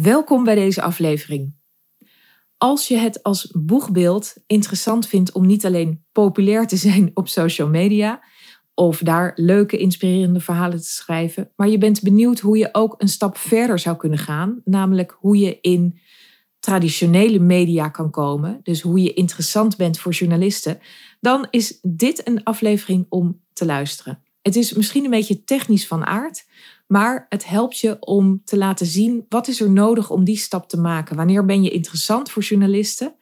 Welkom 0.00 0.44
bij 0.44 0.54
deze 0.54 0.82
aflevering. 0.82 1.54
Als 2.56 2.88
je 2.88 2.96
het 2.96 3.22
als 3.22 3.52
boegbeeld 3.52 4.34
interessant 4.46 5.06
vindt 5.06 5.32
om 5.32 5.46
niet 5.46 5.66
alleen 5.66 6.04
populair 6.12 6.66
te 6.66 6.76
zijn 6.76 7.10
op 7.14 7.28
social 7.28 7.68
media 7.68 8.22
of 8.74 8.98
daar 8.98 9.32
leuke, 9.34 9.76
inspirerende 9.76 10.40
verhalen 10.40 10.78
te 10.78 10.90
schrijven, 10.90 11.50
maar 11.56 11.68
je 11.68 11.78
bent 11.78 12.02
benieuwd 12.02 12.40
hoe 12.40 12.58
je 12.58 12.68
ook 12.72 12.94
een 12.98 13.08
stap 13.08 13.36
verder 13.36 13.78
zou 13.78 13.96
kunnen 13.96 14.18
gaan, 14.18 14.60
namelijk 14.64 15.16
hoe 15.18 15.38
je 15.38 15.58
in 15.60 15.98
traditionele 16.60 17.38
media 17.38 17.88
kan 17.88 18.10
komen, 18.10 18.60
dus 18.62 18.80
hoe 18.80 19.02
je 19.02 19.12
interessant 19.12 19.76
bent 19.76 19.98
voor 19.98 20.12
journalisten, 20.12 20.78
dan 21.20 21.46
is 21.50 21.78
dit 21.82 22.28
een 22.28 22.42
aflevering 22.44 23.06
om 23.08 23.40
te 23.52 23.64
luisteren. 23.64 24.22
Het 24.42 24.56
is 24.56 24.72
misschien 24.72 25.04
een 25.04 25.10
beetje 25.10 25.44
technisch 25.44 25.86
van 25.86 26.06
aard, 26.06 26.44
maar 26.86 27.26
het 27.28 27.46
helpt 27.46 27.78
je 27.78 27.96
om 28.00 28.40
te 28.44 28.56
laten 28.56 28.86
zien 28.86 29.26
wat 29.28 29.48
is 29.48 29.60
er 29.60 29.70
nodig 29.70 30.10
om 30.10 30.24
die 30.24 30.36
stap 30.36 30.68
te 30.68 30.80
maken. 30.80 31.16
Wanneer 31.16 31.44
ben 31.44 31.62
je 31.62 31.70
interessant 31.70 32.30
voor 32.30 32.42
journalisten? 32.42 33.14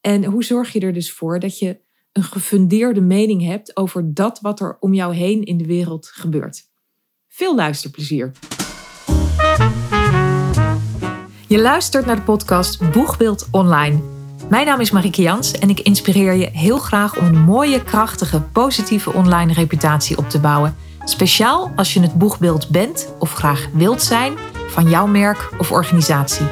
En 0.00 0.24
hoe 0.24 0.44
zorg 0.44 0.72
je 0.72 0.80
er 0.80 0.92
dus 0.92 1.12
voor 1.12 1.40
dat 1.40 1.58
je 1.58 1.80
een 2.12 2.22
gefundeerde 2.22 3.00
mening 3.00 3.44
hebt 3.44 3.76
over 3.76 4.14
dat 4.14 4.40
wat 4.40 4.60
er 4.60 4.76
om 4.80 4.94
jou 4.94 5.14
heen 5.14 5.44
in 5.44 5.56
de 5.56 5.66
wereld 5.66 6.06
gebeurt? 6.06 6.70
Veel 7.28 7.54
luisterplezier. 7.54 8.32
Je 11.48 11.60
luistert 11.60 12.06
naar 12.06 12.16
de 12.16 12.22
podcast 12.22 12.92
Boegbeeld 12.92 13.48
Online. 13.50 14.00
Mijn 14.48 14.66
naam 14.66 14.80
is 14.80 14.90
Marieke 14.90 15.22
Jans 15.22 15.52
en 15.52 15.68
ik 15.68 15.80
inspireer 15.80 16.32
je 16.32 16.50
heel 16.52 16.78
graag 16.78 17.18
om 17.18 17.24
een 17.24 17.40
mooie, 17.40 17.84
krachtige, 17.84 18.42
positieve 18.42 19.12
online 19.12 19.52
reputatie 19.52 20.18
op 20.18 20.28
te 20.28 20.40
bouwen 20.40 20.76
Speciaal 21.04 21.72
als 21.76 21.94
je 21.94 22.00
het 22.00 22.14
boegbeeld 22.14 22.68
bent 22.68 23.14
of 23.18 23.32
graag 23.32 23.68
wilt 23.72 24.02
zijn 24.02 24.38
van 24.68 24.88
jouw 24.88 25.06
merk 25.06 25.50
of 25.58 25.72
organisatie. 25.72 26.46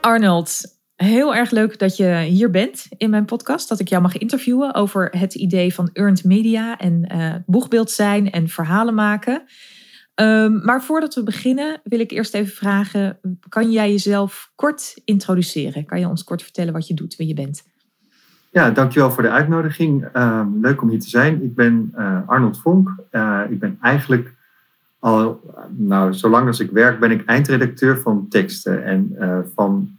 Arnold, 0.00 0.60
heel 0.96 1.34
erg 1.34 1.50
leuk 1.50 1.78
dat 1.78 1.96
je 1.96 2.18
hier 2.18 2.50
bent 2.50 2.86
in 2.96 3.10
mijn 3.10 3.24
podcast. 3.24 3.68
Dat 3.68 3.80
ik 3.80 3.88
jou 3.88 4.02
mag 4.02 4.16
interviewen 4.16 4.74
over 4.74 5.08
het 5.18 5.34
idee 5.34 5.74
van 5.74 5.90
earned 5.92 6.24
media 6.24 6.78
en 6.78 7.12
uh, 7.12 7.34
boegbeeld 7.46 7.90
zijn 7.90 8.30
en 8.30 8.48
verhalen 8.48 8.94
maken. 8.94 9.42
Um, 10.14 10.64
maar 10.64 10.82
voordat 10.82 11.14
we 11.14 11.22
beginnen 11.22 11.80
wil 11.84 12.00
ik 12.00 12.10
eerst 12.10 12.34
even 12.34 12.52
vragen, 12.52 13.18
kan 13.48 13.70
jij 13.70 13.90
jezelf 13.90 14.52
kort 14.54 15.00
introduceren? 15.04 15.86
Kan 15.86 16.00
je 16.00 16.08
ons 16.08 16.24
kort 16.24 16.42
vertellen 16.42 16.72
wat 16.72 16.86
je 16.86 16.94
doet, 16.94 17.16
wie 17.16 17.26
je 17.26 17.34
bent? 17.34 17.62
Ja, 18.52 18.70
dankjewel 18.70 19.10
voor 19.10 19.22
de 19.22 19.30
uitnodiging. 19.30 20.04
Ehm, 20.12 20.46
leuk 20.60 20.82
om 20.82 20.88
hier 20.88 21.00
te 21.00 21.08
zijn. 21.08 21.42
Ik 21.42 21.54
ben 21.54 21.92
uh, 21.96 22.18
Arnold 22.26 22.58
Vonk. 22.58 22.94
Uh, 23.12 23.40
ik 23.48 23.58
ben 23.58 23.78
eigenlijk 23.80 24.32
al, 24.98 25.40
nou, 25.76 26.14
zolang 26.14 26.46
als 26.46 26.60
ik 26.60 26.70
werk, 26.70 27.00
ben 27.00 27.10
ik 27.10 27.24
eindredacteur 27.24 27.98
van 27.98 28.26
teksten 28.28 28.84
en 28.84 29.16
uh, 29.20 29.38
van 29.54 29.96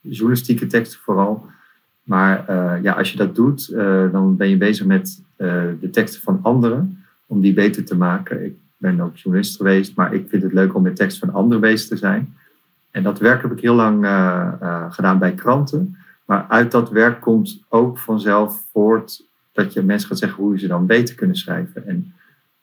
journalistieke 0.00 0.66
teksten 0.66 1.00
vooral. 1.00 1.46
Maar 2.02 2.52
ja, 2.82 2.92
als 2.92 3.10
je 3.10 3.16
dat 3.16 3.34
doet, 3.34 3.72
dan 4.12 4.36
ben 4.36 4.48
je 4.48 4.56
bezig 4.56 4.86
met 4.86 5.22
de 5.36 5.88
teksten 5.92 6.22
van 6.22 6.38
anderen, 6.42 7.04
om 7.26 7.40
die 7.40 7.52
beter 7.52 7.84
te 7.84 7.96
maken. 7.96 8.44
Ik 8.44 8.54
ben 8.76 9.00
ook 9.00 9.16
journalist 9.16 9.56
geweest, 9.56 9.96
maar 9.96 10.14
ik 10.14 10.28
vind 10.28 10.42
het 10.42 10.52
leuk 10.52 10.74
om 10.74 10.82
met 10.82 10.96
teksten 10.96 11.26
van 11.26 11.36
anderen 11.36 11.60
bezig 11.60 11.88
te 11.88 11.96
zijn. 11.96 12.34
En 12.90 13.02
dat 13.02 13.18
werk 13.18 13.42
heb 13.42 13.52
ik 13.52 13.60
heel 13.60 13.74
lang 13.74 13.96
gedaan 14.90 15.18
bij 15.18 15.32
kranten. 15.32 15.96
Maar 16.26 16.46
uit 16.48 16.70
dat 16.70 16.90
werk 16.90 17.20
komt 17.20 17.60
ook 17.68 17.98
vanzelf 17.98 18.62
voort 18.72 19.22
dat 19.52 19.72
je 19.72 19.82
mensen 19.82 20.08
gaat 20.08 20.18
zeggen 20.18 20.42
hoe 20.42 20.52
je 20.52 20.58
ze 20.58 20.66
dan 20.66 20.86
beter 20.86 21.14
kunnen 21.14 21.36
schrijven. 21.36 21.86
En 21.86 22.12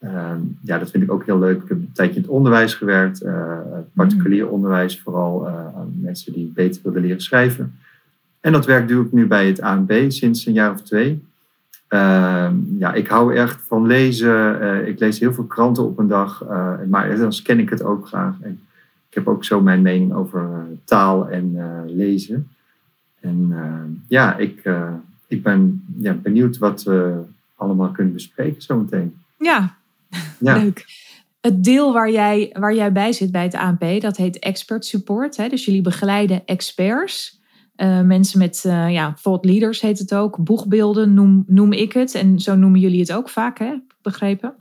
uh, 0.03 0.31
ja, 0.61 0.77
dat 0.77 0.91
vind 0.91 1.03
ik 1.03 1.11
ook 1.11 1.25
heel 1.25 1.39
leuk. 1.39 1.61
Ik 1.61 1.69
heb 1.69 1.77
een 1.77 1.91
tijdje 1.93 2.15
in 2.15 2.21
het 2.21 2.31
onderwijs 2.31 2.73
gewerkt, 2.73 3.23
uh, 3.23 3.57
particulier 3.93 4.47
onderwijs, 4.47 5.01
vooral 5.01 5.47
uh, 5.47 5.53
aan 5.55 5.93
mensen 6.01 6.33
die 6.33 6.51
beter 6.55 6.81
willen 6.83 7.01
leren 7.01 7.21
schrijven. 7.21 7.77
En 8.39 8.51
dat 8.51 8.65
werk 8.65 8.87
doe 8.87 9.05
ik 9.05 9.11
nu 9.11 9.27
bij 9.27 9.47
het 9.47 9.61
ANB 9.61 10.05
sinds 10.07 10.45
een 10.45 10.53
jaar 10.53 10.71
of 10.71 10.81
twee. 10.81 11.25
Ehm, 11.87 12.55
ja, 12.77 12.93
ik 12.93 13.07
hou 13.07 13.35
echt 13.35 13.59
van 13.67 13.85
lezen. 13.85 14.61
Eh, 14.61 14.87
ik 14.87 14.99
lees 14.99 15.19
heel 15.19 15.33
veel 15.33 15.43
kranten 15.43 15.83
op 15.83 15.99
een 15.99 16.07
dag, 16.07 16.43
maar 16.89 17.17
dan 17.17 17.33
scan 17.33 17.59
ik 17.59 17.69
het 17.69 17.83
ook 17.83 18.07
graag. 18.07 18.35
En 18.41 18.61
ik 19.09 19.15
heb 19.15 19.27
ook 19.27 19.43
zo 19.43 19.61
mijn 19.61 19.81
mening 19.81 20.13
over 20.13 20.49
taal 20.85 21.29
en 21.29 21.57
lezen. 21.87 22.47
En 23.23 23.47
uh, 23.49 23.81
ja, 24.07 24.37
ik, 24.37 24.65
uh, 24.65 24.93
ik 25.27 25.43
ben 25.43 25.85
ja, 25.97 26.13
benieuwd 26.13 26.57
wat 26.57 26.83
we 26.83 27.23
allemaal 27.55 27.91
kunnen 27.91 28.13
bespreken 28.13 28.61
zometeen. 28.61 29.15
Ja, 29.37 29.75
ja. 30.39 30.57
leuk. 30.57 30.85
Het 31.41 31.63
deel 31.63 31.93
waar 31.93 32.11
jij, 32.11 32.55
waar 32.59 32.75
jij 32.75 32.91
bij 32.91 33.11
zit 33.11 33.31
bij 33.31 33.43
het 33.43 33.55
ANP, 33.55 34.01
dat 34.01 34.17
heet 34.17 34.39
expert 34.39 34.85
support. 34.85 35.37
Hè? 35.37 35.47
Dus 35.47 35.65
jullie 35.65 35.81
begeleiden 35.81 36.45
experts. 36.45 37.41
Uh, 37.77 38.01
mensen 38.01 38.39
met 38.39 38.61
ja, 38.89 39.15
thought 39.21 39.45
leaders 39.45 39.81
heet 39.81 39.99
het 39.99 40.15
ook. 40.15 40.37
Boegbeelden 40.37 41.13
noem, 41.13 41.43
noem 41.47 41.71
ik 41.71 41.93
het. 41.93 42.15
En 42.15 42.39
zo 42.39 42.55
noemen 42.55 42.79
jullie 42.79 42.99
het 42.99 43.13
ook 43.13 43.29
vaak, 43.29 43.59
hè? 43.59 43.73
begrepen? 44.01 44.53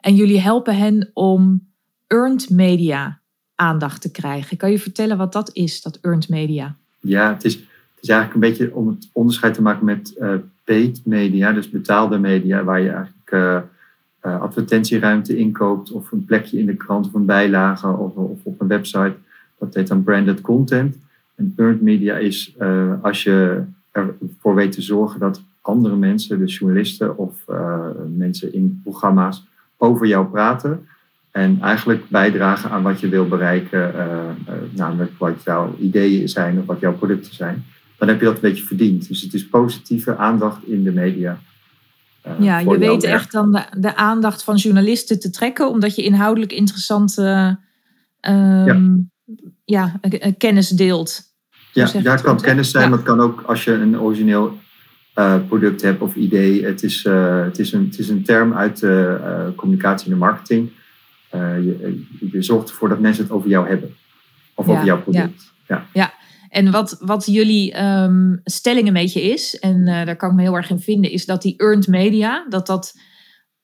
En 0.00 0.14
jullie 0.14 0.40
helpen 0.40 0.76
hen 0.76 1.10
om 1.14 1.68
earned 2.06 2.50
media 2.50 3.20
aandacht 3.54 4.00
te 4.00 4.10
krijgen. 4.10 4.56
Kan 4.56 4.70
je 4.70 4.78
vertellen 4.78 5.16
wat 5.16 5.32
dat 5.32 5.50
is, 5.52 5.82
dat 5.82 5.98
earned 6.00 6.28
media? 6.28 6.76
Ja, 7.00 7.32
het 7.32 7.44
is 7.44 7.67
is 8.00 8.08
eigenlijk 8.08 8.34
een 8.34 8.50
beetje 8.50 8.74
om 8.74 8.88
het 8.88 9.08
onderscheid 9.12 9.54
te 9.54 9.62
maken 9.62 9.84
met 9.84 10.14
uh, 10.18 10.34
paid 10.64 11.00
media, 11.04 11.52
dus 11.52 11.70
betaalde 11.70 12.18
media, 12.18 12.64
waar 12.64 12.80
je 12.80 12.88
eigenlijk 12.88 13.30
uh, 13.30 13.58
uh, 14.22 14.40
advertentieruimte 14.40 15.36
inkoopt 15.36 15.92
of 15.92 16.12
een 16.12 16.24
plekje 16.24 16.58
in 16.58 16.66
de 16.66 16.76
krant 16.76 17.06
of 17.06 17.14
een 17.14 17.24
bijlage 17.24 17.86
of, 17.86 18.12
op 18.42 18.60
een 18.60 18.68
website. 18.68 19.14
Dat 19.58 19.74
heet 19.74 19.88
dan 19.88 20.02
branded 20.02 20.40
content. 20.40 20.96
En 21.34 21.52
earned 21.56 21.82
media 21.82 22.16
is 22.16 22.54
als 23.02 23.22
je 23.22 23.62
ervoor 23.90 24.54
weet 24.54 24.72
te 24.72 24.82
zorgen 24.82 25.20
dat 25.20 25.42
andere 25.60 25.96
mensen, 25.96 26.38
dus 26.38 26.58
journalisten 26.58 27.18
of 27.18 27.44
mensen 28.16 28.52
in 28.52 28.80
programma's, 28.82 29.46
over 29.76 30.06
jou 30.06 30.26
praten. 30.26 30.86
En 31.30 31.58
eigenlijk 31.60 32.08
bijdragen 32.08 32.70
aan 32.70 32.82
wat 32.82 33.00
je 33.00 33.08
wil 33.08 33.28
bereiken, 33.28 33.94
namelijk 34.70 35.12
wat 35.18 35.42
jouw 35.42 35.74
ideeën 35.78 36.28
zijn 36.28 36.58
of 36.58 36.66
wat 36.66 36.80
jouw 36.80 36.94
producten 36.94 37.34
zijn 37.34 37.64
dan 37.98 38.08
heb 38.08 38.18
je 38.18 38.24
dat 38.24 38.34
een 38.34 38.40
beetje 38.40 38.64
verdiend. 38.64 39.08
Dus 39.08 39.22
het 39.22 39.34
is 39.34 39.48
positieve 39.48 40.16
aandacht 40.16 40.66
in 40.66 40.82
de 40.82 40.92
media. 40.92 41.38
Uh, 42.26 42.32
ja, 42.38 42.58
je 42.58 42.78
weet 42.78 43.04
echt 43.04 43.32
dan 43.32 43.52
de, 43.52 43.62
de, 43.78 43.96
aandacht 43.96 44.44
van 44.44 44.56
journalisten 44.56 45.20
te 45.20 45.30
trekken, 45.30 45.70
omdat 45.70 45.96
je 45.96 46.02
inhoudelijk 46.02 46.52
interessante 46.52 47.58
um, 48.20 49.10
ja. 49.64 50.00
ja. 50.00 50.32
kennis 50.38 50.68
deelt. 50.68 51.26
Ja, 51.72 51.86
het 51.86 52.20
kan 52.20 52.40
kennis 52.40 52.70
zijn, 52.70 52.88
maar 52.88 52.98
het 52.98 53.06
kan 53.06 53.20
ook 53.20 53.42
als 53.42 53.64
je 53.64 53.72
een 53.72 54.00
origineel 54.00 54.58
uh, 55.14 55.34
product 55.48 55.82
hebt 55.82 56.00
of 56.00 56.14
idee. 56.14 56.64
Het 56.64 56.82
is, 56.82 57.04
uh, 57.04 57.42
het 57.44 57.58
is, 57.58 57.72
een, 57.72 57.84
het 57.84 57.98
is 57.98 58.08
een 58.08 58.24
term 58.24 58.54
uit 58.54 58.86
communicatie 59.56 60.12
en 60.12 60.18
marketing. 60.18 60.70
Je, 61.30 62.04
je, 62.32 62.42
zorgt 62.42 62.68
ervoor 62.68 62.88
dat 62.88 63.00
mensen 63.00 63.22
het 63.22 63.32
over 63.32 63.48
jou 63.48 63.68
hebben. 63.68 63.94
Of 64.54 64.68
over 64.68 64.84
jouw 64.84 65.00
product. 65.02 65.52
Ja. 65.66 65.86
ja. 65.92 66.12
En 66.48 66.70
wat, 66.70 66.96
wat 67.00 67.26
jullie 67.26 67.84
um, 67.84 68.40
stelling 68.44 68.86
een 68.86 68.92
beetje 68.92 69.22
is, 69.22 69.58
en 69.58 69.76
uh, 69.76 70.04
daar 70.04 70.16
kan 70.16 70.30
ik 70.30 70.36
me 70.36 70.42
heel 70.42 70.56
erg 70.56 70.70
in 70.70 70.80
vinden, 70.80 71.10
is 71.10 71.26
dat 71.26 71.42
die 71.42 71.56
earned 71.56 71.86
media, 71.86 72.46
dat 72.48 72.66
dat 72.66 72.94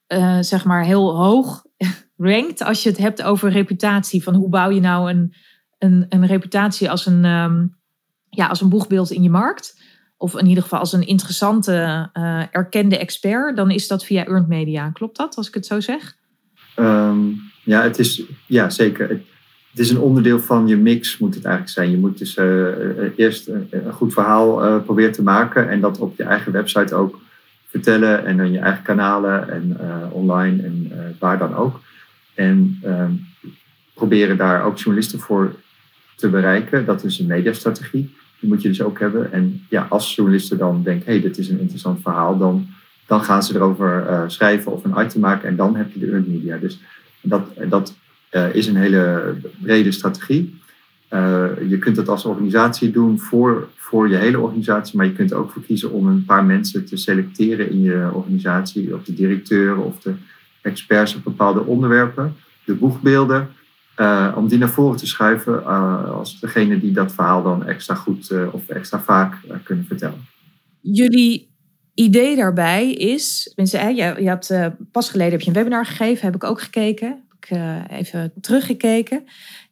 uh, 0.08 0.38
zeg 0.40 0.64
maar 0.64 0.84
heel 0.84 1.16
hoog 1.16 1.64
rankt 2.16 2.62
als 2.62 2.82
je 2.82 2.88
het 2.88 2.98
hebt 2.98 3.22
over 3.22 3.50
reputatie. 3.50 4.22
Van 4.22 4.34
hoe 4.34 4.48
bouw 4.48 4.70
je 4.70 4.80
nou 4.80 5.10
een, 5.10 5.34
een, 5.78 6.06
een 6.08 6.26
reputatie 6.26 6.90
als 6.90 7.06
een, 7.06 7.24
um, 7.24 7.76
ja, 8.28 8.46
als 8.46 8.60
een 8.60 8.68
boegbeeld 8.68 9.10
in 9.10 9.22
je 9.22 9.30
markt? 9.30 9.82
Of 10.16 10.36
in 10.36 10.46
ieder 10.46 10.62
geval 10.62 10.78
als 10.78 10.92
een 10.92 11.06
interessante, 11.06 12.08
uh, 12.14 12.42
erkende 12.50 12.98
expert, 12.98 13.56
dan 13.56 13.70
is 13.70 13.88
dat 13.88 14.04
via 14.04 14.26
earned 14.26 14.48
media. 14.48 14.90
Klopt 14.90 15.16
dat, 15.16 15.36
als 15.36 15.48
ik 15.48 15.54
het 15.54 15.66
zo 15.66 15.80
zeg? 15.80 16.16
Um, 16.76 17.40
ja, 17.64 17.82
het 17.82 17.98
is, 17.98 18.22
ja, 18.46 18.70
zeker 18.70 19.22
het 19.74 19.82
is 19.82 19.90
een 19.90 20.00
onderdeel 20.00 20.40
van 20.40 20.66
je 20.66 20.76
mix, 20.76 21.18
moet 21.18 21.34
het 21.34 21.44
eigenlijk 21.44 21.74
zijn. 21.74 21.90
Je 21.90 21.96
moet 21.96 22.18
dus 22.18 22.36
uh, 22.36 22.66
eerst 23.16 23.48
een 23.48 23.92
goed 23.92 24.12
verhaal 24.12 24.80
proberen 24.80 25.12
te 25.12 25.22
maken 25.22 25.68
en 25.68 25.80
dat 25.80 25.98
op 25.98 26.16
je 26.16 26.22
eigen 26.22 26.52
website 26.52 26.94
ook 26.94 27.20
vertellen 27.66 28.26
en 28.26 28.36
dan 28.36 28.52
je 28.52 28.58
eigen 28.58 28.82
kanalen 28.82 29.50
en 29.50 29.76
online 30.10 30.62
en 30.62 30.92
waar 31.18 31.38
dan 31.38 31.54
ook. 31.54 31.80
En 32.34 32.78
ehm, 32.82 33.12
proberen 33.94 34.36
daar 34.36 34.64
ook 34.64 34.78
journalisten 34.78 35.20
voor 35.20 35.54
te 36.16 36.28
bereiken. 36.28 36.84
Dat 36.84 37.04
is 37.04 37.18
een 37.18 37.26
mediastrategie. 37.26 38.14
Die 38.40 38.48
moet 38.48 38.62
je 38.62 38.68
dus 38.68 38.82
ook 38.82 38.98
hebben. 38.98 39.32
En 39.32 39.66
ja, 39.68 39.86
als 39.88 40.14
journalisten 40.14 40.58
dan 40.58 40.82
denken, 40.82 41.06
hé, 41.06 41.12
hey, 41.12 41.22
dit 41.22 41.38
is 41.38 41.48
een 41.48 41.60
interessant 41.60 42.02
verhaal, 42.02 42.38
dan, 42.38 42.66
dan 43.06 43.24
gaan 43.24 43.42
ze 43.42 43.54
erover 43.54 44.24
schrijven 44.26 44.72
of 44.72 44.84
een 44.84 45.04
item 45.04 45.20
maken 45.20 45.48
en 45.48 45.56
dan 45.56 45.76
heb 45.76 45.92
je 45.92 45.98
de 45.98 46.06
earned 46.06 46.28
media. 46.28 46.56
Dus 46.56 46.80
dat, 47.20 47.48
dat 47.68 47.94
is 48.52 48.66
een 48.66 48.76
hele 48.76 49.34
brede 49.60 49.92
strategie. 49.92 50.62
Uh, 51.10 51.46
je 51.68 51.78
kunt 51.78 51.96
het 51.96 52.08
als 52.08 52.24
organisatie 52.24 52.90
doen 52.90 53.18
voor, 53.18 53.68
voor 53.76 54.08
je 54.08 54.16
hele 54.16 54.38
organisatie, 54.38 54.96
maar 54.96 55.06
je 55.06 55.12
kunt 55.12 55.32
ook 55.32 55.50
voor 55.50 55.62
kiezen 55.62 55.90
om 55.90 56.06
een 56.06 56.24
paar 56.24 56.44
mensen 56.44 56.84
te 56.84 56.96
selecteren 56.96 57.70
in 57.70 57.82
je 57.82 58.10
organisatie, 58.12 58.94
of 58.94 59.04
de 59.04 59.14
directeur 59.14 59.78
of 59.78 60.00
de 60.00 60.14
experts 60.62 61.14
op 61.14 61.24
bepaalde 61.24 61.64
onderwerpen, 61.64 62.36
de 62.64 62.74
boegbeelden, 62.74 63.48
om 64.34 64.48
die 64.48 64.58
naar 64.58 64.70
voren 64.70 64.96
te 64.96 65.06
schuiven 65.06 65.66
als 66.14 66.40
degene 66.40 66.80
die 66.80 66.92
dat 66.92 67.12
verhaal 67.12 67.42
dan 67.42 67.64
extra 67.64 67.94
goed 67.94 68.32
of 68.50 68.68
extra 68.68 69.00
vaak 69.00 69.36
kunnen 69.62 69.84
vertellen. 69.84 70.26
Jullie 70.80 71.48
idee 71.94 72.36
daarbij 72.36 72.92
is, 72.92 73.52
mensen, 73.56 73.94
je, 73.94 74.14
je 74.18 74.28
had, 74.28 74.54
pas 74.90 75.10
geleden 75.10 75.32
heb 75.32 75.40
je 75.40 75.48
een 75.48 75.54
webinar 75.54 75.86
gegeven, 75.86 76.24
heb 76.24 76.34
ik 76.34 76.44
ook 76.44 76.60
gekeken, 76.60 77.23
ik 77.50 77.58
even 77.90 78.32
teruggekeken. 78.40 79.24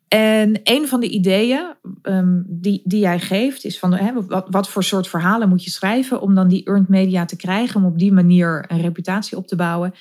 En 0.08 0.60
een 0.62 0.88
van 0.88 1.00
de 1.00 1.08
ideeën 1.08 1.74
ehm, 2.02 2.42
die, 2.46 2.80
die 2.84 3.00
jij 3.00 3.20
geeft 3.20 3.64
is 3.64 3.78
van 3.78 3.94
hè, 3.94 4.26
wat, 4.26 4.46
wat, 4.50 4.68
voor 4.68 4.84
soort 4.84 5.08
verhalen 5.08 5.48
moet 5.48 5.64
je 5.64 5.70
schrijven 5.70 6.20
om 6.20 6.34
dan 6.34 6.48
die 6.48 6.64
earned 6.64 6.88
media 6.88 7.24
te 7.24 7.36
krijgen, 7.36 7.80
om 7.80 7.86
op 7.86 7.98
die 7.98 8.12
manier 8.12 8.64
een 8.68 8.80
reputatie 8.80 9.36
op 9.36 9.46
te 9.46 9.56
bouwen. 9.56 9.94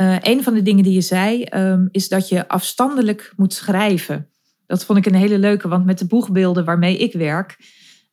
Uh, 0.00 0.16
een 0.20 0.42
van 0.42 0.54
de 0.54 0.62
dingen 0.62 0.84
die 0.84 0.92
je 0.92 1.00
zei 1.00 1.44
um, 1.54 1.88
is 1.90 2.08
dat 2.08 2.28
je 2.28 2.48
afstandelijk 2.48 3.32
moet 3.36 3.54
schrijven. 3.54 4.28
Dat 4.66 4.84
vond 4.84 4.98
ik 4.98 5.06
een 5.06 5.14
hele 5.14 5.38
leuke, 5.38 5.68
want 5.68 5.84
met 5.84 5.98
de 5.98 6.06
boegbeelden 6.06 6.64
waarmee 6.64 6.98
ik 6.98 7.12
werk, 7.12 7.56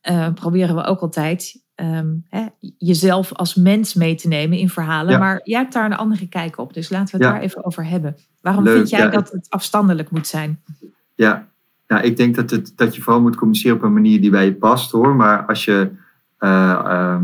uh, 0.10 0.34
proberen 0.34 0.76
we 0.76 0.84
ook 0.84 1.00
altijd 1.00 1.66
um, 1.82 2.26
hè, 2.30 2.46
jezelf 2.78 3.34
als 3.34 3.56
mens 3.56 3.94
mee 3.94 4.16
te 4.16 4.28
nemen 4.28 4.58
in 4.58 4.70
verhalen. 4.70 5.20
Maar 5.20 5.42
jij 5.44 5.60
hebt 5.60 5.74
daar 5.74 5.86
een 5.86 5.98
andere 5.98 6.28
kijk 6.28 6.58
op, 6.58 6.74
dus 6.74 6.90
laten 6.90 7.18
we 7.18 7.24
het 7.24 7.34
daar 7.34 7.44
even 7.44 7.66
over 7.66 7.86
hebben. 7.86 8.16
Waarom 8.42 8.66
vind 8.66 8.90
jij 8.90 9.10
dat 9.10 9.32
het 9.32 9.46
afstandelijk 9.50 10.10
moet 10.10 10.28
zijn? 10.28 10.60
Ja, 11.16 11.48
nou, 11.88 12.04
ik 12.04 12.18
denk 12.18 12.36
dat, 12.36 12.50
het, 12.50 12.74
dat 12.76 12.96
je 12.96 13.02
vooral 13.02 13.22
moet 13.22 13.36
communiceren 13.36 13.78
op 13.78 13.84
een 13.84 13.94
manier 13.94 14.22
die 14.22 14.30
bij 14.30 14.46
je 14.46 14.54
past 14.54 14.92
hoor. 14.92 15.16
Maar 15.16 15.46
als 15.46 15.66
je, 15.66 15.90
uh, 16.40 17.18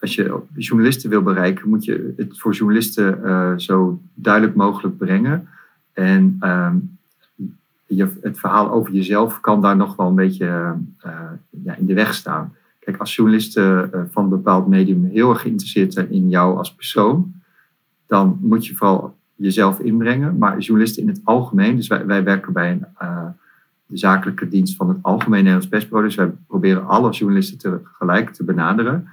als 0.00 0.14
je 0.14 0.40
journalisten 0.54 1.10
wil 1.10 1.22
bereiken, 1.22 1.68
moet 1.68 1.84
je 1.84 2.14
het 2.16 2.38
voor 2.38 2.54
journalisten 2.54 3.20
uh, 3.24 3.52
zo 3.56 4.00
duidelijk 4.14 4.54
mogelijk 4.54 4.96
brengen. 4.96 5.48
En 5.92 6.36
ehm, 6.40 6.76
je, 7.86 8.08
het 8.20 8.38
verhaal 8.38 8.70
over 8.70 8.92
jezelf 8.92 9.40
kan 9.40 9.62
daar 9.62 9.76
nog 9.76 9.96
wel 9.96 10.08
een 10.08 10.14
beetje 10.14 10.74
uh, 11.06 11.20
ja, 11.50 11.74
in 11.74 11.86
de 11.86 11.94
weg 11.94 12.14
staan. 12.14 12.54
Kijk, 12.86 12.98
als 12.98 13.14
journalisten 13.14 13.90
van 14.12 14.24
een 14.24 14.30
bepaald 14.30 14.66
medium 14.66 15.04
heel 15.04 15.30
erg 15.30 15.40
geïnteresseerd 15.40 15.92
zijn 15.92 16.10
in 16.10 16.28
jou 16.28 16.56
als 16.56 16.74
persoon, 16.74 17.32
dan 18.06 18.38
moet 18.40 18.66
je 18.66 18.74
vooral 18.74 19.16
jezelf 19.34 19.78
inbrengen. 19.78 20.38
Maar 20.38 20.58
journalisten 20.58 21.02
in 21.02 21.08
het 21.08 21.20
algemeen, 21.24 21.76
dus 21.76 21.86
wij, 21.86 22.06
wij 22.06 22.24
werken 22.24 22.52
bij 22.52 22.70
een, 22.70 22.84
uh, 23.02 23.26
de 23.86 23.98
zakelijke 23.98 24.48
dienst 24.48 24.76
van 24.76 24.88
het 24.88 24.98
Algemeen 25.02 25.38
Nederlands 25.38 25.68
Persbureau, 25.68 26.06
dus 26.06 26.16
wij 26.16 26.30
proberen 26.46 26.86
alle 26.86 27.10
journalisten 27.10 27.58
tegelijk 27.58 28.30
te 28.30 28.44
benaderen. 28.44 29.08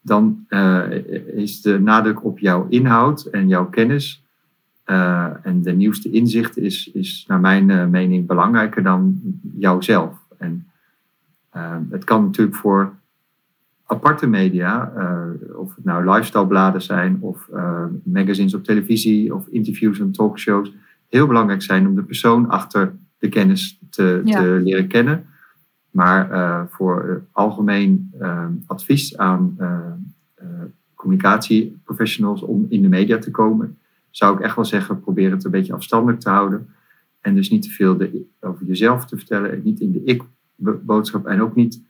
Dan 0.00 0.44
uh, 0.48 0.90
is 1.34 1.60
de 1.60 1.80
nadruk 1.80 2.24
op 2.24 2.38
jouw 2.38 2.66
inhoud 2.68 3.24
en 3.24 3.48
jouw 3.48 3.68
kennis 3.68 4.22
en 5.42 5.62
de 5.62 5.72
nieuwste 5.72 6.10
inzichten 6.10 6.62
is, 6.62 6.90
is 6.92 7.24
naar 7.28 7.40
mijn 7.40 7.90
mening 7.90 8.26
belangrijker 8.26 8.82
dan 8.82 9.20
jouzelf. 9.56 10.18
En 10.38 10.66
het 11.90 12.04
kan 12.04 12.24
natuurlijk 12.24 12.56
voor 12.56 12.92
aparte 13.92 14.26
media, 14.26 14.92
uh, 14.96 15.58
of 15.58 15.74
het 15.74 15.84
nou 15.84 16.10
lifestylebladen 16.10 16.82
zijn 16.82 17.16
of 17.20 17.48
uh, 17.54 17.84
magazines 18.02 18.54
op 18.54 18.64
televisie 18.64 19.34
of 19.34 19.46
interviews 19.46 19.98
en 19.98 20.12
talkshows, 20.12 20.72
heel 21.08 21.26
belangrijk 21.26 21.62
zijn 21.62 21.86
om 21.86 21.94
de 21.94 22.02
persoon 22.02 22.48
achter 22.48 22.94
de 23.18 23.28
kennis 23.28 23.78
te, 23.90 24.22
te 24.24 24.60
leren 24.64 24.86
kennen. 24.86 25.24
Maar 25.90 26.30
uh, 26.30 26.62
voor 26.68 27.22
algemeen 27.32 28.10
advies 28.66 29.16
aan 29.16 29.56
communicatieprofessionals 30.94 32.42
om 32.42 32.66
in 32.68 32.82
de 32.82 32.88
media 32.88 33.18
te 33.18 33.30
komen, 33.30 33.76
zou 34.10 34.34
ik 34.36 34.40
echt 34.40 34.56
wel 34.56 34.64
zeggen, 34.64 35.00
probeer 35.00 35.30
het 35.30 35.44
een 35.44 35.50
beetje 35.50 35.72
afstandelijk 35.72 36.20
te 36.20 36.28
houden. 36.28 36.66
En 37.20 37.34
dus 37.34 37.50
niet 37.50 37.62
te 37.62 37.70
veel 37.70 37.96
de, 37.96 38.24
over 38.40 38.66
jezelf 38.66 39.06
te 39.06 39.16
vertellen 39.16 39.52
en 39.52 39.60
niet 39.64 39.80
in 39.80 39.92
de 39.92 40.02
ik-boodschap 40.04 41.26
en 41.26 41.42
ook 41.42 41.54
niet 41.54 41.80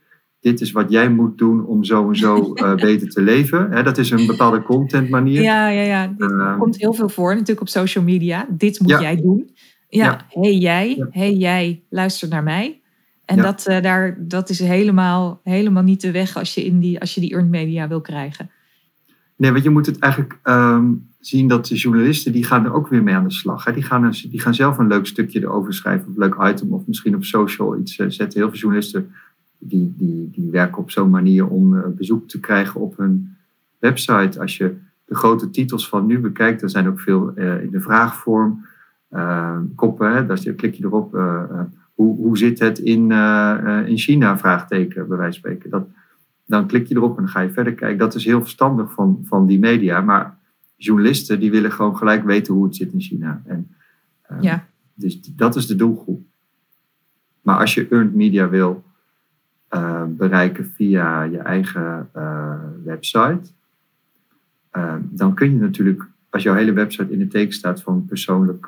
dit 0.43 0.61
is 0.61 0.71
wat 0.71 0.91
jij 0.91 1.09
moet 1.09 1.37
doen 1.37 1.65
om 1.65 1.83
zo 1.83 2.09
en 2.09 2.15
zo 2.15 2.51
uh, 2.55 2.75
beter 2.87 3.09
te 3.09 3.21
leven. 3.21 3.83
dat 3.83 3.97
is 3.97 4.11
een 4.11 4.25
bepaalde 4.25 4.61
content 4.61 5.09
manier. 5.09 5.41
Ja, 5.41 5.67
ja, 5.67 5.81
ja. 5.81 6.07
Dit 6.17 6.31
uh, 6.31 6.59
komt 6.59 6.77
heel 6.77 6.93
veel 6.93 7.09
voor 7.09 7.29
natuurlijk 7.29 7.61
op 7.61 7.69
social 7.69 8.03
media. 8.03 8.45
Dit 8.49 8.79
moet 8.79 8.99
jij 8.99 9.21
doen. 9.21 9.49
Ja, 9.89 10.05
ja. 10.05 10.41
hey 10.41 10.55
jij, 10.55 10.95
ja. 10.95 11.07
hey 11.11 11.33
jij, 11.33 11.81
luister 11.89 12.27
naar 12.27 12.43
mij. 12.43 12.79
En 13.25 13.37
dat, 13.37 13.65
uh, 13.69 13.81
daar, 13.81 14.17
dat 14.19 14.49
is 14.49 14.59
helemaal, 14.59 15.39
helemaal 15.43 15.83
niet 15.83 16.01
de 16.01 16.11
weg 16.11 16.35
als 16.35 16.53
je, 16.53 16.65
in 16.65 16.79
die, 16.79 16.99
als 16.99 17.15
je 17.15 17.21
die 17.21 17.31
earned 17.31 17.51
media 17.51 17.87
wil 17.87 18.01
krijgen. 18.01 18.49
Nee, 19.35 19.51
want 19.51 19.63
je 19.63 19.69
moet 19.69 19.85
het 19.85 19.99
eigenlijk 19.99 20.39
um, 20.43 21.09
zien 21.19 21.47
dat 21.47 21.67
de 21.67 21.75
journalisten, 21.75 22.31
die 22.31 22.43
gaan 22.43 22.65
er 22.65 22.73
ook 22.73 22.87
weer 22.87 23.03
mee 23.03 23.15
aan 23.15 23.27
de 23.27 23.33
slag. 23.33 23.63
Hè. 23.63 23.73
Die, 23.73 23.83
gaan, 23.83 24.13
die 24.29 24.41
gaan 24.41 24.53
zelf 24.55 24.77
een 24.77 24.87
leuk 24.87 25.05
stukje 25.05 25.41
erover 25.41 25.73
schrijven, 25.73 26.07
of 26.07 26.13
een 26.13 26.19
leuk 26.19 26.51
item, 26.53 26.73
of 26.73 26.87
misschien 26.87 27.15
op 27.15 27.23
social 27.23 27.77
iets 27.77 27.95
zetten. 27.95 28.31
Heel 28.33 28.49
veel 28.49 28.59
journalisten 28.59 29.11
die, 29.67 29.93
die, 29.97 30.29
die 30.31 30.51
werken 30.51 30.77
op 30.77 30.91
zo'n 30.91 31.09
manier 31.09 31.47
om 31.47 31.73
uh, 31.73 31.81
bezoek 31.87 32.27
te 32.27 32.39
krijgen 32.39 32.81
op 32.81 32.97
hun 32.97 33.35
website. 33.79 34.39
Als 34.39 34.57
je 34.57 34.75
de 35.05 35.15
grote 35.15 35.49
titels 35.49 35.89
van 35.89 36.05
nu 36.05 36.19
bekijkt, 36.19 36.61
er 36.61 36.69
zijn 36.69 36.87
ook 36.87 36.99
veel 36.99 37.31
uh, 37.35 37.63
in 37.63 37.69
de 37.71 37.81
vraagvorm. 37.81 38.65
Uh, 39.11 39.57
koppen, 39.75 40.15
hè, 40.15 40.25
daar 40.25 40.39
klik 40.39 40.75
je 40.75 40.83
erop. 40.83 41.11
hoe, 41.93 42.15
hoe 42.15 42.37
zit 42.37 42.59
het 42.59 42.79
in, 42.79 43.11
in 43.85 43.97
China? 43.97 44.37
Vraagteken, 44.37 45.07
bij 45.07 45.17
wijze 45.17 45.39
van 45.39 45.51
spreken. 45.51 45.69
Dat, 45.69 45.87
dan 46.45 46.67
klik 46.67 46.87
je 46.87 46.95
erop 46.95 47.17
en 47.17 47.23
dan 47.23 47.31
ga 47.31 47.39
je 47.39 47.49
verder 47.49 47.73
kijken. 47.73 47.97
Dat 47.97 48.15
is 48.15 48.25
heel 48.25 48.41
verstandig 48.41 48.91
van, 48.91 49.25
van 49.27 49.45
die 49.45 49.59
media. 49.59 50.01
Maar 50.01 50.37
journalisten 50.75 51.39
die 51.39 51.51
willen 51.51 51.71
gewoon 51.71 51.97
gelijk 51.97 52.23
weten 52.23 52.53
hoe 52.53 52.63
het 52.63 52.75
zit 52.75 52.93
in 52.93 53.01
China. 53.01 53.41
En, 53.45 53.67
ja. 54.39 54.65
Dus 54.93 55.21
dat 55.21 55.55
is 55.55 55.67
de 55.67 55.75
doelgroep. 55.75 56.21
Maar 57.41 57.59
als 57.59 57.73
je 57.73 57.87
earned 57.89 58.15
media 58.15 58.49
wil, 58.49 58.83
uh, 59.73 60.03
bereiken 60.07 60.71
via 60.75 61.23
je 61.23 61.37
eigen 61.37 62.09
uh, 62.15 62.55
website, 62.83 63.41
uh, 64.73 64.95
dan 65.01 65.33
kun 65.33 65.51
je 65.51 65.59
natuurlijk, 65.59 66.03
als 66.29 66.43
jouw 66.43 66.55
hele 66.55 66.73
website 66.73 67.11
in 67.11 67.19
het 67.19 67.31
teken 67.31 67.53
staat 67.53 67.81
van 67.81 68.05
persoonlijk 68.05 68.67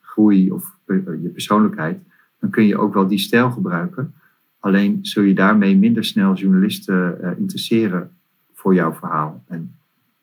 groei 0.00 0.50
of 0.50 0.76
je 0.86 1.30
persoonlijkheid, 1.32 2.02
dan 2.38 2.50
kun 2.50 2.66
je 2.66 2.78
ook 2.78 2.94
wel 2.94 3.06
die 3.06 3.18
stijl 3.18 3.50
gebruiken. 3.50 4.14
Alleen 4.60 4.98
zul 5.02 5.22
je 5.22 5.34
daarmee 5.34 5.76
minder 5.76 6.04
snel 6.04 6.34
journalisten 6.34 7.18
interesseren 7.38 8.10
voor 8.54 8.74
jouw 8.74 8.92
verhaal. 8.92 9.42
En 9.48 9.74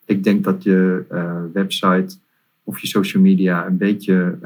ik 0.06 0.24
denk 0.24 0.44
dat 0.44 0.64
je 0.64 1.06
website 1.54 2.16
of 2.64 2.80
je 2.80 2.88
social 2.88 3.24
media 3.24 3.66
een 3.66 3.78
beetje 3.78 4.38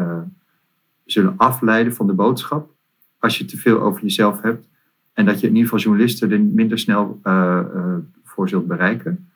zullen 1.06 1.34
afleiden 1.38 1.94
van 1.94 2.08
de 2.08 2.14
boodschap. 2.14 2.70
Als 3.20 3.38
je 3.38 3.46
te 3.46 3.58
veel 3.58 3.82
over 3.82 4.02
jezelf 4.02 4.42
hebt 4.42 4.66
en 5.16 5.26
dat 5.26 5.40
je 5.40 5.48
in 5.48 5.56
ieder 5.56 5.70
geval 5.70 5.84
journalisten 5.84 6.32
er 6.32 6.40
minder 6.40 6.80
snel 6.80 7.20
uh, 7.24 7.60
uh, 7.76 7.96
voor 8.24 8.50
zult 8.50 8.68
bereiken. 8.68 9.30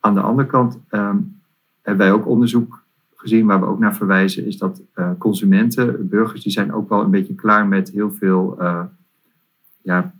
Aan 0.00 0.14
de 0.14 0.20
andere 0.20 0.48
kant 0.48 0.78
um, 0.90 1.40
hebben 1.82 2.06
wij 2.06 2.14
ook 2.14 2.26
onderzoek 2.26 2.82
gezien 3.16 3.46
waar 3.46 3.60
we 3.60 3.66
ook 3.66 3.78
naar 3.78 3.96
verwijzen, 3.96 4.46
is 4.46 4.58
dat 4.58 4.80
uh, 4.94 5.10
consumenten, 5.18 6.08
burgers, 6.08 6.42
die 6.42 6.52
zijn 6.52 6.72
ook 6.72 6.88
wel 6.88 7.00
een 7.00 7.10
beetje 7.10 7.34
klaar 7.34 7.66
met 7.66 7.90
heel 7.90 8.12
veel, 8.12 8.56
ja, 9.82 10.12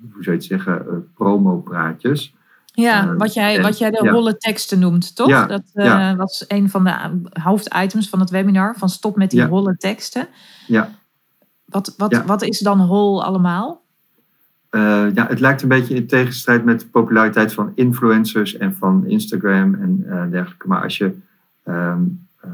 hoe 0.00 0.22
zou 0.22 0.24
je 0.24 0.30
het 0.30 0.44
zeggen, 0.44 1.08
promopraatjes. 1.14 2.34
Ja, 2.72 3.14
wat 3.16 3.34
jij, 3.34 3.62
wat 3.62 3.78
jij 3.78 3.90
de 3.90 4.04
ja. 4.04 4.12
holle 4.12 4.36
teksten 4.36 4.78
noemt, 4.78 5.16
toch? 5.16 5.28
Ja, 5.28 5.46
dat 5.46 5.62
ja. 5.72 6.16
was 6.16 6.44
een 6.48 6.70
van 6.70 6.84
de 6.84 7.20
hoofditems 7.42 8.08
van 8.08 8.20
het 8.20 8.30
webinar, 8.30 8.74
van 8.76 8.88
stop 8.88 9.16
met 9.16 9.30
die 9.30 9.44
holle 9.44 9.76
teksten. 9.76 10.28
Ja. 10.66 10.90
Wat, 11.68 11.94
wat, 11.96 12.10
ja. 12.10 12.24
wat 12.24 12.42
is 12.42 12.58
dan 12.58 12.80
hol 12.80 13.24
allemaal? 13.24 13.80
Uh, 14.70 15.14
ja, 15.14 15.26
het 15.26 15.40
lijkt 15.40 15.62
een 15.62 15.68
beetje 15.68 15.94
in 15.94 16.06
tegenstrijd 16.06 16.64
met 16.64 16.80
de 16.80 16.86
populariteit 16.86 17.52
van 17.52 17.72
influencers 17.74 18.56
en 18.56 18.74
van 18.74 19.06
Instagram 19.06 19.74
en 19.74 20.04
uh, 20.06 20.30
dergelijke. 20.30 20.68
Maar 20.68 20.82
als 20.82 20.98
je 20.98 21.14
um, 21.64 22.26
uh, 22.44 22.50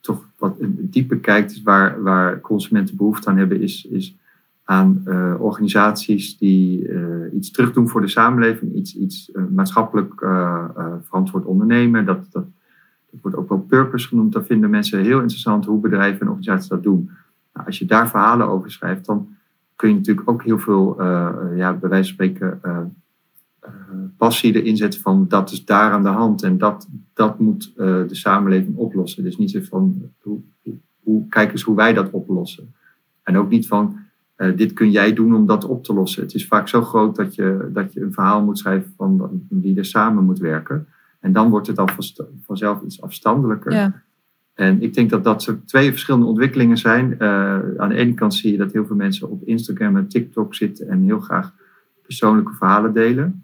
toch 0.00 0.24
wat 0.38 0.54
dieper 0.68 1.16
kijkt, 1.16 1.62
waar, 1.62 2.02
waar 2.02 2.40
consumenten 2.40 2.96
behoefte 2.96 3.28
aan 3.28 3.36
hebben, 3.36 3.60
is, 3.60 3.86
is 3.90 4.14
aan 4.64 5.02
organisaties 5.38 6.38
die 6.38 6.88
iets 7.32 7.50
terugdoen 7.50 7.88
voor 7.88 8.00
de 8.00 8.08
samenleving, 8.08 8.74
iets, 8.74 8.96
iets 8.96 9.30
maatschappelijk 9.50 10.14
verantwoord 11.06 11.44
ondernemen. 11.44 12.04
Dat, 12.04 12.18
dat, 12.30 12.44
dat 13.10 13.20
wordt 13.22 13.36
ook 13.36 13.48
wel 13.48 13.58
purpose 13.58 14.08
genoemd. 14.08 14.32
Dat 14.32 14.46
vinden 14.46 14.70
mensen 14.70 15.02
heel 15.02 15.20
interessant 15.20 15.64
hoe 15.64 15.80
bedrijven 15.80 16.20
en 16.20 16.28
organisaties 16.28 16.68
dat 16.68 16.82
doen. 16.82 17.10
Nou, 17.58 17.70
als 17.70 17.78
je 17.78 17.84
daar 17.84 18.08
verhalen 18.08 18.48
over 18.48 18.70
schrijft, 18.70 19.06
dan 19.06 19.28
kun 19.76 19.88
je 19.88 19.94
natuurlijk 19.94 20.30
ook 20.30 20.42
heel 20.42 20.58
veel, 20.58 20.96
uh, 21.00 21.30
ja, 21.56 21.72
bij 21.72 21.88
wijze 21.88 22.14
van 22.14 22.26
spreken, 22.26 22.60
uh, 22.64 22.78
uh, 23.64 23.70
passie 24.16 24.54
erin 24.54 24.76
zetten 24.76 25.00
van 25.00 25.26
dat 25.28 25.50
is 25.50 25.64
daar 25.64 25.92
aan 25.92 26.02
de 26.02 26.08
hand 26.08 26.42
en 26.42 26.58
dat, 26.58 26.86
dat 27.14 27.38
moet 27.38 27.72
de 27.76 28.08
samenleving 28.10 28.76
oplossen. 28.76 29.22
Dus 29.22 29.36
niet 29.36 29.60
van, 29.68 30.10
hoe, 30.22 30.38
hoe, 31.02 31.28
kijk 31.28 31.52
eens 31.52 31.62
hoe 31.62 31.76
wij 31.76 31.92
dat 31.92 32.10
oplossen. 32.10 32.74
En 33.22 33.38
ook 33.38 33.50
niet 33.50 33.66
van, 33.66 33.96
dit 34.56 34.72
kun 34.72 34.90
jij 34.90 35.12
doen 35.12 35.34
om 35.34 35.46
dat 35.46 35.64
op 35.64 35.84
te 35.84 35.94
lossen. 35.94 36.22
Het 36.22 36.34
is 36.34 36.46
vaak 36.46 36.68
zo 36.68 36.82
groot 36.82 37.16
dat 37.16 37.34
je, 37.34 37.68
dat 37.72 37.92
je 37.92 38.00
een 38.00 38.12
verhaal 38.12 38.44
moet 38.44 38.58
schrijven 38.58 38.92
van 38.96 39.42
wie 39.48 39.78
er 39.78 39.84
samen 39.84 40.24
moet 40.24 40.38
werken. 40.38 40.86
En 41.20 41.32
dan 41.32 41.50
wordt 41.50 41.66
het 41.66 41.78
al 41.78 41.88
vanzelf 42.46 42.82
iets 42.82 43.00
afstandelijker. 43.00 43.72
Ja. 43.72 44.02
En 44.58 44.82
ik 44.82 44.94
denk 44.94 45.10
dat 45.10 45.24
dat 45.24 45.42
zo 45.42 45.58
twee 45.66 45.90
verschillende 45.90 46.26
ontwikkelingen 46.26 46.78
zijn. 46.78 47.18
Eh, 47.18 47.28
aan 47.76 47.88
de 47.88 47.94
ene 47.94 48.14
kant 48.14 48.34
zie 48.34 48.52
je 48.52 48.58
dat 48.58 48.72
heel 48.72 48.86
veel 48.86 48.96
mensen 48.96 49.30
op 49.30 49.42
Instagram 49.42 49.96
en 49.96 50.08
TikTok 50.08 50.54
zitten 50.54 50.88
en 50.88 51.02
heel 51.02 51.20
graag 51.20 51.52
persoonlijke 52.02 52.52
verhalen 52.52 52.92
delen. 52.92 53.42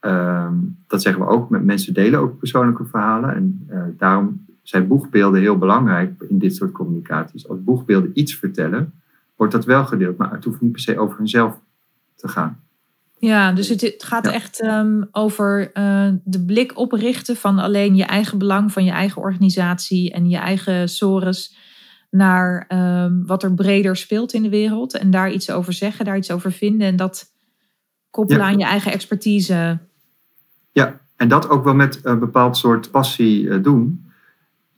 Ehm, 0.00 0.54
dat 0.86 1.02
zeggen 1.02 1.22
we 1.22 1.28
ook, 1.28 1.50
mensen 1.50 1.94
delen 1.94 2.20
ook 2.20 2.38
persoonlijke 2.38 2.84
verhalen. 2.84 3.34
En 3.34 3.68
uh, 3.70 3.82
daarom 3.96 4.44
zijn 4.62 4.86
boegbeelden 4.86 5.40
heel 5.40 5.58
belangrijk 5.58 6.22
in 6.28 6.38
dit 6.38 6.56
soort 6.56 6.72
communicaties. 6.72 7.48
Als 7.48 7.64
boegbeelden 7.64 8.10
iets 8.14 8.34
vertellen, 8.34 8.92
wordt 9.36 9.52
dat 9.52 9.64
wel 9.64 9.84
gedeeld, 9.84 10.16
maar 10.16 10.32
het 10.32 10.44
hoeft 10.44 10.60
niet 10.60 10.72
per 10.72 10.80
se 10.80 10.98
over 10.98 11.18
hunzelf 11.18 11.60
te 12.14 12.28
gaan. 12.28 12.60
Ja, 13.18 13.52
dus 13.52 13.68
het, 13.68 13.94
gaat 13.98 14.26
echt 14.26 14.60
ehm, 14.60 15.02
over 15.12 15.70
uh, 15.74 16.08
de 16.24 16.44
blik 16.44 16.78
oprichten 16.78 17.36
van 17.36 17.58
alleen 17.58 17.96
je 17.96 18.04
eigen 18.04 18.38
belang, 18.38 18.72
van 18.72 18.84
je 18.84 18.90
eigen 18.90 19.22
organisatie 19.22 20.12
en 20.12 20.28
je 20.28 20.36
eigen 20.36 20.88
sores 20.88 21.56
naar 22.10 22.66
um, 22.68 23.26
wat 23.26 23.42
er 23.42 23.54
breder 23.54 23.96
speelt 23.96 24.32
in 24.32 24.42
de 24.42 24.48
wereld. 24.48 24.96
En 24.96 25.10
daar 25.10 25.32
iets 25.32 25.50
over 25.50 25.72
zeggen, 25.72 26.04
daar 26.04 26.16
iets 26.16 26.30
over 26.30 26.52
vinden 26.52 26.86
en 26.86 26.96
dat 26.96 27.32
koppelen 28.10 28.42
aan 28.42 28.58
je 28.58 28.64
eigen 28.64 28.92
expertise. 28.92 29.78
Ja, 30.72 31.00
en 31.16 31.28
dat 31.28 31.48
ook 31.48 31.64
wel 31.64 31.74
met 31.74 32.00
een 32.02 32.18
bepaald 32.18 32.56
soort 32.56 32.90
passie 32.90 33.42
uh, 33.42 33.62
doen. 33.62 34.10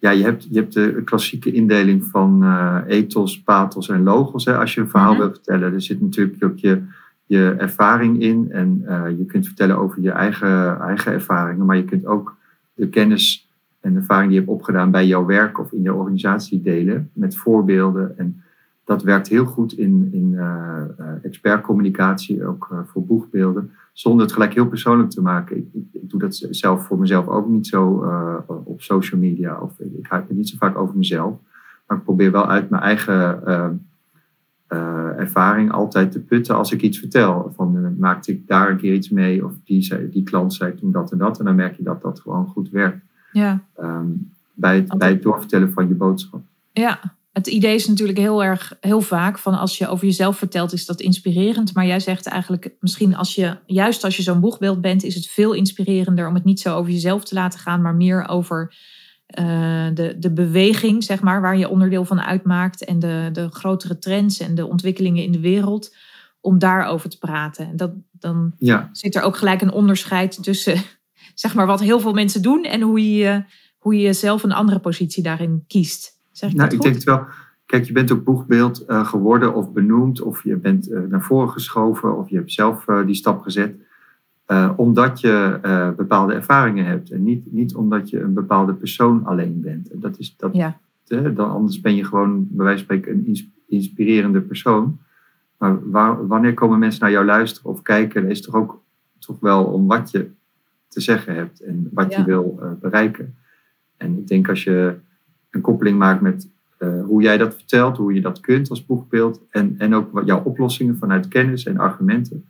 Ja, 0.00 0.10
je 0.10 0.22
hebt, 0.22 0.46
je 0.50 0.58
hebt 0.58 0.72
de 0.72 1.02
klassieke 1.04 1.52
indeling 1.52 2.04
van 2.04 2.42
uh, 2.42 2.78
ethos, 2.86 3.42
pathos 3.42 3.88
en 3.88 4.02
logos. 4.02 4.44
Hè. 4.44 4.58
Als 4.58 4.74
je 4.74 4.80
een 4.80 4.88
verhaal 4.88 5.12
mm 5.12 5.18
wil 5.18 5.30
vertellen, 5.30 5.72
er 5.72 5.82
zit 5.82 6.00
natuurlijk 6.00 6.44
ook 6.44 6.58
je 6.58 6.82
je 7.28 7.54
ervaring 7.58 8.20
in. 8.20 8.48
En 8.50 8.82
uh, 8.84 9.18
je 9.18 9.24
kunt 9.24 9.46
vertellen 9.46 9.78
over 9.78 10.02
je 10.02 10.10
eigen, 10.10 10.80
eigen 10.80 11.12
ervaringen, 11.12 11.66
maar 11.66 11.76
je 11.76 11.84
kunt 11.84 12.06
ook 12.06 12.36
de 12.74 12.88
kennis 12.88 13.48
en 13.80 13.96
ervaring 13.96 14.30
die 14.30 14.40
je 14.40 14.46
hebt 14.46 14.58
opgedaan 14.58 14.90
bij 14.90 15.06
jouw 15.06 15.24
werk 15.24 15.58
of 15.58 15.72
in 15.72 15.82
je 15.82 15.94
organisatie 15.94 16.62
delen 16.62 17.10
met 17.12 17.36
voorbeelden. 17.36 18.18
En 18.18 18.42
dat 18.84 19.02
werkt 19.02 19.28
heel 19.28 19.44
goed 19.44 19.72
in, 19.72 20.08
in 20.12 20.32
uh, 20.32 20.82
expertcommunicatie, 21.22 22.46
ook 22.46 22.84
voor 22.86 23.04
boegbeelden, 23.04 23.70
zonder 23.92 24.22
het 24.22 24.32
gelijk 24.32 24.54
heel 24.54 24.66
persoonlijk 24.66 25.10
te 25.10 25.22
maken. 25.22 25.56
Ik, 25.56 25.66
ik, 25.92 26.10
doe 26.10 26.20
dat 26.20 26.46
zelf 26.50 26.86
voor 26.86 26.98
mezelf 26.98 27.26
ook 27.26 27.48
niet 27.48 27.66
zo 27.66 28.04
op 28.46 28.82
social 28.82 29.20
media, 29.20 29.60
of 29.60 29.78
ik, 29.78 29.92
ik 29.92 30.06
het 30.10 30.30
niet 30.30 30.48
zo 30.48 30.56
vaak 30.58 30.78
over 30.78 30.96
mezelf. 30.96 31.36
Maar 31.86 31.96
ik 31.96 32.04
probeer 32.04 32.30
wel 32.30 32.48
uit 32.48 32.70
mijn 32.70 32.82
eigen 32.82 33.42
uh, 34.68 35.18
ervaring 35.18 35.72
altijd 35.72 36.12
te 36.12 36.20
putten 36.20 36.56
als 36.56 36.72
ik 36.72 36.82
iets 36.82 36.98
vertel. 36.98 37.52
Van 37.56 37.76
uh, 37.76 37.88
maakte 37.98 38.32
ik 38.32 38.46
daar 38.46 38.70
een 38.70 38.76
keer 38.76 38.94
iets 38.94 39.08
mee 39.08 39.44
of 39.44 39.52
die, 39.64 39.82
zei, 39.82 40.10
die 40.10 40.22
klant 40.22 40.54
zei 40.54 40.74
toen 40.74 40.92
dat 40.92 41.12
en 41.12 41.18
dat. 41.18 41.38
En 41.38 41.44
dan 41.44 41.54
merk 41.54 41.76
je 41.76 41.82
dat 41.82 42.02
dat 42.02 42.20
gewoon 42.20 42.46
goed 42.46 42.70
werkt. 42.70 43.04
Ja. 43.32 43.60
Um, 43.80 44.30
bij, 44.54 44.76
het, 44.76 44.98
bij 44.98 45.10
het 45.10 45.22
doorvertellen 45.22 45.72
van 45.72 45.88
je 45.88 45.94
boodschap. 45.94 46.40
Ja, 46.72 47.00
het 47.32 47.46
idee 47.46 47.74
is 47.74 47.86
natuurlijk 47.86 48.18
heel 48.18 48.44
erg, 48.44 48.76
heel 48.80 49.00
vaak 49.00 49.38
van 49.38 49.58
als 49.58 49.78
je 49.78 49.88
over 49.88 50.06
jezelf 50.06 50.38
vertelt, 50.38 50.72
is 50.72 50.86
dat 50.86 51.00
inspirerend. 51.00 51.74
Maar 51.74 51.86
jij 51.86 52.00
zegt 52.00 52.26
eigenlijk, 52.26 52.70
misschien 52.80 53.16
als 53.16 53.34
je, 53.34 53.56
juist 53.66 54.04
als 54.04 54.16
je 54.16 54.22
zo'n 54.22 54.40
boegbeeld 54.40 54.80
bent, 54.80 55.02
is 55.04 55.14
het 55.14 55.26
veel 55.26 55.52
inspirerender 55.52 56.28
om 56.28 56.34
het 56.34 56.44
niet 56.44 56.60
zo 56.60 56.76
over 56.76 56.92
jezelf 56.92 57.24
te 57.24 57.34
laten 57.34 57.60
gaan, 57.60 57.82
maar 57.82 57.94
meer 57.94 58.28
over 58.28 58.74
uh, 59.38 59.86
de, 59.94 60.16
de 60.18 60.32
beweging, 60.32 61.04
zeg 61.04 61.20
maar, 61.20 61.40
waar 61.40 61.56
je 61.56 61.68
onderdeel 61.68 62.04
van 62.04 62.20
uitmaakt 62.20 62.84
en 62.84 62.98
de, 62.98 63.28
de 63.32 63.48
grotere 63.50 63.98
trends 63.98 64.40
en 64.40 64.54
de 64.54 64.66
ontwikkelingen 64.66 65.22
in 65.22 65.32
de 65.32 65.40
wereld, 65.40 65.96
om 66.40 66.58
daarover 66.58 67.10
te 67.10 67.18
praten. 67.18 67.68
En 67.68 67.76
dat, 67.76 67.92
dan 68.12 68.52
ja. 68.56 68.88
zit 68.92 69.14
er 69.14 69.22
ook 69.22 69.36
gelijk 69.36 69.60
een 69.60 69.72
onderscheid 69.72 70.42
tussen, 70.42 70.82
zeg 71.34 71.54
maar, 71.54 71.66
wat 71.66 71.80
heel 71.80 72.00
veel 72.00 72.12
mensen 72.12 72.42
doen 72.42 72.64
en 72.64 72.80
hoe 72.80 73.16
je, 73.16 73.44
hoe 73.78 73.98
je 73.98 74.12
zelf 74.12 74.42
een 74.42 74.52
andere 74.52 74.78
positie 74.78 75.22
daarin 75.22 75.64
kiest. 75.66 76.18
Zeg 76.32 76.50
ik 76.50 76.56
nou, 76.56 76.68
dat 76.68 76.78
ik 76.78 76.84
denk 76.84 76.94
het 76.94 77.04
wel. 77.04 77.26
Kijk, 77.66 77.84
je 77.84 77.92
bent 77.92 78.12
ook 78.12 78.24
boegbeeld 78.24 78.84
uh, 78.86 79.06
geworden 79.06 79.54
of 79.54 79.72
benoemd, 79.72 80.20
of 80.20 80.44
je 80.44 80.56
bent 80.56 80.88
uh, 80.88 81.00
naar 81.08 81.22
voren 81.22 81.50
geschoven, 81.50 82.18
of 82.18 82.30
je 82.30 82.36
hebt 82.36 82.52
zelf 82.52 82.84
die 83.06 83.14
stap 83.14 83.42
gezet. 83.42 83.76
Uh, 84.50 84.70
omdat 84.76 85.20
je 85.20 85.58
uh, 85.64 85.90
bepaalde 85.90 86.34
ervaringen 86.34 86.84
hebt 86.84 87.10
en 87.10 87.22
niet, 87.22 87.52
niet 87.52 87.74
omdat 87.74 88.10
je 88.10 88.20
een 88.20 88.32
bepaalde 88.32 88.72
persoon 88.72 89.24
alleen 89.26 89.60
bent. 89.60 89.90
En 89.90 90.00
dat 90.00 90.18
is, 90.18 90.34
dat, 90.36 90.54
Ja. 90.54 90.78
hè, 91.08 91.32
dan, 91.32 91.50
anders 91.50 91.80
ben 91.80 91.94
je 91.96 92.04
gewoon 92.04 92.46
bij 92.50 92.64
wijze 92.64 92.84
van 92.84 92.96
spreken 92.96 93.18
een 93.18 93.26
ins- 93.26 93.46
inspirerende 93.66 94.40
persoon. 94.40 94.98
Maar 95.58 95.90
waar, 95.90 96.26
wanneer 96.26 96.54
komen 96.54 96.78
mensen 96.78 97.00
naar 97.00 97.10
jou 97.10 97.24
luisteren 97.24 97.70
of 97.70 97.82
kijken, 97.82 98.30
is 98.30 98.42
toch 98.42 98.54
ook 98.54 98.80
toch 99.18 99.40
wel 99.40 99.64
om 99.64 99.86
wat 99.86 100.10
je 100.10 100.30
te 100.88 101.00
zeggen 101.00 101.34
hebt 101.34 101.60
en 101.60 101.88
wat 101.92 102.12
Ja. 102.12 102.18
je 102.18 102.24
wil 102.24 102.58
uh, 102.62 102.70
bereiken. 102.80 103.34
En 103.96 104.18
ik 104.18 104.28
denk 104.28 104.48
als 104.48 104.64
je 104.64 104.94
een 105.50 105.60
koppeling 105.60 105.98
maakt 105.98 106.20
met 106.20 106.46
hoe 107.04 107.22
jij 107.22 107.36
dat 107.38 107.54
vertelt, 107.54 107.96
hoe 107.96 108.14
je 108.14 108.20
dat 108.20 108.40
kunt 108.40 108.70
als 108.70 108.86
boegbeeld 108.86 109.40
en, 109.50 109.74
en 109.78 109.94
ook 109.94 110.12
wat 110.12 110.26
jouw 110.26 110.42
oplossingen 110.42 110.96
vanuit 110.96 111.28
kennis 111.28 111.64
en 111.64 111.78
argumenten 111.78 112.44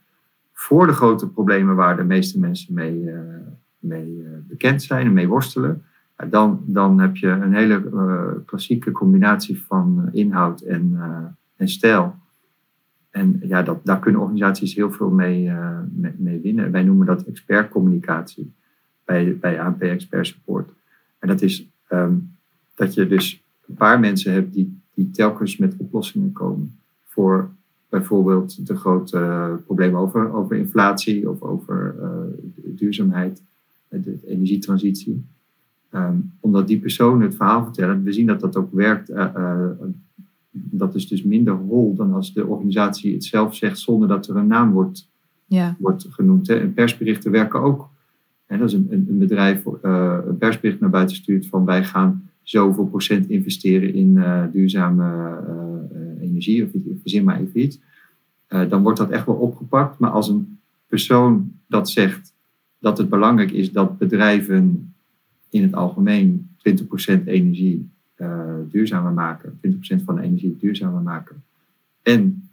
voor 0.59 0.87
de 0.87 0.93
grote 0.93 1.29
problemen 1.29 1.77
waar 1.77 1.97
de 1.97 2.05
meeste 2.05 2.39
mensen 2.39 2.75
mee, 2.75 3.01
uh, 3.01 3.19
mee 3.79 4.17
uh, 4.17 4.29
bekend 4.49 4.83
zijn 4.83 5.07
en 5.07 5.13
mee 5.13 5.29
worstelen, 5.29 5.85
dan, 6.31 6.63
dan 6.67 7.01
heb 7.01 7.17
je 7.17 7.29
een 7.29 7.55
hele 7.55 7.83
uh, 7.95 8.45
klassieke 8.47 8.93
combinatie 8.93 9.63
van 9.63 10.09
inhoud 10.13 10.61
en, 10.61 10.99
en 11.57 11.69
stijl. 11.69 12.15
En 13.11 13.41
ja, 13.43 13.63
dat, 13.63 13.81
daar 13.85 13.99
kunnen 13.99 14.21
organisaties 14.21 14.75
heel 14.75 14.93
veel 14.93 15.11
mee, 15.11 15.53
mee, 16.17 16.41
winnen. 16.41 16.71
Wij 16.71 16.83
noemen 16.83 17.07
dat 17.07 17.23
expertcommunicatie 17.23 18.53
bij, 19.05 19.37
bij 19.41 19.61
ANP 19.61 19.83
Expert 19.83 20.27
Support. 20.27 20.71
En 21.19 21.29
dat 21.29 21.43
is 21.43 21.67
um, 21.91 22.31
dat 22.75 22.95
je 22.95 23.07
dus 23.07 23.43
een 23.69 23.75
paar 23.75 24.01
mensen 24.01 24.33
hebt 24.33 24.53
die, 24.53 24.81
die 24.95 25.11
telkens 25.11 25.57
met 25.57 25.75
oplossingen 25.77 26.33
komen 26.33 26.79
voor 27.05 27.51
bijvoorbeeld 27.89 28.67
de 28.67 28.77
grote 28.77 29.19
uh, 29.19 29.55
problemen 29.67 30.01
over, 30.01 30.33
over 30.33 30.57
inflatie 30.57 31.31
of 31.31 31.43
over 31.43 31.95
uh, 32.01 32.09
duurzaamheid, 32.65 33.43
de 33.89 34.19
energietransitie. 34.27 35.25
Um, 35.95 36.33
omdat 36.41 36.67
die 36.67 36.79
personen 36.79 37.21
het 37.21 37.35
verhaal 37.35 37.65
vertellen, 37.65 38.03
we 38.03 38.13
zien 38.13 38.27
dat 38.27 38.41
dat 38.41 38.57
ook 38.57 38.73
werkt. 38.73 39.11
Uh, 39.11 39.71
dat 40.51 40.95
is 40.95 41.09
dus 41.09 41.23
minder 41.23 41.55
hol 41.55 41.95
dan 41.95 42.13
als 42.13 42.33
de 42.33 42.47
organisatie 42.47 43.13
het 43.13 43.25
zelf 43.25 43.55
zegt 43.55 43.79
zonder 43.79 44.09
dat 44.09 44.29
er 44.29 44.37
een 44.37 44.47
naam 44.47 44.73
wordt, 44.73 45.07
ja. 45.47 45.77
wordt 45.79 46.07
genoemd. 46.11 46.47
Hè. 46.47 46.59
En 46.59 46.75
persberichten 46.75 47.31
werken 47.31 47.61
ook. 47.61 47.89
En 48.47 48.59
dat 48.59 48.69
is 48.69 48.75
een, 48.75 48.89
een 48.91 49.19
bedrijf 49.19 49.65
uh, 49.83 50.19
een 50.27 50.39
persbericht 50.39 50.81
naar 50.81 50.91
buiten 50.91 51.17
stuurt 51.17 51.47
van 51.47 51.65
wij 51.65 51.85
gaan 51.85 52.29
zoveel 52.49 52.87
procent 52.87 53.29
investeren 53.29 53.95
in 53.95 54.17
uh, 54.17 54.43
duurzame 54.53 55.39
uh, 55.93 56.23
energie, 56.23 56.65
of 56.65 56.71
verzin 57.01 57.25
maar 57.25 57.41
even 57.41 57.61
iets, 57.61 57.79
dan 58.49 58.83
wordt 58.83 58.99
dat 58.99 59.11
echt 59.11 59.27
wel 59.27 59.35
opgepakt. 59.35 59.99
Maar 59.99 60.11
als 60.11 60.29
een 60.29 60.59
persoon 60.87 61.53
dat 61.67 61.91
zegt 61.91 62.33
dat 62.79 62.99
het 62.99 63.09
belangrijk 63.09 63.51
is 63.51 63.73
dat 63.73 63.99
bedrijven 63.99 64.93
in 65.51 65.63
het 65.63 65.75
algemeen 65.75 66.49
20% 66.69 67.25
energie 67.25 67.91
duurzamer 68.71 69.13
maken, 69.13 69.61
20% 69.67 70.05
van 70.05 70.15
de 70.15 70.23
energie 70.23 70.57
duurzamer 70.61 71.03
maken, 71.03 71.43
en 72.03 72.49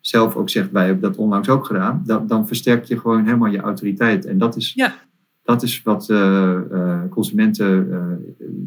zelf 0.00 0.36
ook 0.36 0.50
zegt 0.50 0.70
wij 0.70 0.84
hebben 0.84 1.02
dat 1.02 1.16
onlangs 1.16 1.48
ook 1.48 1.66
gedaan, 1.66 2.02
dan, 2.06 2.26
dan 2.26 2.46
versterk 2.46 2.84
je 2.84 3.00
gewoon 3.00 3.24
helemaal 3.24 3.50
je 3.50 3.60
autoriteit. 3.60 4.26
En 4.26 4.38
dat 4.38 4.56
is, 4.56 4.72
ja. 4.74 4.94
Dat 5.42 5.62
is 5.62 5.82
wat 5.82 6.08
uh, 6.08 6.58
uh, 6.72 7.02
consumenten 7.10 7.86
uh, 7.86 8.04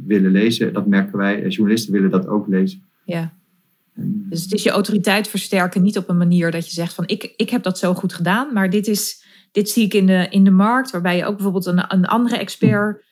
willen 0.06 0.32
lezen. 0.32 0.74
Dat 0.74 0.88
merken 0.88 1.18
wij. 1.18 1.48
Journalisten 1.48 1.94
willen 1.94 2.10
dat 2.10 2.28
ook 2.28 2.48
lezen. 2.48 2.84
Ja. 3.06 3.34
En, 3.94 4.26
dus 4.30 4.44
het 4.44 4.54
is 4.54 4.64
je 4.64 4.70
autoriteit 4.70 5.28
versterken, 5.28 5.82
niet 5.82 5.98
op 5.98 6.10
een 6.10 6.18
manier 6.18 6.52
dat 6.52 6.66
je 6.66 6.74
zegt 6.74 6.94
van 6.94 7.08
ik, 7.08 7.34
ik 7.36 7.50
heb 7.50 7.64
dat 7.64 7.78
zo 7.78 7.94
goed 7.94 8.14
gedaan, 8.14 8.54
maar 8.54 8.70
dit, 8.70 8.88
is, 8.88 9.24
dit 9.52 9.70
zie 9.70 9.86
ik 9.86 9.94
in 9.94 10.06
de, 10.06 10.28
in 10.30 10.44
de 10.44 10.52
markt, 10.52 10.92
waarbij 10.92 11.18
je 11.18 11.26
ook 11.26 11.36
bijvoorbeeld 11.36 11.66
een, 11.66 11.94
een 11.94 12.06
andere 12.06 12.38
expert 12.38 13.04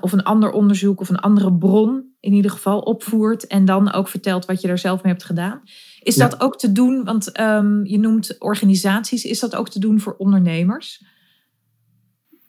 of 0.00 0.12
een 0.12 0.22
ander 0.22 0.50
onderzoek 0.50 1.00
of 1.00 1.08
een 1.08 1.16
andere 1.18 1.52
bron 1.52 2.14
in 2.20 2.32
ieder 2.32 2.50
geval 2.50 2.80
opvoert 2.80 3.46
en 3.46 3.64
dan 3.64 3.92
ook 3.92 4.08
vertelt 4.08 4.44
wat 4.44 4.60
je 4.60 4.68
er 4.68 4.78
zelf 4.78 5.02
mee 5.02 5.12
hebt 5.12 5.24
gedaan. 5.24 5.60
Is 6.00 6.14
ja. 6.14 6.28
dat 6.28 6.40
ook 6.40 6.58
te 6.58 6.72
doen, 6.72 7.04
want 7.04 7.40
um, 7.40 7.84
je 7.84 7.98
noemt 7.98 8.36
organisaties, 8.38 9.24
is 9.24 9.40
dat 9.40 9.54
ook 9.54 9.68
te 9.68 9.78
doen 9.78 10.00
voor 10.00 10.14
ondernemers? 10.16 11.04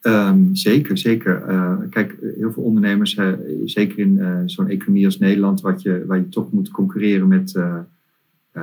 Um, 0.02 0.54
zeker, 0.54 0.98
zeker. 0.98 1.50
Uh, 1.50 1.78
kijk, 1.90 2.16
heel 2.36 2.52
veel 2.52 2.62
ondernemers, 2.62 3.16
uh, 3.16 3.32
zeker 3.64 3.98
in 3.98 4.16
uh, 4.16 4.38
zo'n 4.46 4.68
economie 4.68 5.04
als 5.04 5.18
Nederland, 5.18 5.60
wat 5.60 5.82
je, 5.82 6.04
waar 6.06 6.18
je 6.18 6.28
toch 6.28 6.52
moet 6.52 6.70
concurreren 6.70 7.28
met 7.28 7.58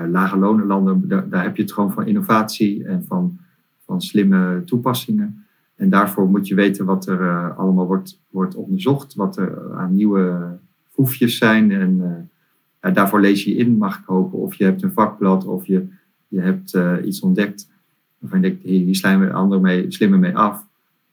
lage 0.07 0.37
lonenlanden, 0.37 1.07
daar, 1.07 1.29
daar, 1.29 1.43
heb 1.43 1.55
je 1.55 1.61
het 1.61 1.71
gewoon 1.73 1.93
van 1.93 2.07
innovatie 2.07 2.83
en 2.85 3.03
van, 3.07 3.39
van 3.85 4.01
slimme 4.01 4.61
toepassingen. 4.65 5.45
En 5.75 5.89
daarvoor 5.89 6.29
moet 6.29 6.47
je 6.47 6.55
weten 6.55 6.85
wat 6.85 7.07
er 7.07 7.51
allemaal 7.53 7.87
wordt, 7.87 8.19
wordt 8.29 8.55
onderzocht, 8.55 9.15
wat 9.15 9.37
er 9.37 9.73
aan 9.73 9.95
nieuwe 9.95 10.57
proefjes 10.93 11.37
zijn. 11.37 11.71
En 12.79 12.93
daarvoor 12.93 13.21
lees 13.21 13.43
je 13.43 13.55
in, 13.55 13.77
mag 13.77 13.99
ik 13.99 14.05
hopen. 14.05 14.39
Of 14.39 14.55
je 14.55 14.63
hebt 14.63 14.83
een 14.83 14.91
vakblad 14.91 15.45
of 15.45 15.65
je, 15.65 15.87
je 16.27 16.39
hebt 16.39 16.77
iets 17.05 17.19
ontdekt 17.19 17.67
waarvan 18.19 18.41
je 18.41 18.47
denkt, 18.47 18.63
hier 18.63 18.95
slijmen 18.95 19.27
we 19.27 19.33
anderen 19.33 19.63
mee, 19.63 19.91
slimmer 19.91 20.19
mee 20.19 20.37
af. 20.37 20.65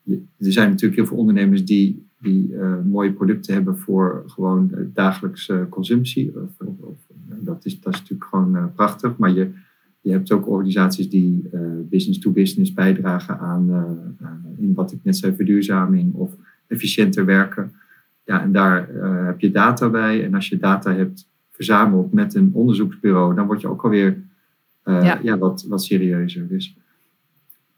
Er 0.06 0.52
zijn 0.52 0.68
natuurlijk 0.68 0.97
heel 0.97 1.06
veel 1.06 1.16
ondernemers 1.16 1.64
die, 1.64 2.06
die 2.18 2.54
mooie 2.85 3.12
producten 3.12 3.54
hebben 3.54 3.78
voor 3.78 4.25
gewoon 4.26 4.73
dagelijkse 4.94 5.66
consumptie. 5.68 6.32
Of, 6.35 6.66
of, 6.80 6.97
dat, 7.40 7.64
is, 7.64 7.80
dat 7.80 7.92
is 7.94 8.00
natuurlijk 8.00 8.30
gewoon 8.30 8.73
prachtig. 8.75 9.16
Maar 9.16 9.32
je, 9.32 9.50
je 10.00 10.11
hebt 10.11 10.32
ook 10.32 10.49
organisaties 10.49 11.11
die 11.11 11.49
business 11.90 12.18
to 12.18 12.30
business 12.30 12.73
bijdragen 12.73 13.38
aan, 13.38 13.87
in 14.56 14.75
wat 14.75 14.92
ik 14.92 14.99
net 15.02 15.16
zei, 15.16 15.35
verduurzaming 15.35 16.14
of 16.14 16.35
efficiënter 16.66 17.25
werken. 17.25 17.73
Ja, 18.25 18.42
en 18.42 18.52
daar 18.52 18.88
heb 19.26 19.40
je 19.40 19.50
data 19.50 19.88
bij. 19.88 20.25
En 20.25 20.35
als 20.35 20.49
je 20.49 20.56
data 20.56 20.94
hebt 20.94 21.26
verzameld 21.50 22.12
met 22.12 22.35
een 22.35 22.50
onderzoeksbureau, 22.52 23.35
dan 23.35 23.47
word 23.47 23.61
je 23.61 23.68
ook 23.68 23.85
alweer 23.85 24.23
uh, 24.85 25.04
ja. 25.04 25.21
ja. 25.23 25.38
wat, 25.38 25.64
wat 25.68 25.82
serieuzer. 25.82 26.49
Dus 26.49 26.76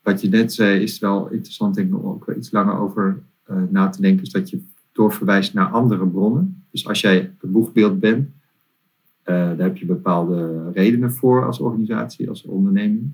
wat 0.05 0.21
je 0.21 0.29
net 0.29 0.53
zei, 0.53 0.83
is 0.83 0.99
wel 0.99 1.29
interessant 1.31 1.75
denk 1.75 1.89
ik, 1.89 1.95
om 1.95 2.07
ook 2.07 2.31
iets 2.37 2.51
langer 2.51 2.79
over 2.79 3.23
uh, 3.51 3.57
na 3.71 3.89
te 3.89 4.01
denken, 4.01 4.23
is 4.23 4.31
dat 4.31 4.51
je 4.51 4.63
doorverwijst 4.93 5.55
naar 5.55 5.67
andere 5.67 6.07
bronnen. 6.07 6.63
Dus 6.71 6.87
als 6.89 7.01
jij 7.01 7.31
een 7.41 7.53
boegbeeld 7.53 8.01
bent, 8.01 8.29
uh, 8.29 9.35
daar 9.35 9.59
heb 9.59 9.77
je 9.77 9.87
bepaalde 9.87 10.71
redenen 10.73 11.13
voor 11.13 11.47
als 11.47 11.59
organisatie, 11.59 12.29
als 12.29 12.45
onderneming. 12.45 13.13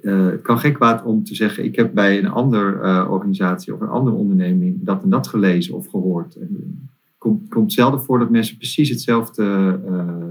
het 0.00 0.42
kan 0.42 0.58
gek 0.58 0.74
kwaad 0.74 1.04
om 1.04 1.24
te 1.24 1.34
zeggen, 1.34 1.64
ik 1.64 1.76
heb 1.76 1.94
bij 1.94 2.18
een 2.18 2.28
andere 2.28 3.08
organisatie 3.08 3.74
of 3.74 3.80
een 3.80 3.88
andere 3.88 4.16
onderneming 4.16 4.84
dat 4.84 5.02
en 5.02 5.10
dat 5.10 5.26
gelezen 5.26 5.74
of 5.74 5.86
gehoord. 5.86 6.34
En, 6.34 6.88
komt, 7.18 7.48
komt 7.48 7.72
zelden 7.72 8.00
voor 8.00 8.18
dat 8.18 8.30
mensen 8.30 8.56
precies 8.56 8.88
hetzelfde 8.88 9.78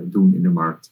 doen 0.06 0.34
in 0.34 0.42
de 0.42 0.50
markt. 0.50 0.92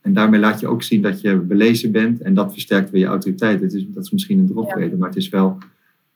En 0.00 0.12
daarmee 0.12 0.40
laat 0.40 0.60
je 0.60 0.66
ook 0.66 0.82
zien 0.82 1.02
dat 1.02 1.20
je 1.20 1.36
belezen 1.36 1.92
bent 1.92 2.20
en 2.20 2.34
dat 2.34 2.52
versterkt 2.52 2.90
weer 2.90 3.00
je 3.00 3.06
autoriteit. 3.06 3.60
Het 3.60 3.72
is, 3.72 3.84
dat 3.88 4.04
is 4.04 4.10
misschien 4.10 4.38
een 4.38 4.46
dropreden, 4.46 4.98
maar 4.98 5.08
het 5.08 5.18
is 5.18 5.28
wel, 5.28 5.58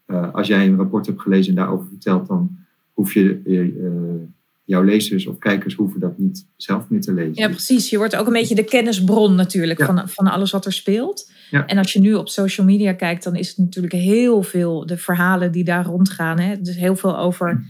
uh, 0.07 0.35
als 0.35 0.47
jij 0.47 0.67
een 0.67 0.77
rapport 0.77 1.07
hebt 1.07 1.21
gelezen 1.21 1.49
en 1.49 1.55
daarover 1.57 1.87
vertelt, 1.89 2.29
dan 2.29 2.57
hoef 2.93 3.15
je 3.15 3.41
uh, 3.45 4.29
jouw 4.65 4.83
lezers 4.83 5.27
of 5.27 5.39
kijkers 5.39 5.75
hoeven 5.75 6.01
dat 6.01 6.19
niet 6.19 6.47
zelf 6.57 6.89
meer 6.89 7.01
te 7.01 7.13
lezen. 7.13 7.35
Ja, 7.35 7.49
precies. 7.49 7.91
Je 7.91 7.97
wordt 7.97 8.17
ook 8.17 8.27
een 8.27 8.33
beetje 8.33 8.55
de 8.55 8.65
kennisbron 8.65 9.35
natuurlijk 9.35 9.83
van, 9.83 10.09
van 10.09 10.27
alles 10.27 10.51
wat 10.51 10.67
er 10.67 10.73
speelt. 10.73 11.31
Ja. 11.51 11.67
En 11.67 11.79
als 11.79 11.93
je 11.93 12.01
nu 12.01 12.15
op 12.15 12.29
social 12.29 12.67
media 12.67 12.93
kijkt, 12.93 13.25
dan 13.25 13.37
is 13.37 13.49
het 13.49 13.59
natuurlijk 13.59 13.93
heel 13.93 14.43
veel 14.43 14.87
de 14.87 14.97
verhalen 14.97 15.53
die 15.53 15.65
daar 15.65 15.85
rondgaan. 15.85 16.39
Hè? 16.39 16.61
Dus 16.61 16.77
heel 16.77 16.97
veel 16.97 17.19
over 17.19 17.65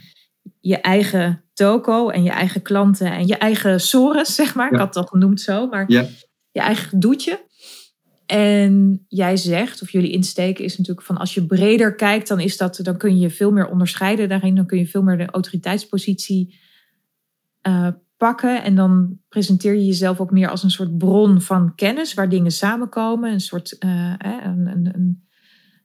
je 0.64 0.76
eigen 0.76 1.44
toko 1.52 2.09
en 2.09 2.23
je 2.23 2.30
eigen 2.30 2.62
klanten 2.62 3.12
en 3.12 3.26
je 3.26 3.37
eigen 3.37 3.80
sores, 3.80 4.35
zeg 4.35 4.54
maar. 4.54 4.73
Ik 4.73 4.78
had 4.78 4.87
het 4.87 4.97
al 4.97 5.04
genoemd 5.04 5.40
zo, 5.40 5.66
maar 5.66 5.85
ja. 5.87 6.06
je 6.50 6.61
eigen 6.61 7.00
doetje. 7.00 7.47
En 8.26 9.04
jij 9.09 9.37
zegt, 9.37 9.83
of 9.83 9.90
jullie 9.90 10.11
insteek 10.11 10.59
is 10.59 10.78
natuurlijk 10.78 11.06
van 11.06 11.16
als 11.16 11.35
je 11.35 11.47
breder 11.47 11.94
kijkt, 11.94 12.28
dan, 12.28 12.40
is 12.40 12.56
dat, 12.56 12.80
dan 12.83 12.97
kun 12.97 13.18
je 13.18 13.30
veel 13.30 13.50
meer 13.50 13.68
onderscheiden 13.68 14.28
daarin. 14.28 14.54
Dan 14.54 14.66
kun 14.66 14.78
je 14.78 14.87
veel 14.87 15.02
meer 15.02 15.16
de 15.16 15.30
autoriteitspositie 15.30 16.61
uh, 17.68 17.88
pakken. 18.16 18.62
En 18.62 18.75
dan 18.75 19.18
presenteer 19.28 19.75
je 19.75 19.87
jezelf 19.87 20.21
ook 20.21 20.30
meer 20.30 20.49
als 20.49 20.62
een 20.62 20.71
soort 20.71 20.99
bron 20.99 21.40
van 21.40 21.75
kennis 21.75 22.14
waar 22.14 22.28
dingen 22.28 22.52
samenkomen. 22.52 23.33
Een 23.33 23.40
soort, 23.40 23.76
uh, 23.85 24.14
een, 24.18 24.66
een, 24.66 24.90
een, 24.94 25.25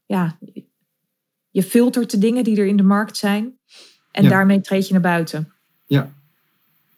ja, 0.06 0.40
je 1.50 1.64
filtert 1.64 2.12
de 2.12 2.18
dingen 2.18 2.44
die 2.44 2.58
er 2.58 2.68
in 2.68 2.78
de 2.78 2.84
markt 2.84 3.18
zijn. 3.18 3.59
En 4.12 4.30
daarmee 4.30 4.62
treed 4.62 4.88
je 4.88 4.94
naar 4.94 5.02
buiten. 5.02 5.50
Ja. 5.86 6.12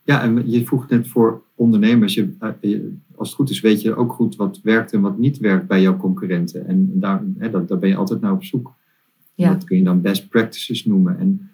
Ja, 0.03 0.21
en 0.21 0.51
je 0.51 0.65
vroeg 0.65 0.89
net 0.89 1.07
voor 1.07 1.41
ondernemers, 1.55 2.13
je, 2.13 2.33
eh, 2.39 2.79
als 3.15 3.27
het 3.27 3.37
goed 3.37 3.49
is, 3.49 3.59
weet 3.59 3.81
je 3.81 3.95
ook 3.95 4.11
goed 4.11 4.35
wat 4.35 4.59
werkt 4.63 4.93
en 4.93 5.01
wat 5.01 5.17
niet 5.17 5.37
werkt 5.37 5.67
bij 5.67 5.81
jouw 5.81 5.97
concurrenten. 5.97 6.67
En 6.67 6.99
daar, 6.99 7.23
hè, 7.37 7.65
daar 7.65 7.79
ben 7.79 7.89
je 7.89 7.95
altijd 7.95 8.21
naar 8.21 8.31
op 8.31 8.43
zoek. 8.43 8.73
Ja. 9.35 9.53
Dat 9.53 9.63
kun 9.63 9.77
je 9.77 9.83
dan 9.83 10.01
best 10.01 10.29
practices 10.29 10.85
noemen. 10.85 11.19
En 11.19 11.49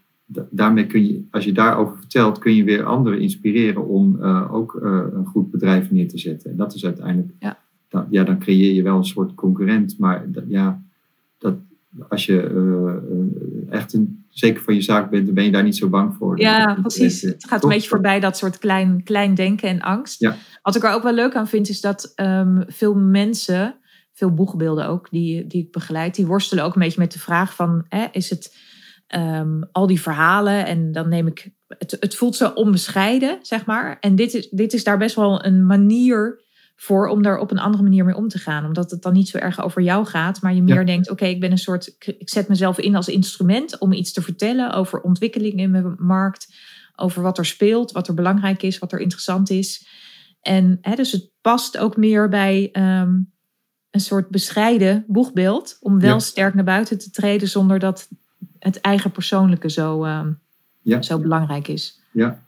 daarmee 0.50 0.88
kun 0.88 1.08
je, 1.08 1.24
als 1.32 1.44
je 1.44 1.52
daarover 1.52 1.98
vertelt, 1.98 2.40
kun 2.40 2.56
je 2.56 2.64
weer 2.64 2.84
anderen 2.84 3.20
inspireren 3.20 3.88
om 3.88 4.18
uh, 4.22 4.54
ook 4.54 4.80
uh, 4.84 5.04
een 5.14 5.26
goed 5.26 5.52
bedrijf 5.52 5.92
neer 5.92 6.08
te 6.08 6.18
zetten. 6.18 6.52
En 6.52 6.58
dat 6.58 6.74
is 6.74 6.86
uiteindelijk, 6.86 7.32
ja. 7.40 7.58
Dan, 7.90 8.06
ja, 8.10 8.24
dan 8.24 8.40
creëer 8.40 8.74
je 8.74 8.82
wel 8.82 8.98
een 8.98 9.06
soort 9.06 9.34
concurrent. 9.34 10.00
Maar 10.00 10.26
ja, 10.48 10.82
dat, 11.38 11.56
als 12.10 12.26
je 12.26 12.50
uh, 12.50 13.74
echt 13.74 13.94
een 13.94 14.24
zeker 14.40 14.64
van 14.64 14.74
je 14.74 14.82
zaak 14.82 15.10
bent, 15.10 15.26
dan 15.26 15.36
ben 15.36 15.44
je 15.44 15.52
daar 15.52 15.64
niet 15.64 15.78
zo 15.78 15.90
bang 15.90 16.16
voor. 16.16 16.40
Ja, 16.40 16.78
precies. 16.82 17.22
Het 17.22 17.46
gaat 17.48 17.64
een 17.64 17.70
beetje 17.70 17.90
voorbij 17.90 18.20
dat 18.20 18.38
soort 18.38 18.58
klein, 18.58 19.04
klein 19.04 19.36
denken 19.36 19.70
en 19.70 19.82
angst. 19.82 20.20
Ja. 20.20 20.36
Wat 20.62 20.76
ik 20.76 20.84
er 20.84 20.94
ook 20.94 21.04
wel 21.04 21.14
leuk 21.14 21.36
aan 21.36 21.48
vind, 21.48 21.70
is 21.70 21.82
dat 21.82 22.14
um, 22.16 22.64
veel 22.68 22.96
mensen, 22.96 23.76
veel 24.14 24.34
boegbeelden 24.34 24.88
ook, 24.88 25.10
die, 25.10 25.48
die 25.48 25.64
ik 25.64 25.72
begeleid, 25.72 26.16
die 26.16 26.26
worstelen 26.26 26.64
ook 26.64 26.76
een 26.76 26.82
beetje 26.82 27.00
met 27.00 27.12
de 27.12 27.20
vraag 27.20 27.56
van, 27.56 27.86
hè, 27.90 28.06
is 28.12 28.30
het 28.30 28.56
um, 29.16 29.70
al 29.72 29.88
die 29.88 30.02
verhalen 30.02 30.66
en 30.66 30.92
dan 30.92 31.10
neem 31.10 31.28
ik, 31.28 31.50
het, 31.68 31.98
het 32.00 32.16
voelt 32.16 32.36
zo 32.36 32.50
onbescheiden, 32.50 33.40
zeg 33.42 33.66
maar. 33.66 33.98
En 34.00 34.16
dit 34.16 34.34
is, 34.34 34.50
dit 34.50 34.74
is 34.74 34.84
daar 34.84 34.98
best 34.98 35.16
wel 35.16 35.46
een 35.46 35.66
manier 35.66 36.46
voor 36.80 37.08
om 37.08 37.22
daar 37.22 37.38
op 37.38 37.52
een 37.52 37.60
andere 37.60 37.84
manier 37.84 38.06
mee 38.06 38.16
om 38.16 38.28
te 38.28 38.38
gaan. 38.38 38.66
Omdat 38.66 38.92
het 38.92 39.02
dan 39.02 39.14
niet 39.14 39.30
zo 39.30 39.38
erg 39.38 39.64
over 39.64 39.82
jou 39.82 40.06
gaat, 40.06 40.42
maar 40.42 40.54
je 40.54 40.62
meer 40.62 40.86
denkt: 40.86 41.10
oké, 41.10 41.26
ik 41.26 41.40
ben 41.40 41.52
een 41.52 41.58
soort, 41.58 41.96
ik 42.00 42.30
zet 42.30 42.48
mezelf 42.48 42.78
in 42.78 42.96
als 42.96 43.08
instrument 43.08 43.80
om 43.80 43.94
iets 43.94 44.14
te 44.14 44.22
vertellen 44.22 44.74
over 44.74 45.02
ontwikkeling 45.02 45.60
in 45.60 45.72
mijn 45.72 45.96
markt, 45.98 46.56
over 46.96 47.22
wat 47.22 47.38
er 47.38 47.46
speelt, 47.46 47.92
wat 47.92 48.08
er 48.08 48.14
belangrijk 48.14 48.64
is, 48.64 48.80
wat 48.80 48.92
er 48.92 49.00
interessant 49.00 49.50
is. 49.50 49.88
En 50.42 50.78
hè, 50.82 50.96
dus 50.96 51.12
het 51.12 51.32
past 51.42 51.78
ook 51.78 51.98
meer 51.98 52.30
bij 52.30 52.70
ehm, 52.72 53.20
een 53.92 54.00
soort 54.00 54.30
bescheiden 54.30 55.04
boegbeeld, 55.08 55.78
om 55.82 56.00
wel 56.00 56.20
sterk 56.20 56.54
naar 56.54 56.64
buiten 56.64 56.98
te 56.98 57.12
treden 57.12 57.48
zonder 57.48 57.80
dat 57.80 58.08
het 58.60 58.82
eigen 58.82 59.12
persoonlijke 59.12 59.70
zo, 59.70 60.06
um, 60.06 60.40
zo 61.04 61.20
belangrijk 61.20 61.68
is. 61.68 62.00
Ja, 62.12 62.44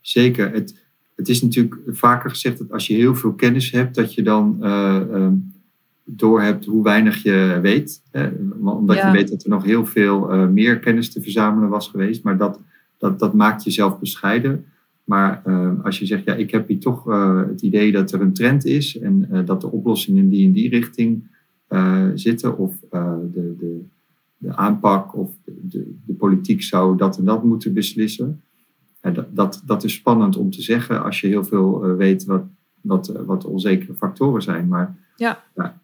zeker. 0.00 0.52
Het, 0.52 0.83
het 1.14 1.28
is 1.28 1.42
natuurlijk 1.42 1.80
vaker 1.86 2.30
gezegd 2.30 2.58
dat 2.58 2.72
als 2.72 2.86
je 2.86 2.94
heel 2.94 3.14
veel 3.14 3.32
kennis 3.32 3.70
hebt, 3.70 3.94
dat 3.94 4.14
je 4.14 4.22
dan 4.22 4.58
uh, 4.60 5.00
uh, 5.12 5.28
doorhebt 6.04 6.64
hoe 6.64 6.82
weinig 6.82 7.22
je 7.22 7.58
weet. 7.62 8.00
Hè? 8.10 8.28
Omdat 8.60 8.96
je 8.96 9.10
weet 9.10 9.30
dat 9.30 9.42
er 9.42 9.48
nog 9.48 9.64
heel 9.64 9.86
veel 9.86 10.34
uh, 10.34 10.48
meer 10.48 10.78
kennis 10.78 11.12
te 11.12 11.22
verzamelen 11.22 11.68
was 11.68 11.88
geweest. 11.88 12.22
Maar 12.22 12.36
dat, 12.36 12.60
dat, 12.98 13.18
dat 13.18 13.34
maakt 13.34 13.64
jezelf 13.64 13.98
bescheiden. 13.98 14.64
Maar 15.04 15.42
als 15.82 15.98
je 15.98 16.06
zegt, 16.06 16.24
ja, 16.24 16.34
ik 16.34 16.50
heb 16.50 16.68
hier 16.68 16.78
toch 16.78 17.04
het 17.48 17.62
idee 17.62 17.92
dat 17.92 18.12
er 18.12 18.20
een 18.20 18.32
trend 18.32 18.64
is 18.64 18.98
en 18.98 19.28
dat 19.44 19.60
de 19.60 19.70
oplossingen 19.70 20.28
die 20.28 20.44
in 20.44 20.52
die 20.52 20.68
richting 20.68 21.22
zitten, 22.14 22.58
of 22.58 22.72
de, 22.90 23.54
de, 23.58 23.84
de 24.38 24.56
aanpak 24.56 25.16
of 25.16 25.30
de, 25.44 25.94
de 26.06 26.12
politiek 26.12 26.62
zou 26.62 26.96
dat 26.96 27.18
en 27.18 27.24
dat 27.24 27.44
moeten 27.44 27.72
beslissen 27.72 28.40
dat, 29.12 29.26
dat, 29.30 29.62
dat, 29.64 29.84
is 29.84 29.94
spannend 29.94 30.36
om 30.36 30.50
te 30.50 30.62
zeggen 30.62 31.02
als 31.04 31.20
je 31.20 31.26
heel 31.26 31.44
veel 31.44 31.90
uh, 31.90 31.96
weet 31.96 32.24
wat, 32.24 32.44
wat, 32.80 33.08
eh, 33.08 33.22
wat 33.22 33.44
onzekere 33.44 33.94
factoren 33.94 34.42
zijn. 34.42 34.68
Maar 34.68 34.96
ja. 35.16 35.42
ja 35.54 35.78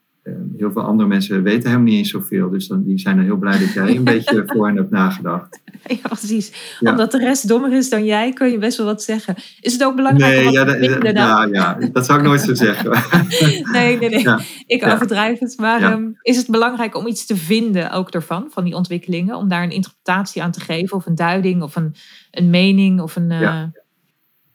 heel 0.57 0.73
veel 0.73 0.83
andere 0.83 1.09
mensen 1.09 1.43
weten 1.43 1.69
helemaal 1.69 1.89
niet 1.89 1.99
eens 1.99 2.11
zoveel. 2.11 2.51
Dus 2.51 2.67
dan, 2.67 2.83
die 2.83 2.99
zijn 2.99 3.19
er 3.19 3.25
heel 3.25 3.37
blij 3.37 3.59
dat 3.59 3.73
jij 3.73 3.97
een 3.97 4.05
beetje 4.15 4.43
voor 4.47 4.67
hen 4.67 4.77
hebt 4.77 4.91
nagedacht. 4.91 5.61
Ja, 5.87 6.09
precies. 6.09 6.77
Omdat 6.81 7.13
de 7.13 7.19
rest 7.19 7.49
dommer 7.49 7.73
is 7.73 7.91
dan 7.91 8.05
jij, 8.05 8.33
kun 8.33 8.51
je 8.51 8.59
best 8.59 8.77
wel 8.77 8.87
wat 8.87 9.03
zeggen. 9.03 9.35
Is 9.61 9.73
het 9.73 9.85
ook 9.85 9.97
belangrijk 9.97 10.35
nee, 10.35 10.47
om 10.47 10.53
ja, 10.53 10.65
dat, 10.65 11.15
ja, 11.15 11.45
ja, 11.45 11.79
dat 11.93 12.07
zou 12.07 12.19
ik 12.19 12.25
nooit 12.25 12.41
zo 12.41 12.55
zeggen. 12.55 12.91
nee, 13.73 13.99
nee, 13.99 14.09
nee. 14.09 14.37
Ik 14.67 14.87
overdrijf 14.87 15.39
het. 15.39 15.59
Maar 15.59 15.93
um, 15.93 16.19
is 16.23 16.37
het 16.37 16.47
belangrijk 16.47 16.97
om 16.97 17.07
iets 17.07 17.27
te 17.27 17.37
vinden 17.37 17.91
ook 17.91 18.11
ervan, 18.11 18.47
van 18.51 18.65
die 18.65 18.75
ontwikkelingen? 18.75 19.37
Om 19.37 19.49
daar 19.49 19.63
een 19.63 19.71
interpretatie 19.71 20.43
aan 20.43 20.53
te 20.53 20.61
geven 20.61 20.97
of 20.97 21.07
een 21.07 21.15
duiding 21.15 21.63
of 21.63 21.77
een, 21.77 21.95
een 22.31 22.51
mening 22.51 23.01
of 23.01 23.17
een... 23.17 23.31
Uh... 23.31 23.41
Ja. 23.41 23.71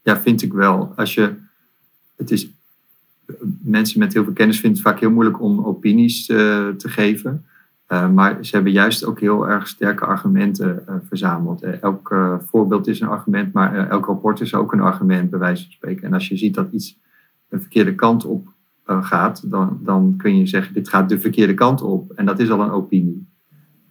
ja, 0.03 0.21
vind 0.21 0.41
ik 0.41 0.53
wel. 0.53 0.93
Als 0.95 1.13
je... 1.13 1.33
Het 2.15 2.31
is 2.31 2.47
mensen 3.61 3.99
met 3.99 4.13
heel 4.13 4.23
veel 4.23 4.33
kennis 4.33 4.59
vinden 4.59 4.79
het 4.79 4.87
vaak 4.87 4.99
heel 4.99 5.11
moeilijk 5.11 5.41
om 5.41 5.65
opinies 5.65 6.29
uh, 6.29 6.37
te 6.69 6.89
geven. 6.89 7.45
Uh, 7.89 8.09
maar 8.09 8.45
ze 8.45 8.55
hebben 8.55 8.73
juist 8.73 9.05
ook 9.05 9.19
heel 9.19 9.49
erg 9.49 9.67
sterke 9.67 10.05
argumenten 10.05 10.83
uh, 10.89 10.95
verzameld. 11.07 11.63
elk 11.63 12.15
voorbeeld 12.47 12.87
is 12.87 12.99
een 12.99 13.07
argument, 13.07 13.53
maar 13.53 13.89
elk 13.89 14.05
rapport 14.05 14.41
is 14.41 14.53
ook 14.53 14.73
een 14.73 14.81
argument, 14.81 15.29
bij 15.29 15.39
wijze 15.39 15.63
van 15.63 15.71
spreken. 15.71 16.03
En 16.03 16.13
als 16.13 16.27
je 16.27 16.37
ziet 16.37 16.53
dat 16.53 16.71
iets 16.71 16.97
een 17.49 17.61
verkeerde 17.61 17.95
kant 17.95 18.25
op 18.25 18.47
gaat, 18.85 19.51
dan, 19.51 19.79
dan 19.81 20.13
kun 20.17 20.37
je 20.37 20.47
zeggen: 20.47 20.73
dit 20.73 20.89
gaat 20.89 21.09
de 21.09 21.19
verkeerde 21.19 21.53
kant 21.53 21.81
op. 21.81 22.11
En 22.11 22.25
dat 22.25 22.39
is 22.39 22.49
al 22.49 22.61
een 22.61 22.71
opinie. 22.71 23.27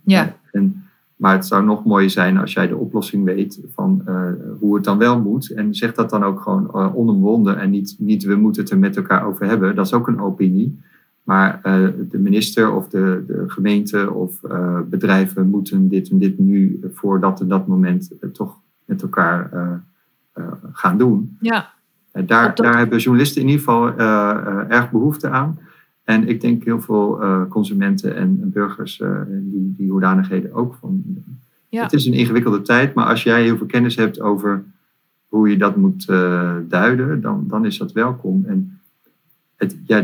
Ja. 0.04 0.36
En 0.52 0.83
maar 1.16 1.32
het 1.32 1.46
zou 1.46 1.64
nog 1.64 1.84
mooier 1.84 2.10
zijn 2.10 2.38
als 2.38 2.52
jij 2.52 2.68
de 2.68 2.76
oplossing 2.76 3.24
weet 3.24 3.60
van 3.74 4.02
uh, 4.08 4.28
hoe 4.60 4.74
het 4.74 4.84
dan 4.84 4.98
wel 4.98 5.20
moet. 5.20 5.50
En 5.50 5.74
zeg 5.74 5.94
dat 5.94 6.10
dan 6.10 6.24
ook 6.24 6.40
gewoon 6.40 6.70
uh, 6.74 6.96
onomwonden 6.96 7.58
en 7.58 7.70
niet, 7.70 7.94
niet 7.98 8.24
we 8.24 8.34
moeten 8.34 8.62
het 8.62 8.70
er 8.70 8.78
met 8.78 8.96
elkaar 8.96 9.26
over 9.26 9.46
hebben. 9.46 9.74
Dat 9.74 9.86
is 9.86 9.92
ook 9.92 10.08
een 10.08 10.20
opinie. 10.20 10.82
Maar 11.22 11.60
uh, 11.62 11.88
de 12.10 12.18
minister 12.18 12.72
of 12.72 12.88
de, 12.88 13.24
de 13.26 13.44
gemeente 13.46 14.12
of 14.12 14.40
bedrijven 14.86 15.48
moeten 15.48 15.88
dit 15.88 16.10
en 16.10 16.18
dit 16.18 16.38
nu 16.38 16.80
voor 16.94 17.20
dat 17.20 17.40
en 17.40 17.48
dat 17.48 17.66
moment 17.66 18.10
toch 18.32 18.56
met 18.84 19.02
elkaar 19.02 19.50
gaan 20.72 20.98
doen. 20.98 21.36
Ja. 21.40 21.70
daar, 22.12 22.54
daar 22.54 22.78
hebben 22.78 22.98
journalisten 22.98 23.40
in 23.40 23.48
ieder 23.48 23.64
geval 23.64 23.98
erg 24.68 24.90
behoefte 24.90 25.28
aan. 25.28 25.58
En 26.04 26.28
ik 26.28 26.40
denk 26.40 26.64
heel 26.64 26.80
veel 26.80 27.20
consumenten 27.48 28.16
en, 28.16 28.50
burgers 28.52 29.02
die, 29.28 29.74
die 29.76 29.90
hoedanigheden 29.90 30.52
ook 30.52 30.76
van. 30.80 31.04
Ja. 31.68 31.82
Het 31.82 31.92
is 31.92 32.06
een 32.06 32.12
ingewikkelde 32.12 32.62
tijd, 32.62 32.94
maar 32.94 33.06
als 33.06 33.22
jij 33.22 33.42
heel 33.42 33.56
veel 33.56 33.66
kennis 33.66 33.96
hebt 33.96 34.20
over 34.20 34.64
hoe 35.28 35.50
je 35.50 35.56
dat 35.56 35.76
moet 35.76 36.06
duiden, 36.68 37.20
dan, 37.20 37.44
dan 37.48 37.66
is 37.66 37.78
dat 37.78 37.92
welkom. 37.92 38.44
En 38.46 38.80
het, 39.56 39.76
ja, 39.86 39.96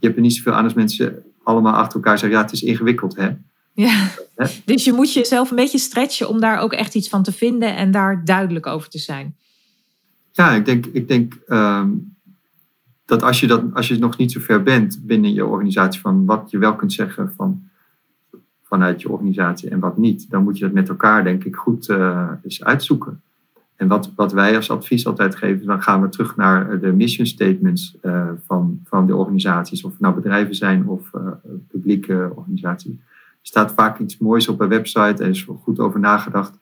je 0.00 0.06
hebt 0.06 0.16
er 0.16 0.22
niet 0.22 0.34
zoveel 0.34 0.52
aan 0.52 0.64
als 0.64 0.74
mensen 0.74 1.22
allemaal 1.42 1.74
achter 1.74 1.94
elkaar 1.94 2.18
zeggen, 2.18 2.38
ja, 2.38 2.44
het 2.44 2.52
is 2.52 2.62
ingewikkeld, 2.62 3.16
hè? 3.16 3.30
Ja, 3.72 4.10
dus 4.64 4.84
je 4.84 4.92
moet 4.92 5.12
jezelf 5.12 5.50
een 5.50 5.56
beetje 5.56 5.78
stretchen 5.78 6.28
om 6.28 6.40
daar 6.40 6.58
ook 6.58 6.72
echt 6.72 6.94
iets 6.94 7.08
van 7.08 7.22
te 7.22 7.32
vinden 7.32 7.76
en 7.76 7.90
daar 7.90 8.24
duidelijk 8.24 8.66
over 8.66 8.88
te 8.88 8.98
zijn. 8.98 9.34
Ja, 10.32 10.50
ik 10.50 10.64
denk, 10.64 10.86
ik 10.86 11.08
denk 11.08 11.36
ehm, 11.46 11.88
dat 13.10 13.22
als 13.22 13.40
je, 13.40 13.46
dat 13.46 13.62
als 13.74 13.88
je 13.88 13.98
nog 13.98 14.16
niet 14.16 14.32
zo 14.32 14.40
ver 14.40 14.62
bent 14.62 14.98
binnen 15.06 15.32
je 15.32 15.46
organisatie, 15.46 16.00
van 16.00 16.24
wat 16.24 16.50
je 16.50 16.58
wel 16.58 16.76
kunt 16.76 16.92
zeggen 16.92 17.32
van, 17.36 17.62
vanuit 18.62 19.00
je 19.00 19.10
organisatie 19.10 19.70
en 19.70 19.78
wat 19.78 19.98
niet, 19.98 20.30
dan 20.30 20.42
moet 20.42 20.58
je 20.58 20.64
dat 20.64 20.72
met 20.72 20.88
elkaar, 20.88 21.24
denk 21.24 21.44
ik, 21.44 21.56
goed 21.56 21.88
uh, 21.88 22.30
eens 22.42 22.64
uitzoeken. 22.64 23.20
En 23.76 23.88
wat, 23.88 24.12
wat 24.14 24.32
wij 24.32 24.56
als 24.56 24.70
advies 24.70 25.06
altijd 25.06 25.36
geven, 25.36 25.66
dan 25.66 25.82
gaan 25.82 26.00
we 26.00 26.08
terug 26.08 26.36
naar 26.36 26.80
de 26.80 26.92
mission 26.92 27.26
statements 27.26 27.96
uh, 28.02 28.28
van, 28.46 28.80
van 28.84 29.06
de 29.06 29.16
organisaties. 29.16 29.84
Of 29.84 29.90
het 29.90 30.00
nou 30.00 30.14
bedrijven 30.14 30.54
zijn 30.54 30.86
of 30.86 31.10
uh, 31.14 31.20
publieke 31.70 32.32
organisaties. 32.34 32.92
Er 32.92 33.46
staat 33.46 33.72
vaak 33.72 33.98
iets 33.98 34.18
moois 34.18 34.48
op 34.48 34.60
een 34.60 34.68
website 34.68 35.22
en 35.22 35.30
is 35.30 35.46
er 35.46 35.54
goed 35.62 35.78
over 35.78 36.00
nagedacht. 36.00 36.58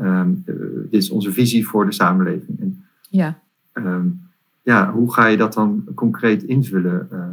Um, 0.00 0.42
dit 0.90 1.02
is 1.02 1.10
onze 1.10 1.32
visie 1.32 1.66
voor 1.66 1.86
de 1.86 1.92
samenleving. 1.92 2.60
En, 2.60 2.84
ja. 3.08 3.38
Um, 3.74 4.25
ja, 4.66 4.92
hoe 4.92 5.12
ga 5.12 5.26
je 5.26 5.36
dat 5.36 5.52
dan 5.52 5.84
concreet 5.94 6.42
invullen? 6.42 7.08
Uh, 7.12 7.26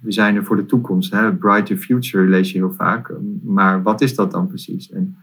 we 0.00 0.12
zijn 0.12 0.36
er 0.36 0.44
voor 0.44 0.56
de 0.56 0.66
toekomst. 0.66 1.12
Hè? 1.12 1.34
Brighter 1.34 1.76
future 1.76 2.28
lees 2.28 2.52
je 2.52 2.58
heel 2.58 2.72
vaak. 2.72 3.12
Maar 3.42 3.82
wat 3.82 4.00
is 4.00 4.14
dat 4.14 4.30
dan 4.30 4.46
precies? 4.46 4.90
En, 4.90 5.16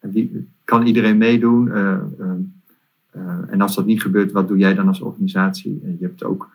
wie, 0.00 0.48
kan 0.64 0.86
iedereen 0.86 1.18
meedoen? 1.18 1.66
Uh, 1.66 1.96
en 3.50 3.60
als 3.60 3.74
dat 3.74 3.86
niet 3.86 4.02
gebeurt, 4.02 4.32
wat 4.32 4.48
doe 4.48 4.56
jij 4.56 4.74
dan 4.74 4.88
als 4.88 5.00
organisatie? 5.00 5.80
Je 5.98 6.04
hebt 6.04 6.24
ook 6.24 6.50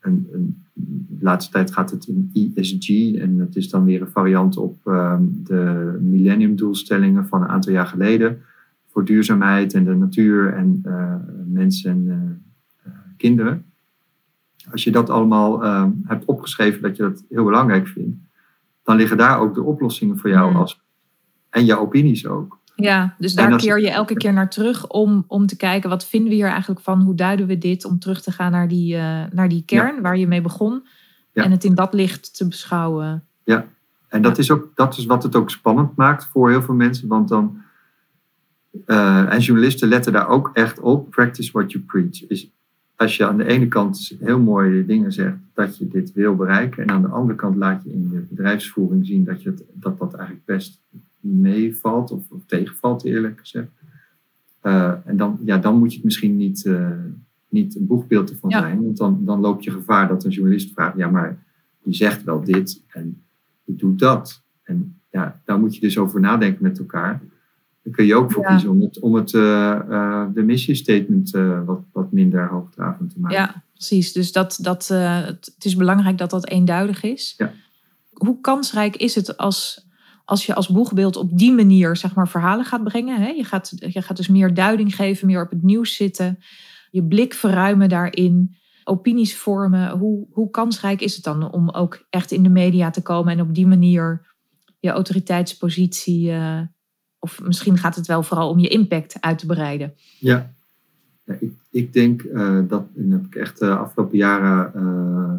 een, 0.00 0.28
een, 0.32 0.62
de 0.72 1.24
laatste 1.24 1.52
tijd 1.52 1.72
gaat 1.72 1.90
het 1.90 2.06
in 2.06 2.52
ESG 2.54 3.14
en 3.14 3.38
dat 3.38 3.56
is 3.56 3.70
dan 3.70 3.84
weer 3.84 4.00
een 4.00 4.08
variant 4.08 4.56
op 4.56 4.78
uh, 4.84 5.16
de 5.20 5.96
millenniumdoelstellingen 6.00 7.26
van 7.26 7.42
een 7.42 7.48
aantal 7.48 7.72
jaar 7.72 7.86
geleden 7.86 8.38
voor 8.90 9.04
duurzaamheid 9.04 9.74
en 9.74 9.84
de 9.84 9.94
natuur 9.94 10.52
en 10.52 10.82
mensen 11.46 11.90
en 11.90 12.43
kinderen. 13.16 13.64
Als 14.70 14.84
je 14.84 14.90
dat 14.90 15.10
allemaal 15.10 15.64
ehm, 15.64 15.90
hebt 16.04 16.24
opgeschreven 16.24 16.82
dat 16.82 16.96
je 16.96 17.02
dat 17.02 17.22
heel 17.30 17.44
belangrijk 17.44 17.86
vindt, 17.86 18.16
dan 18.84 18.96
liggen 18.96 19.16
daar 19.16 19.38
ook 19.38 19.54
de 19.54 19.62
oplossingen 19.62 20.18
voor 20.18 20.30
jou 20.30 20.54
als, 20.54 20.80
en 21.50 21.64
jouw 21.64 21.78
opinies 21.78 22.26
ook. 22.26 22.58
Ja, 22.76 23.14
dus 23.18 23.34
daar 23.34 23.56
keer 23.56 23.80
je 23.80 23.90
elke 23.90 24.14
keer 24.14 24.32
naar 24.32 24.50
terug 24.50 24.86
om, 24.86 25.24
om 25.26 25.46
te 25.46 25.56
kijken 25.56 25.90
wat 25.90 26.06
vinden 26.06 26.28
we 26.28 26.34
hier 26.34 26.48
eigenlijk 26.48 26.80
van, 26.80 27.00
hoe 27.00 27.14
duiden 27.14 27.46
we 27.46 27.58
dit, 27.58 27.84
om 27.84 27.98
terug 27.98 28.22
te 28.22 28.32
gaan 28.32 28.52
naar 28.52 28.68
die, 28.68 28.94
uh, 28.94 29.22
naar 29.30 29.48
die 29.48 29.62
kern 29.66 30.00
waar 30.00 30.18
je 30.18 30.26
mee 30.26 30.40
begon 30.40 30.82
en 31.32 31.50
het 31.50 31.64
in 31.64 31.74
dat 31.74 31.94
licht 31.94 32.36
te 32.36 32.48
beschouwen. 32.48 33.24
Ja, 33.44 33.66
en 34.08 34.22
dat 34.22 34.38
is, 34.38 34.50
ook, 34.50 34.70
dat 34.74 34.96
is 34.96 35.04
wat 35.04 35.22
het 35.22 35.36
ook 35.36 35.50
spannend 35.50 35.96
maakt 35.96 36.24
voor 36.24 36.50
heel 36.50 36.62
veel 36.62 36.74
mensen, 36.74 37.08
want 37.08 37.28
dan, 37.28 37.62
uh, 38.86 39.32
en 39.32 39.40
journalisten 39.40 39.88
letten 39.88 40.12
daar 40.12 40.28
ook 40.28 40.50
echt 40.52 40.80
op, 40.80 41.10
practice 41.10 41.52
what 41.52 41.72
you 41.72 41.84
preach. 41.84 42.26
Is 42.28 42.46
als 42.96 43.16
je 43.16 43.26
aan 43.26 43.36
de 43.36 43.44
ene 43.44 43.68
kant 43.68 44.16
heel 44.20 44.38
mooie 44.38 44.84
dingen 44.84 45.12
zegt 45.12 45.36
dat 45.54 45.76
je 45.76 45.88
dit 45.88 46.12
wil 46.12 46.36
bereiken 46.36 46.82
en 46.82 46.90
aan 46.90 47.02
de 47.02 47.08
andere 47.08 47.38
kant 47.38 47.56
laat 47.56 47.82
je 47.84 47.92
in 47.92 48.10
je 48.12 48.26
bedrijfsvoering 48.28 49.06
zien 49.06 49.24
dat 49.24 49.42
je 49.42 49.50
het, 49.50 49.62
dat, 49.72 49.98
dat 49.98 50.14
eigenlijk 50.14 50.46
best 50.46 50.78
meevalt 51.20 52.10
of, 52.10 52.30
of 52.30 52.40
tegenvalt, 52.46 53.04
eerlijk 53.04 53.40
gezegd. 53.40 53.68
Uh, 54.62 54.92
en 55.04 55.16
dan, 55.16 55.38
ja, 55.44 55.58
dan 55.58 55.78
moet 55.78 55.90
je 55.90 55.94
het 55.94 56.04
misschien 56.04 56.36
niet, 56.36 56.64
uh, 56.64 56.88
niet 57.48 57.76
een 57.76 57.86
boegbeeld 57.86 58.30
ervan 58.30 58.50
zijn. 58.50 58.82
Want 58.82 58.96
dan, 58.96 59.24
dan 59.24 59.40
loop 59.40 59.62
je 59.62 59.70
gevaar 59.70 60.08
dat 60.08 60.24
een 60.24 60.30
journalist 60.30 60.72
vraagt: 60.72 60.96
ja, 60.96 61.10
maar 61.10 61.38
je 61.82 61.94
zegt 61.94 62.24
wel 62.24 62.44
dit 62.44 62.80
en 62.88 63.22
je 63.64 63.76
doet 63.76 63.98
dat. 63.98 64.42
En 64.62 64.98
ja, 65.10 65.40
daar 65.44 65.58
moet 65.58 65.74
je 65.74 65.80
dus 65.80 65.98
over 65.98 66.20
nadenken 66.20 66.62
met 66.62 66.78
elkaar. 66.78 67.22
Dan 67.84 67.92
kun 67.92 68.06
je 68.06 68.14
ook 68.14 68.32
voor 68.32 68.44
kiezen 68.44 68.70
om 68.70 68.80
het, 68.80 69.00
om 69.00 69.14
het 69.14 69.32
uh, 69.32 70.26
de 70.32 70.42
missiestatement 70.42 71.30
wat, 71.64 71.80
wat 71.92 72.12
minder 72.12 72.48
hoogdravend 72.48 73.10
te 73.10 73.20
maken. 73.20 73.38
Ja, 73.38 73.62
precies. 73.72 74.12
Dus 74.12 74.32
dat, 74.32 74.58
dat, 74.60 74.88
het 74.88 75.64
is 75.64 75.76
belangrijk 75.76 76.18
dat 76.18 76.30
dat 76.30 76.48
eenduidig 76.48 77.02
is. 77.02 77.34
Ja. 77.36 77.52
Hoe 78.12 78.40
kansrijk 78.40 78.96
is 78.96 79.14
het 79.14 79.36
als 79.36 79.84
als 80.24 80.46
je 80.46 80.54
als 80.54 80.68
boegbeeld 80.68 81.16
op 81.16 81.38
die 81.38 81.52
manier 81.52 81.96
zeg 81.96 82.14
maar, 82.14 82.28
verhalen 82.28 82.64
gaat 82.64 82.84
brengen. 82.84 83.20
Hè? 83.20 83.28
Je, 83.28 83.44
gaat, 83.44 83.72
je 83.76 84.02
gaat 84.02 84.16
dus 84.16 84.28
meer 84.28 84.54
duiding 84.54 84.94
geven, 84.94 85.26
meer 85.26 85.42
op 85.42 85.50
het 85.50 85.62
nieuws 85.62 85.96
zitten. 85.96 86.38
Je 86.90 87.04
blik 87.04 87.34
verruimen 87.34 87.88
daarin. 87.88 88.56
Opinies 88.84 89.36
vormen. 89.36 89.90
Hoe, 89.90 90.26
hoe 90.30 90.50
kansrijk 90.50 91.00
is 91.00 91.14
het 91.14 91.24
dan 91.24 91.52
om 91.52 91.70
ook 91.70 92.06
echt 92.10 92.30
in 92.30 92.42
de 92.42 92.48
media 92.48 92.90
te 92.90 93.02
komen 93.02 93.32
en 93.32 93.40
op 93.40 93.54
die 93.54 93.66
manier 93.66 94.26
je 94.80 94.90
autoriteitspositie. 94.90 96.30
Uh, 96.30 96.60
of 97.24 97.40
misschien 97.42 97.78
gaat 97.78 97.96
het 97.96 98.06
wel 98.06 98.22
vooral 98.22 98.48
om 98.48 98.58
je 98.58 98.68
impact 98.68 99.16
uit 99.20 99.38
te 99.38 99.46
breiden. 99.46 99.92
Ja, 100.18 100.50
ja 101.24 101.34
ik, 101.40 101.52
ik 101.70 101.92
denk 101.92 102.22
uh, 102.22 102.58
dat, 102.68 102.86
en 102.96 103.10
dat 103.10 103.20
heb 103.20 103.26
ik 103.26 103.34
echt 103.34 103.58
de 103.58 103.70
afgelopen 103.76 104.16
jaren 104.16 104.72
uh, 104.76 105.34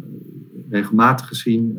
regelmatig 0.69 1.27
gezien 1.27 1.77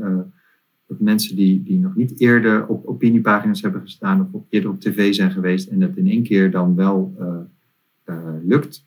dat 0.87 1.01
mensen 1.01 1.37
die, 1.37 1.63
die 1.63 1.79
nog 1.79 1.97
niet 1.97 2.21
eerder 2.21 2.67
op 2.67 2.87
opiniepagina's 2.87 3.63
hebben 3.63 3.81
gestaan 3.81 4.29
of 4.33 4.43
eerder 4.49 4.71
op 4.71 4.81
tv 4.81 5.15
zijn 5.15 5.31
geweest 5.31 5.69
en 5.69 5.81
dat 5.81 5.97
in 5.97 6.07
één 6.07 6.23
keer 6.23 6.51
dan 6.51 6.75
wel 6.75 7.15
lukt, 8.43 8.85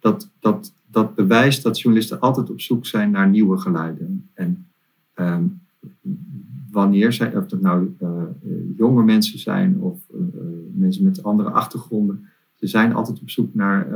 dat, 0.00 0.28
dat, 0.40 0.72
dat 0.86 1.14
bewijst 1.14 1.62
dat 1.62 1.80
journalisten 1.80 2.20
altijd 2.20 2.50
op 2.50 2.60
zoek 2.60 2.86
zijn 2.86 3.10
naar 3.10 3.28
nieuwe 3.28 3.58
geluiden. 3.58 4.28
En 4.34 4.66
um, 5.14 5.60
wanneer 6.76 7.12
zij, 7.12 7.36
of 7.36 7.46
dat 7.46 7.60
nou 7.60 7.96
uh, 8.02 8.08
jonge 8.76 9.04
mensen 9.04 9.38
zijn 9.38 9.76
of 9.80 9.98
mensen 10.74 11.04
met 11.04 11.22
andere 11.22 11.50
achtergronden, 11.50 12.28
ze 12.54 12.66
zijn 12.66 12.94
altijd 12.94 13.20
op 13.20 13.30
zoek 13.30 13.54
naar 13.54 13.86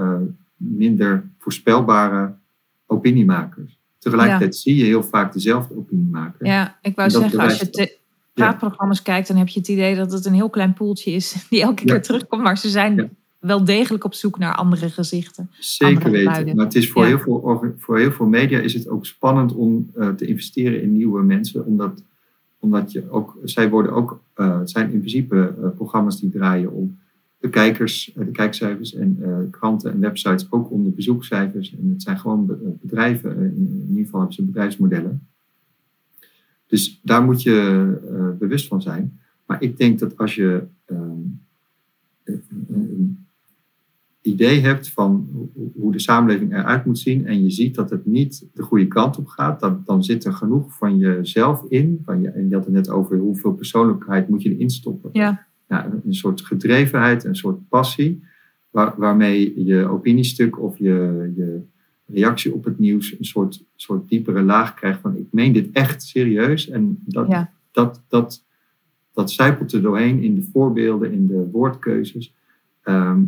minder 0.56 1.24
voorspelbare 1.38 2.32
opiniemakers. 2.86 3.78
Tegelijkertijd 3.98 4.56
zie 4.56 4.76
je 4.76 4.84
heel 4.84 5.02
vaak 5.02 5.32
dezelfde 5.32 5.76
opinie 5.76 6.10
maken. 6.10 6.46
Ja, 6.46 6.78
ik 6.82 6.96
wou 6.96 7.10
zeggen, 7.10 7.38
als 7.38 7.58
je 7.58 7.98
praatprogramma's 8.32 9.02
kijkt, 9.02 9.28
dan 9.28 9.36
heb 9.36 9.48
je 9.48 9.58
het 9.58 9.68
idee 9.68 9.96
dat 9.96 10.12
het 10.12 10.24
een 10.26 10.34
heel 10.34 10.50
klein 10.50 10.72
poeltje 10.72 11.10
is 11.10 11.34
die 11.50 11.62
elke 11.62 11.84
keer 11.84 12.02
terugkomt. 12.02 12.42
Maar 12.42 12.58
ze 12.58 12.68
zijn 12.68 13.10
wel 13.38 13.64
degelijk 13.64 14.04
op 14.04 14.14
zoek 14.14 14.38
naar 14.38 14.54
andere 14.54 14.90
gezichten. 14.90 15.50
Zeker 15.58 16.10
weten. 16.10 16.56
Maar 16.56 16.64
het 16.64 16.74
is 16.74 16.90
voor, 16.90 17.06
heel 17.06 17.18
veel, 17.18 17.74
voor 17.78 17.98
heel 17.98 18.12
veel 18.12 18.26
media 18.26 18.58
is 18.58 18.74
het 18.74 18.88
ook 18.88 19.06
spannend 19.06 19.52
om 19.54 19.90
uh, 19.96 20.08
te 20.08 20.26
investeren 20.26 20.82
in 20.82 20.92
nieuwe 20.92 21.22
mensen. 21.22 21.66
Omdat, 21.66 22.02
omdat 22.60 22.92
je 22.92 23.10
ook, 23.10 23.38
zij 23.44 23.70
worden 23.70 23.92
ook, 23.92 24.22
uh, 24.36 24.58
het 24.58 24.70
zijn 24.70 24.92
in 24.92 24.98
principe 24.98 25.54
uh, 25.58 25.68
programma's 25.76 26.20
die 26.20 26.30
draaien 26.30 26.72
om 26.72 26.98
de 27.38 27.50
kijkers, 27.50 28.12
eh, 28.14 28.24
de 28.24 28.30
kijkcijfers 28.30 28.94
en 28.94 29.48
kranten 29.50 29.92
en 29.92 30.00
websites 30.00 30.46
ook 30.50 30.70
om 30.70 30.84
de 30.84 30.90
bezoekcijfers. 30.90 31.76
En 31.76 31.90
het 31.92 32.02
zijn 32.02 32.18
gewoon 32.18 32.50
eh, 32.50 32.56
bedrijven, 32.80 33.36
in 33.36 33.86
ieder 33.88 34.04
geval 34.04 34.18
hebben 34.18 34.36
ze 34.36 34.42
bedrijfsmodellen. 34.42 35.26
Dus 36.66 37.00
daar 37.02 37.22
moet 37.22 37.42
je 37.42 38.36
bewust 38.38 38.66
van 38.66 38.82
zijn. 38.82 39.18
Maar 39.46 39.62
ik 39.62 39.76
denk 39.76 39.98
dat 39.98 40.16
als 40.16 40.34
je 40.34 40.62
een 42.66 43.19
idee 44.22 44.60
hebt 44.60 44.88
van 44.88 45.28
hoe 45.74 45.92
de 45.92 45.98
samenleving 45.98 46.52
eruit 46.52 46.84
moet 46.84 46.98
zien 46.98 47.26
en 47.26 47.42
je 47.42 47.50
ziet 47.50 47.74
dat 47.74 47.90
het 47.90 48.06
niet 48.06 48.46
de 48.54 48.62
goede 48.62 48.86
kant 48.86 49.18
op 49.18 49.26
gaat, 49.26 49.60
dan, 49.60 49.82
dan 49.86 50.04
zit 50.04 50.24
er 50.24 50.32
genoeg 50.32 50.76
van 50.76 50.98
jezelf 50.98 51.64
in. 51.68 52.02
Van 52.04 52.20
je, 52.20 52.28
en 52.28 52.48
je 52.48 52.54
had 52.54 52.64
het 52.64 52.74
net 52.74 52.90
over 52.90 53.18
hoeveel 53.18 53.52
persoonlijkheid 53.52 54.28
moet 54.28 54.42
je 54.42 54.54
erin 54.54 54.70
stoppen. 54.70 55.10
Ja 55.12 55.48
een 55.78 56.14
soort 56.14 56.40
gedrevenheid, 56.40 57.24
een 57.24 57.36
soort 57.36 57.68
passie, 57.68 58.22
waar, 58.70 58.94
waarmee 58.96 59.64
je 59.64 59.88
opiniestuk 59.88 60.60
of 60.60 60.78
je, 60.78 61.32
je 61.36 61.60
reactie 62.06 62.54
op 62.54 62.64
het 62.64 62.78
nieuws 62.78 63.18
een 63.18 63.24
soort, 63.24 63.62
soort 63.76 64.08
diepere 64.08 64.42
laag 64.42 64.74
krijgt 64.74 65.00
van 65.00 65.16
ik 65.16 65.26
meen 65.30 65.52
dit 65.52 65.68
echt 65.72 66.02
serieus. 66.02 66.68
En 66.68 67.02
dat, 67.04 67.46
dat, 67.72 68.02
dat, 68.08 68.44
dat 69.12 69.30
zijpelt 69.30 69.72
er 69.72 69.82
doorheen 69.82 70.22
in 70.22 70.34
de 70.34 70.42
voorbeelden, 70.52 71.12
in 71.12 71.26
de 71.26 71.48
woordkeuzes. 71.52 72.34
Ehm, 72.82 73.22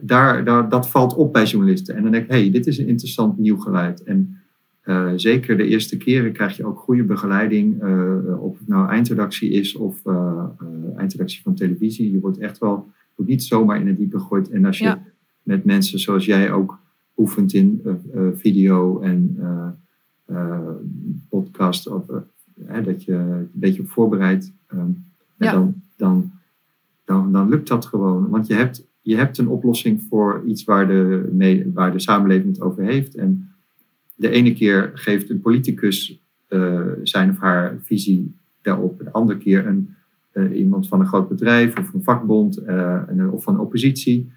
daar, 0.00 0.44
daar, 0.44 0.68
dat 0.68 0.88
valt 0.88 1.14
op 1.14 1.32
bij 1.32 1.44
journalisten. 1.44 1.96
En 1.96 2.02
dan 2.02 2.12
denk 2.12 2.24
ik, 2.24 2.30
hé, 2.30 2.40
hey, 2.40 2.50
dit 2.50 2.66
is 2.66 2.78
een 2.78 2.88
interessant 2.88 3.38
nieuw 3.38 3.56
geluid. 3.56 4.02
En 4.02 4.38
uh, 4.84 5.12
zeker 5.16 5.56
de 5.56 5.66
eerste 5.66 5.96
keren 5.96 6.32
krijg 6.32 6.56
je 6.56 6.64
ook 6.64 6.78
goede 6.78 7.02
begeleiding, 7.02 7.82
uh, 7.82 8.42
of 8.42 8.58
het 8.58 8.68
nou 8.68 8.88
eindredactie 8.88 9.50
is 9.50 9.74
of 9.74 10.00
uh, 10.04 10.44
eindredactie 10.96 11.42
van 11.42 11.54
televisie. 11.54 12.12
Je 12.12 12.20
wordt 12.20 12.38
echt 12.38 12.58
wel, 12.58 12.88
wordt 13.14 13.30
niet 13.30 13.42
zomaar 13.42 13.80
in 13.80 13.86
het 13.86 13.96
diepe 13.96 14.18
gegooid. 14.18 14.50
En 14.50 14.64
als 14.64 14.78
je 14.78 14.96
met 15.42 15.64
mensen 15.64 15.98
zoals 15.98 16.24
jij 16.24 16.52
ook 16.52 16.78
oefent 17.16 17.54
in 17.54 17.82
video 18.36 19.00
en 19.00 19.38
podcast 21.28 21.86
of 21.86 22.04
dat 22.84 23.04
je 23.04 23.12
een 23.12 23.50
beetje 23.52 23.82
op 23.82 23.88
voorbereidt. 23.88 24.52
Um, 24.72 25.04
ja. 25.36 25.52
dan, 25.52 25.74
dan, 25.96 26.32
dan, 27.04 27.32
dan 27.32 27.48
lukt 27.48 27.68
dat 27.68 27.86
gewoon. 27.86 28.28
Want 28.28 28.46
je 28.46 28.54
hebt, 28.54 28.82
je 29.00 29.16
hebt 29.16 29.38
een 29.38 29.48
oplossing 29.48 30.02
voor 30.08 30.42
iets 30.46 30.64
waar 30.64 30.86
de, 30.86 31.70
waar 31.74 31.92
de 31.92 32.00
samenleving 32.00 32.52
het 32.54 32.62
over 32.62 32.82
heeft. 32.82 33.14
En 33.14 33.50
de 34.14 34.30
ene 34.30 34.54
keer 34.54 34.90
geeft 34.94 35.30
een 35.30 35.40
politicus 35.40 36.18
uh, 36.48 36.80
zijn 37.02 37.30
of 37.30 37.38
haar 37.38 37.78
visie 37.84 38.34
daarop. 38.62 38.98
De 38.98 39.10
andere 39.10 39.38
keer 39.38 39.66
een, 39.66 39.94
uh, 40.32 40.58
iemand 40.58 40.88
van 40.88 41.00
een 41.00 41.06
groot 41.06 41.28
bedrijf 41.28 41.78
of 41.78 41.92
een 41.92 42.02
vakbond 42.02 42.58
uh, 42.68 43.32
of 43.32 43.42
van 43.42 43.54
de 43.54 43.60
oppositie. 43.60 44.30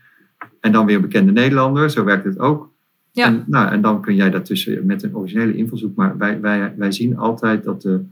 En 0.59 0.71
dan 0.71 0.85
weer 0.85 0.95
een 0.95 1.01
bekende 1.01 1.31
Nederlander. 1.31 1.89
Zo 1.89 2.03
werkt 2.03 2.25
het 2.25 2.39
ook. 2.39 2.71
Ja. 3.11 3.25
En, 3.25 3.43
nou, 3.47 3.71
en 3.71 3.81
dan 3.81 4.01
kun 4.01 4.15
jij 4.15 4.29
daartussen 4.29 4.85
met 4.85 5.03
een 5.03 5.15
originele 5.15 5.55
invalshoek. 5.55 5.95
Maar 5.95 6.17
wij, 6.17 6.41
wij, 6.41 6.73
wij 6.77 6.91
zien 6.91 7.17
altijd 7.17 7.63
dat 7.63 7.81
de, 7.81 8.03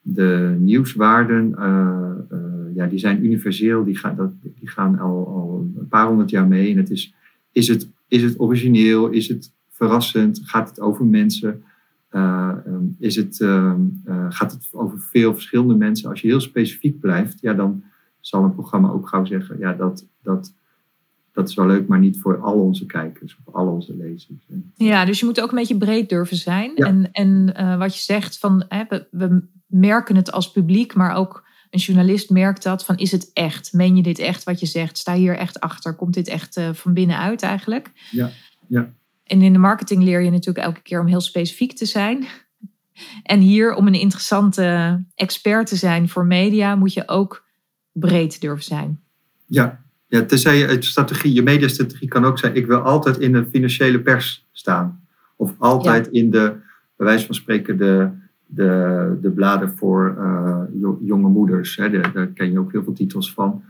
de 0.00 0.56
nieuwswaarden, 0.58 1.54
uh, 1.58 2.38
ja, 2.76 2.86
die 2.86 2.98
zijn 2.98 3.24
universeel. 3.24 3.84
Die 3.84 3.96
gaan, 3.96 4.16
dat, 4.16 4.30
die 4.42 4.68
gaan 4.68 4.98
al, 4.98 5.26
al 5.26 5.68
een 5.78 5.88
paar 5.88 6.06
honderd 6.06 6.30
jaar 6.30 6.46
mee. 6.46 6.70
En 6.70 6.76
het 6.76 6.90
is, 6.90 7.14
is, 7.52 7.68
het, 7.68 7.88
is 8.08 8.22
het 8.22 8.40
origineel? 8.40 9.08
Is 9.08 9.28
het 9.28 9.50
verrassend? 9.70 10.40
Gaat 10.44 10.68
het 10.68 10.80
over 10.80 11.04
mensen? 11.04 11.62
Uh, 12.10 12.52
um, 12.66 12.96
is 12.98 13.16
het, 13.16 13.40
ehm, 13.40 13.80
gaat 14.28 14.52
het 14.52 14.68
over 14.72 14.98
veel 14.98 15.34
verschillende 15.34 15.74
mensen? 15.74 16.10
Als 16.10 16.20
je 16.20 16.28
heel 16.28 16.40
specifiek 16.40 17.00
blijft, 17.00 17.40
ja, 17.40 17.54
dan 17.54 17.82
zal 18.20 18.44
een 18.44 18.54
programma 18.54 18.90
ook 18.90 19.08
gauw 19.08 19.24
zeggen, 19.24 19.58
ja, 19.58 19.72
dat, 19.72 20.06
dat 20.22 20.52
dat 21.36 21.48
is 21.48 21.54
wel 21.54 21.66
leuk, 21.66 21.86
maar 21.86 21.98
niet 21.98 22.18
voor 22.18 22.40
al 22.40 22.60
onze 22.60 22.86
kijkers 22.86 23.36
of 23.44 23.54
al 23.54 23.66
onze 23.66 23.96
lezers. 23.96 24.38
Ja, 24.76 25.04
dus 25.04 25.20
je 25.20 25.26
moet 25.26 25.40
ook 25.40 25.50
een 25.50 25.58
beetje 25.58 25.76
breed 25.76 26.08
durven 26.08 26.36
zijn. 26.36 26.76
En, 26.76 27.08
en 27.12 27.54
uh, 27.56 27.78
wat 27.78 27.94
je 27.94 28.00
zegt, 28.00 28.38
van, 28.38 28.64
hè, 28.68 28.84
we, 28.88 29.06
we, 29.10 29.42
merken 29.66 30.16
het 30.16 30.32
als 30.32 30.50
publiek, 30.50 30.94
maar 30.94 31.16
ook 31.16 31.44
een 31.70 31.78
journalist 31.78 32.30
merkt 32.30 32.62
dat. 32.62 32.84
Van, 32.84 32.96
is 32.96 33.12
het 33.12 33.30
echt? 33.32 33.72
Meen 33.72 33.96
je 33.96 34.02
dit 34.02 34.18
echt 34.18 34.44
wat 34.44 34.60
je 34.60 34.66
zegt? 34.66 34.98
Sta 34.98 35.14
hier 35.14 35.36
echt 35.36 35.60
achter? 35.60 35.94
Komt 35.94 36.14
dit 36.14 36.28
echt 36.28 36.56
uh, 36.56 36.68
van 36.72 36.92
binnenuit 36.92 37.42
eigenlijk? 37.42 37.90
Ja, 38.10 38.30
ja. 38.68 38.92
En 39.24 39.42
in 39.42 39.52
de 39.52 39.58
marketing 39.58 40.02
leer 40.02 40.20
je 40.20 40.30
natuurlijk 40.30 40.66
elke 40.66 40.82
keer 40.82 41.00
om 41.00 41.06
heel 41.06 41.20
specifiek 41.20 41.72
te 41.72 41.86
zijn. 41.86 42.26
En 43.22 43.40
hier, 43.40 43.74
om 43.74 43.86
een 43.86 43.94
interessante 43.94 45.00
expert 45.14 45.66
te 45.66 45.76
zijn 45.76 46.08
voor 46.08 46.26
media, 46.26 46.74
moet 46.74 46.92
je 46.92 47.08
ook 47.08 47.44
breed 47.92 48.40
durven 48.40 48.64
zijn. 48.64 49.00
Ja, 49.46 49.84
ja, 50.06 50.24
tenzij 50.24 50.56
je 50.56 50.82
strategie, 50.82 51.32
je 51.32 51.42
mediastrategie 51.42 52.08
kan 52.08 52.24
ook 52.24 52.38
zijn, 52.38 52.54
ik 52.54 52.66
wil 52.66 52.78
altijd 52.78 53.18
in 53.18 53.32
de 53.32 53.46
financiële 53.52 54.00
pers 54.00 54.46
staan. 54.52 55.06
Of 55.36 55.54
altijd 55.58 56.06
in 56.08 56.30
de, 56.30 56.56
bij 56.96 57.06
wijze 57.06 57.26
van 57.26 57.34
spreken, 57.34 57.76
de, 57.76 58.10
de, 58.46 59.18
de 59.20 59.30
bladen 59.30 59.72
voor 59.76 60.16
uh, 60.18 60.62
jonge 61.00 61.28
moeders. 61.28 61.76
Hè. 61.76 61.90
daar 61.90 62.26
ken 62.26 62.52
je 62.52 62.58
ook 62.58 62.72
heel 62.72 62.82
veel 62.82 62.92
titels 62.92 63.32
van. 63.32 63.62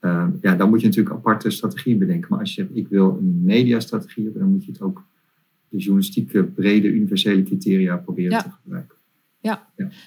Uh, 0.00 0.26
ja, 0.40 0.54
dan 0.54 0.68
moet 0.68 0.80
je 0.80 0.86
natuurlijk 0.86 1.16
aparte 1.16 1.50
strategie 1.50 1.96
bedenken. 1.96 2.26
Maar 2.30 2.38
als 2.38 2.54
je 2.54 2.68
ik 2.72 2.88
wil 2.88 3.16
een 3.20 3.42
mediastrategie 3.44 4.24
hebben, 4.24 4.42
dan 4.42 4.50
moet 4.50 4.64
je 4.64 4.72
het 4.72 4.80
ook 4.80 5.04
de 5.68 5.76
journalistieke 5.76 6.44
brede 6.44 6.88
universele 6.88 7.42
criteria 7.42 7.96
proberen 7.96 8.38
te 8.38 8.50
gebruiken. 8.62 8.98
Ja, 9.42 9.66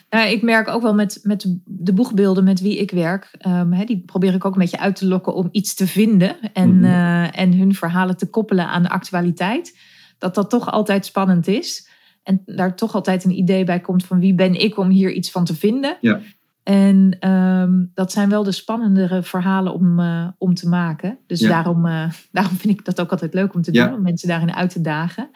ja. 0.10 0.26
ik 0.26 0.42
merk 0.42 0.68
ook 0.68 0.82
wel 0.82 0.94
met, 0.94 1.20
met 1.24 1.46
de 1.64 1.94
boegbeelden 1.94 2.44
met 2.44 2.60
wie 2.60 2.78
ik 2.78 2.92
werk, 2.92 3.32
um, 3.48 3.86
die 3.86 4.04
probeer 4.06 4.34
ik 4.34 4.46
ook 4.46 4.54
een 4.54 4.60
beetje 4.60 4.80
uit 4.80 4.96
te 4.96 5.06
lokken 5.06 5.34
om 5.34 5.50
iets 5.52 5.74
te 5.74 5.88
vinden 5.88 6.54
en, 6.54 6.78
mm 6.78 7.12
en 7.34 7.58
hun 7.58 7.76
verhalen 7.76 8.18
te 8.18 8.30
koppelen 8.30 8.68
aan 8.68 8.84
de 8.84 8.90
actualiteit. 8.90 9.78
Dat 10.18 10.36
dat 10.36 10.50
toch 10.50 10.72
altijd 10.72 11.06
spannend 11.06 11.48
is. 11.48 11.90
En 12.24 12.42
daar 12.46 12.76
toch 12.76 12.94
altijd 12.94 13.24
een 13.24 13.38
idee 13.38 13.64
bij 13.64 13.80
komt 13.80 14.06
van 14.06 14.20
wie 14.20 14.34
ben 14.34 14.54
ik 14.54 14.78
om 14.78 14.90
hier 14.90 15.12
iets 15.12 15.32
van 15.32 15.46
te 15.46 15.56
vinden. 15.56 15.98
Ja. 16.02 16.20
En 16.64 17.30
um, 17.30 17.92
dat 17.94 18.12
zijn 18.12 18.30
wel 18.30 18.44
de 18.44 18.52
spannendere 18.52 19.24
verhalen 19.24 19.74
om, 19.74 20.00
uh, 20.00 20.28
om 20.38 20.54
te 20.54 20.70
maken. 20.70 21.18
Dus 21.28 21.40
daarom, 21.40 21.86
uh, 21.86 22.12
daarom 22.32 22.56
vind 22.56 22.80
ik 22.80 22.86
dat 22.86 23.02
ook 23.02 23.12
altijd 23.12 23.34
leuk 23.34 23.54
om 23.54 23.62
te 23.62 23.72
doen, 23.72 23.94
om 23.94 24.02
mensen 24.02 24.28
daarin 24.28 24.54
uit 24.54 24.70
te 24.70 24.82
dagen. 24.82 25.30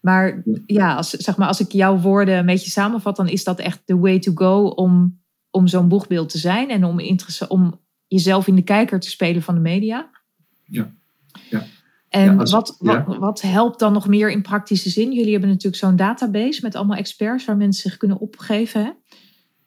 Maar 0.00 0.42
ja, 0.66 0.94
als, 0.94 1.10
zeg 1.10 1.36
maar, 1.36 1.48
als 1.48 1.60
ik 1.60 1.72
jouw 1.72 1.98
woorden 1.98 2.38
een 2.38 2.46
beetje 2.46 2.70
samenvat, 2.70 3.16
dan 3.16 3.28
is 3.28 3.44
dat 3.44 3.58
echt 3.58 3.82
the 3.84 3.98
way 3.98 4.18
to 4.18 4.32
go 4.34 4.66
om, 4.66 5.20
om 5.50 5.66
zo'n 5.66 5.88
boegbeeld 5.88 6.28
te 6.28 6.38
zijn 6.38 6.70
en 6.70 6.84
om, 6.84 7.00
om 7.48 7.80
jezelf 8.06 8.46
in 8.46 8.54
de 8.54 8.62
kijker 8.62 9.00
te 9.00 9.10
spelen 9.10 9.42
van 9.42 9.54
de 9.54 9.60
media. 9.60 10.10
Ja. 10.64 10.92
ja. 11.50 11.64
En 12.14 12.36
wat, 12.36 12.76
wat, 12.78 13.16
wat, 13.18 13.40
helpt 13.40 13.78
dan 13.78 13.92
nog 13.92 14.08
meer 14.08 14.30
in 14.30 14.42
praktische 14.42 14.90
zin? 14.90 15.12
Jullie 15.12 15.32
hebben 15.32 15.48
natuurlijk 15.48 15.76
zo'n 15.76 15.96
database 15.96 16.60
met 16.62 16.74
allemaal 16.74 16.96
experts 16.96 17.44
waar 17.44 17.56
mensen 17.56 17.90
zich 17.90 17.98
kunnen 17.98 18.18
opgeven. 18.18 18.84
Hè? 18.84 18.90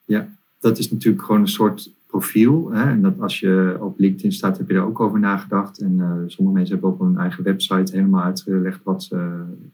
Ja, 0.05 0.27
dat 0.59 0.77
is 0.77 0.91
natuurlijk 0.91 1.23
gewoon 1.23 1.41
een 1.41 1.47
soort 1.47 1.91
profiel. 2.07 2.71
Hè? 2.71 2.83
En 2.83 3.01
dat 3.01 3.19
als 3.19 3.39
je 3.39 3.77
op 3.79 3.99
LinkedIn 3.99 4.31
staat, 4.31 4.57
heb 4.57 4.67
je 4.67 4.73
daar 4.73 4.85
ook 4.85 4.99
over 4.99 5.19
nagedacht. 5.19 5.79
En 5.79 5.93
uh, 5.97 6.11
sommige 6.27 6.57
mensen 6.57 6.73
hebben 6.73 6.89
ook 6.89 7.01
een 7.01 7.17
eigen 7.17 7.43
website 7.43 7.95
helemaal 7.95 8.23
uitgelegd 8.23 8.79
wat 8.83 9.09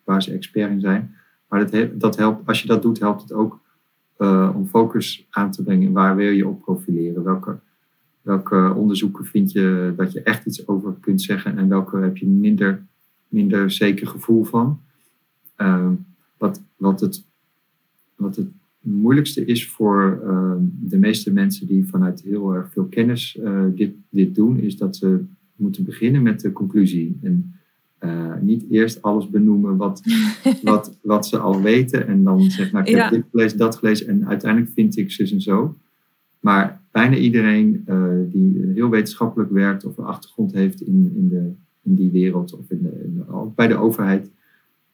waar 0.03 0.23
ze 0.23 0.33
expert 0.33 0.71
in 0.71 0.79
zijn. 0.79 1.15
Maar 1.47 1.69
dat, 1.71 1.99
dat 1.99 2.17
helpt, 2.17 2.47
als 2.47 2.61
je 2.61 2.67
dat 2.67 2.81
doet, 2.81 2.99
helpt 2.99 3.21
het 3.21 3.33
ook 3.33 3.59
uh, 4.17 4.49
om 4.55 4.67
focus 4.67 5.27
aan 5.29 5.51
te 5.51 5.63
brengen. 5.63 5.91
Waar 5.91 6.15
wil 6.15 6.31
je 6.31 6.47
op 6.47 6.61
profileren? 6.61 7.23
Welke, 7.23 7.59
welke 8.23 8.73
onderzoeken 8.75 9.25
vind 9.25 9.51
je 9.51 9.93
dat 9.95 10.11
je 10.11 10.21
echt 10.21 10.45
iets 10.45 10.67
over 10.67 10.95
kunt 10.99 11.21
zeggen? 11.21 11.57
En 11.57 11.67
welke 11.67 11.97
heb 11.97 12.17
je 12.17 12.27
minder, 12.27 12.85
minder 13.27 13.71
zeker 13.71 14.07
gevoel 14.07 14.43
van? 14.43 14.79
Uh, 15.57 15.89
wat, 16.37 16.61
wat, 16.77 16.99
het, 16.99 17.23
wat 18.15 18.35
het 18.35 18.47
moeilijkste 18.79 19.45
is 19.45 19.67
voor 19.67 20.21
uh, 20.25 20.53
de 20.81 20.97
meeste 20.97 21.31
mensen 21.31 21.67
die 21.67 21.87
vanuit 21.87 22.21
heel 22.21 22.53
erg 22.53 22.71
veel 22.71 22.85
kennis 22.85 23.37
uh, 23.39 23.63
dit, 23.75 23.95
dit 24.09 24.35
doen, 24.35 24.59
is 24.59 24.77
dat 24.77 24.95
ze 24.95 25.23
moeten 25.55 25.83
beginnen 25.83 26.21
met 26.21 26.39
de 26.39 26.51
conclusie. 26.51 27.19
En 27.21 27.53
uh, 27.99 28.35
niet 28.41 28.63
eerst 28.69 29.01
alles 29.01 29.29
benoemen 29.29 29.77
wat, 29.77 30.01
wat, 30.61 30.97
wat 31.01 31.27
ze 31.27 31.37
al 31.37 31.61
weten 31.61 32.07
en 32.07 32.23
dan 32.23 32.41
zeggen, 32.41 32.75
nou 32.75 32.89
ik 32.89 32.95
heb 32.95 33.09
dit 33.09 33.25
gelezen, 33.31 33.57
dat 33.57 33.75
gelezen 33.75 34.07
en 34.07 34.27
uiteindelijk 34.27 34.71
vind 34.73 34.97
ik 34.97 35.11
zus 35.11 35.31
en 35.31 35.41
zo. 35.41 35.75
Maar 36.39 36.81
bijna 36.93 37.15
iedereen 37.15 37.85
die 38.29 38.71
heel 38.73 38.89
wetenschappelijk 38.89 39.51
werkt 39.51 39.85
of 39.85 39.97
een 39.97 40.05
achtergrond 40.05 40.53
heeft 40.53 40.81
in, 40.81 41.13
in, 41.15 41.29
de, 41.29 41.51
in 41.83 41.95
die 41.95 42.11
wereld 42.11 42.53
of 42.53 42.69
in 42.69 42.81
de, 42.81 43.01
in 43.03 43.13
de, 43.13 43.51
bij 43.55 43.67
de 43.67 43.77
overheid, 43.77 44.29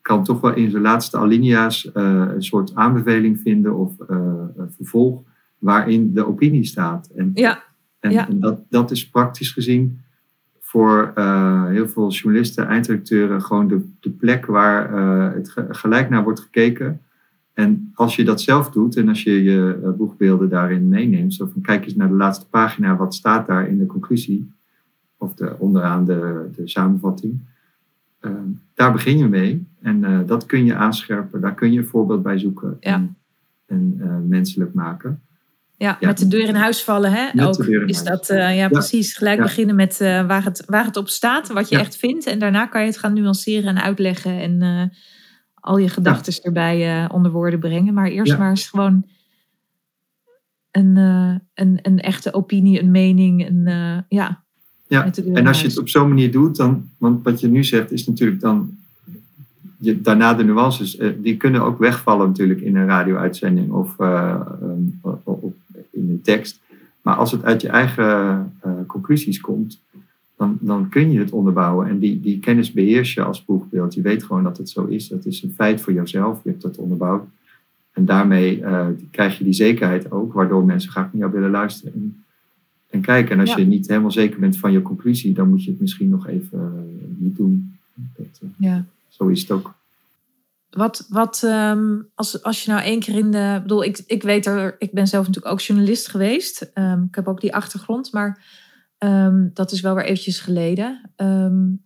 kan 0.01 0.23
toch 0.23 0.41
wel 0.41 0.53
in 0.53 0.69
zijn 0.69 0.81
laatste 0.81 1.17
alinea's 1.17 1.91
uh, 1.93 2.25
een 2.33 2.43
soort 2.43 2.75
aanbeveling 2.75 3.39
vinden 3.39 3.75
of 3.75 3.93
uh, 4.09 4.43
vervolg 4.75 5.21
waarin 5.57 6.13
de 6.13 6.27
opinie 6.27 6.65
staat. 6.65 7.09
En, 7.15 7.31
ja. 7.33 7.63
en, 7.99 8.11
ja. 8.11 8.29
en 8.29 8.39
dat, 8.39 8.59
dat 8.69 8.91
is 8.91 9.09
praktisch 9.09 9.51
gezien 9.51 10.01
voor 10.59 11.11
uh, 11.15 11.65
heel 11.65 11.87
veel 11.87 12.09
journalisten, 12.11 12.67
eindredacteuren, 12.67 13.41
gewoon 13.41 13.67
de, 13.67 13.89
de 13.99 14.09
plek 14.09 14.45
waar 14.45 14.93
het 15.33 15.53
gelijk 15.69 16.09
naar 16.09 16.23
wordt 16.23 16.39
gekeken. 16.39 17.01
En 17.59 17.91
als 17.93 18.15
je 18.15 18.23
dat 18.23 18.41
zelf 18.41 18.69
doet 18.69 18.95
en 18.95 19.09
als 19.09 19.23
je 19.23 19.43
je 19.43 19.93
boegbeelden 19.97 20.49
daarin 20.49 20.89
meeneemt, 20.89 21.33
zo 21.33 21.49
van 21.53 21.61
kijk 21.61 21.85
eens 21.85 21.95
naar 21.95 22.07
de 22.07 22.13
laatste 22.13 22.45
pagina, 22.47 22.95
wat 22.95 23.13
staat 23.13 23.47
daar 23.47 23.67
in 23.67 23.77
de 23.77 23.85
conclusie, 23.85 24.51
of 25.17 25.33
de, 25.33 25.55
onderaan 25.59 26.05
de, 26.05 26.49
de 26.55 26.67
samenvatting 26.67 27.39
Ehm, 28.19 28.47
daar 28.75 28.91
begin 28.91 29.17
je 29.17 29.27
mee. 29.27 29.67
En 29.81 30.03
uh, 30.03 30.19
dat 30.25 30.45
kun 30.45 30.65
je 30.65 30.75
aanscherpen, 30.75 31.41
daar 31.41 31.55
kun 31.55 31.71
je 31.71 31.79
een 31.79 31.85
voorbeeld 31.85 32.23
bij 32.23 32.37
zoeken 32.37 32.77
en, 32.79 33.15
en 33.65 33.95
uh, 33.97 34.17
menselijk 34.27 34.73
maken. 34.73 35.21
Ja, 35.77 35.97
ja, 35.99 36.07
met 36.07 36.17
de 36.17 36.27
deur 36.27 36.47
in 36.47 36.55
huis 36.55 36.83
vallen, 36.83 37.11
hè? 37.11 37.45
Ook 37.45 37.65
is 37.65 38.03
dat, 38.03 38.29
uh, 38.29 38.57
ja, 38.57 38.67
precies. 38.67 39.17
Gelijk 39.17 39.41
beginnen 39.41 39.75
met 39.75 39.97
waar, 39.97 40.43
het, 40.43 40.63
waar 40.67 40.85
het 40.85 40.97
op 40.97 41.09
staat, 41.09 41.47
wat 41.47 41.69
je 41.69 41.77
echt 41.77 41.95
vindt. 41.95 42.25
En 42.25 42.39
daarna 42.39 42.65
kan 42.65 42.81
je 42.81 42.87
het 42.87 42.97
gaan 42.97 43.13
nuanceren 43.13 43.67
en 43.75 43.83
uitleggen 43.83 44.39
en 44.39 44.91
al 45.61 45.77
je 45.77 45.89
gedachten 45.89 46.43
erbij 46.43 47.09
onder 47.09 47.31
woorden 47.31 47.59
brengen. 47.59 47.93
Maar 47.93 48.07
eerst 48.07 48.37
maar 48.37 48.49
eens 48.49 48.67
gewoon 48.67 49.05
een, 50.71 50.97
een, 51.53 51.79
een 51.81 51.99
echte 51.99 52.33
opinie, 52.33 52.79
een 52.81 52.91
mening, 52.91 53.47
een, 53.47 54.05
ja, 54.09 54.43
ja, 54.89 55.11
en 55.33 55.47
als 55.47 55.61
je 55.61 55.67
het 55.67 55.77
op 55.77 55.89
zo'n 55.89 56.07
manier 56.07 56.31
doet, 56.31 56.55
dan, 56.55 56.89
want 56.97 57.23
wat 57.23 57.39
je 57.39 57.47
nu 57.47 57.63
zegt 57.63 57.91
is 57.91 58.07
natuurlijk 58.07 58.41
dan, 58.41 58.77
je, 59.77 60.01
daarna 60.01 60.33
de 60.33 60.43
nuances, 60.43 60.97
eh, 60.97 61.09
die 61.17 61.37
kunnen 61.37 61.61
ook 61.61 61.79
wegvallen 61.79 62.27
natuurlijk 62.27 62.61
in 62.61 62.75
een 62.75 62.85
radio-uitzending 62.85 63.71
of 63.71 63.99
um, 63.99 64.99
in 65.91 66.09
een 66.09 66.21
tekst. 66.23 66.59
Maar 67.01 67.15
als 67.15 67.31
het 67.31 67.43
uit 67.43 67.61
je 67.61 67.69
eigen 67.69 68.53
conclusies 68.87 69.39
komt, 69.39 69.79
dan, 70.39 70.57
dan 70.61 70.89
kun 70.89 71.11
je 71.11 71.19
het 71.19 71.31
onderbouwen. 71.31 71.87
En 71.87 71.99
die, 71.99 72.19
die 72.19 72.39
kennis 72.39 72.71
beheers 72.71 73.13
je 73.13 73.23
als 73.23 73.45
boegbeeld. 73.45 73.93
Je 73.93 74.01
weet 74.01 74.23
gewoon 74.23 74.43
dat 74.43 74.57
het 74.57 74.69
zo 74.69 74.85
is. 74.85 75.07
Dat 75.07 75.25
is 75.25 75.43
een 75.43 75.53
feit 75.53 75.81
voor 75.81 75.93
jouzelf. 75.93 76.43
Je 76.43 76.49
hebt 76.49 76.61
dat 76.61 76.77
onderbouwd. 76.77 77.23
En 77.91 78.05
daarmee 78.05 78.63
krijg 79.11 79.37
je 79.37 79.43
die 79.43 79.53
zekerheid 79.53 80.11
ook, 80.11 80.33
waardoor 80.33 80.65
mensen 80.65 80.91
graag 80.91 81.05
naar 81.05 81.21
jou 81.21 81.31
willen 81.31 81.49
luisteren 81.51 82.23
en 82.89 83.01
kijken. 83.01 83.31
En 83.31 83.39
als 83.39 83.55
je 83.55 83.65
niet 83.65 83.87
helemaal 83.87 84.11
zeker 84.11 84.39
bent 84.39 84.57
van 84.57 84.71
je 84.71 84.81
conclusie, 84.81 85.33
dan 85.33 85.49
moet 85.49 85.63
je 85.63 85.71
het 85.71 85.79
misschien 85.79 86.09
nog 86.09 86.27
even 86.27 86.59
uh, 86.59 86.81
niet 87.17 87.37
doen. 87.37 87.77
Dat, 87.93 88.39
uh, 88.43 88.49
ja. 88.57 88.85
Zo 89.09 89.27
is 89.27 89.41
het 89.41 89.51
ook. 89.51 89.73
Wat, 90.69 91.05
wat 91.09 91.43
ehm, 91.43 91.95
als, 92.15 92.43
als 92.43 92.63
je 92.63 92.71
nou 92.71 92.83
één 92.83 92.99
keer 92.99 93.15
in 93.15 93.31
de. 93.31 93.53
Ik 93.55 93.61
bedoel, 93.61 93.83
ik, 93.83 94.03
ik 94.07 94.23
weet 94.23 94.45
er, 94.45 94.75
ik 94.79 94.91
ben 94.91 95.07
zelf 95.07 95.25
natuurlijk 95.25 95.53
ook 95.53 95.61
journalist 95.61 96.07
geweest. 96.07 96.71
Ehm, 96.73 97.03
ik 97.03 97.15
heb 97.15 97.27
ook 97.27 97.41
die 97.41 97.55
achtergrond, 97.55 98.11
maar 98.11 98.45
ehm, 98.99 99.47
dat 99.53 99.71
is 99.71 99.81
wel 99.81 99.95
weer 99.95 100.05
eventjes 100.05 100.39
geleden. 100.39 101.11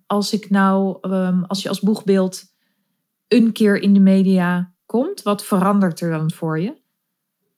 als 0.05 0.33
ik 0.33 0.49
nou, 0.49 1.01
als 1.47 1.61
je 1.61 1.69
als 1.69 1.79
boegbeeld 1.79 2.43
een 3.27 3.51
keer 3.51 3.81
in 3.81 3.93
de 3.93 3.99
media 3.99 4.71
komt, 4.85 5.21
wat 5.21 5.45
verandert 5.45 6.01
er 6.01 6.11
dan 6.11 6.31
voor 6.31 6.59
je? 6.59 6.73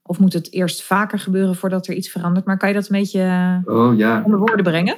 Of 0.04 0.20
moet 0.20 0.34
het 0.34 0.54
eerst 0.54 0.84
vaker 0.84 1.20
gebeuren 1.20 1.56
voordat 1.56 1.88
er 1.88 1.96
iets 1.96 2.10
verandert? 2.10 2.46
Maar 2.46 2.58
kan 2.58 2.70
je 2.70 2.76
dat 2.76 2.90
een 2.90 3.00
beetje 3.00 3.62
oh, 3.66 3.98
ja. 3.98 4.22
onder 4.24 4.40
woorden 4.40 4.64
brengen? 4.64 4.98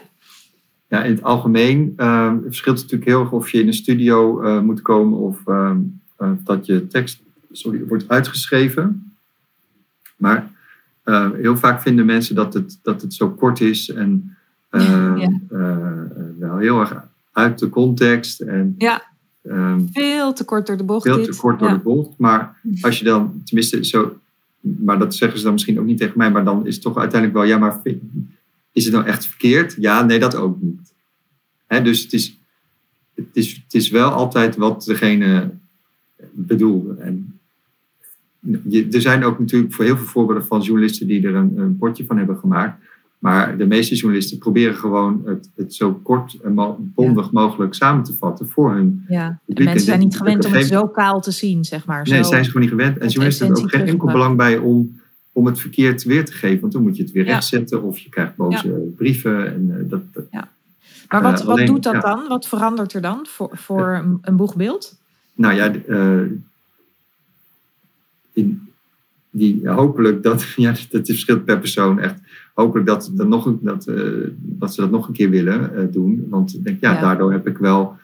Ja, 0.87 1.03
in 1.03 1.11
het 1.11 1.23
algemeen 1.23 1.93
uh, 1.97 2.33
verschilt 2.45 2.79
het 2.79 2.91
natuurlijk 2.91 3.09
heel 3.09 3.21
erg 3.21 3.31
of 3.31 3.49
je 3.49 3.59
in 3.59 3.67
een 3.67 3.73
studio 3.73 4.43
uh, 4.43 4.59
moet 4.59 4.81
komen 4.81 5.19
of 5.19 5.39
uh, 5.47 5.71
dat 6.43 6.65
je 6.65 6.87
tekst 6.87 7.19
sorry, 7.51 7.85
wordt 7.87 8.07
uitgeschreven. 8.07 9.13
Maar 10.17 10.51
uh, 11.05 11.31
heel 11.31 11.57
vaak 11.57 11.81
vinden 11.81 12.05
mensen 12.05 12.35
dat 12.35 12.53
het, 12.53 12.79
dat 12.83 13.01
het 13.01 13.13
zo 13.13 13.29
kort 13.29 13.61
is 13.61 13.89
en 13.89 14.36
ja. 14.79 15.29
wel 16.39 16.57
heel 16.57 16.79
erg 16.79 17.05
uit 17.31 17.59
de 17.59 17.69
context. 17.69 18.39
En, 18.39 18.75
ja, 18.77 19.03
um, 19.43 19.89
veel 19.91 20.33
te 20.33 20.43
kort 20.43 20.67
door 20.67 20.77
de 20.77 20.83
bocht. 20.83 21.03
Veel 21.03 21.23
te 21.23 21.35
kort 21.35 21.59
door 21.59 21.69
de 21.69 21.77
bocht. 21.77 22.17
Maar 22.17 22.61
als 22.81 22.99
je 22.99 23.05
dan, 23.05 23.41
tenminste 23.45 23.85
zo, 23.85 24.19
maar 24.59 24.99
dat 24.99 25.15
zeggen 25.15 25.37
ze 25.37 25.43
dan 25.43 25.53
misschien 25.53 25.79
ook 25.79 25.85
niet 25.85 25.97
tegen 25.97 26.17
mij, 26.17 26.31
maar 26.31 26.43
dan 26.43 26.65
is 26.65 26.73
het 26.73 26.83
toch 26.83 26.97
uiteindelijk 26.97 27.39
wel, 27.39 27.49
ja, 27.49 27.57
maar 27.57 27.79
is 28.71 28.85
het 28.85 28.93
nou 28.93 29.05
echt 29.05 29.25
verkeerd? 29.25 29.75
Ja, 29.79 30.03
nee, 30.03 30.19
dat 30.19 30.35
ook 30.35 30.61
niet. 30.61 30.93
Hè, 31.67 31.81
dus 31.81 32.01
het 32.03 32.13
is, 32.13 32.37
het, 33.13 33.25
is, 33.33 33.53
het 33.53 33.73
is 33.73 33.89
wel 33.89 34.09
altijd 34.09 34.55
wat 34.55 34.83
degene 34.83 35.49
bedoelde. 36.31 36.93
En 36.93 37.39
je, 38.69 38.87
er 38.91 39.01
zijn 39.01 39.23
ook 39.23 39.39
natuurlijk 39.39 39.73
voor 39.73 39.85
heel 39.85 39.97
veel 39.97 40.05
voorbeelden 40.05 40.45
van 40.45 40.61
journalisten 40.61 41.07
die 41.07 41.27
er 41.27 41.35
een, 41.35 41.57
een 41.57 41.77
potje 41.77 42.05
van 42.05 42.17
hebben 42.17 42.37
gemaakt. 42.37 42.81
Maar 43.19 43.57
de 43.57 43.65
meeste 43.65 43.95
journalisten 43.95 44.37
proberen 44.37 44.75
gewoon 44.75 45.21
het, 45.25 45.49
het 45.55 45.73
zo 45.73 45.93
kort 46.03 46.37
en 46.43 46.75
bondig 46.77 47.31
mogelijk 47.31 47.73
samen 47.73 48.03
te 48.03 48.13
vatten 48.13 48.47
voor 48.47 48.73
hun 48.73 49.05
ja. 49.07 49.39
publiek. 49.45 49.65
mensen 49.67 49.85
zijn 49.85 49.99
niet 49.99 50.17
gewend 50.17 50.45
om 50.45 50.53
het 50.53 50.65
zo 50.65 50.87
kaal 50.87 51.21
te 51.21 51.31
zien, 51.31 51.65
zeg 51.65 51.85
maar. 51.85 52.07
Nee, 52.09 52.23
zijn 52.23 52.43
ze 52.43 52.51
gewoon 52.51 52.67
niet 52.67 52.77
gewend. 52.77 52.97
En 52.97 53.07
journalisten 53.07 53.45
hebben 53.45 53.63
ook 53.63 53.69
geen 53.69 53.87
enkel 53.87 54.07
belang 54.11 54.37
bij 54.37 54.57
om, 54.57 54.99
om 55.31 55.45
het 55.45 55.59
verkeerd 55.59 56.03
weer 56.03 56.25
te 56.25 56.31
geven. 56.31 56.59
Want 56.59 56.73
dan 56.73 56.81
moet 56.81 56.97
je 56.97 57.03
het 57.03 57.11
weer 57.11 57.23
rechtzetten 57.23 57.83
of 57.83 57.97
je 57.97 58.09
krijgt 58.09 58.35
boze 58.35 58.93
brieven. 58.97 59.53
En, 59.53 59.67
uh, 59.69 59.89
dat, 59.89 60.01
dat, 60.13 60.23
ja. 60.31 60.49
Maar 61.09 61.21
wat, 61.21 61.41
uh, 61.41 61.45
wat 61.45 61.65
doet 61.65 61.83
dat 61.83 62.01
dan? 62.01 62.27
Wat 62.27 62.47
verandert 62.47 62.93
er 62.93 63.01
dan 63.01 63.25
voor, 63.29 63.49
voor 63.53 64.05
een 64.21 64.35
boegbeeld? 64.35 64.95
nou 65.37 65.53
ja, 65.53 65.73
uh, 65.87 66.31
in, 68.33 68.67
die, 69.29 69.69
hopelijk 69.69 70.23
dat, 70.23 70.45
ja, 70.55 70.75
dat 70.89 71.05
verschilt 71.05 71.45
per 71.45 71.59
persoon 71.59 71.99
echt. 71.99 72.15
Hopelijk 72.57 72.87
dat, 72.87 73.11
dat, 73.13 73.27
nog, 73.27 73.57
dat, 73.61 73.87
uh, 73.87 74.27
dat 74.37 74.73
ze 74.73 74.81
dat 74.81 74.91
nog 74.91 75.07
een 75.07 75.13
keer 75.13 75.29
willen 75.29 75.71
uh, 75.75 75.93
doen. 75.93 76.25
Want 76.29 76.55
ik 76.55 76.63
denk, 76.63 76.81
ja, 76.81 76.93
ja, 76.93 77.01
daardoor 77.01 77.31
heb 77.31 77.47
ik 77.47 77.57
wel 77.57 77.95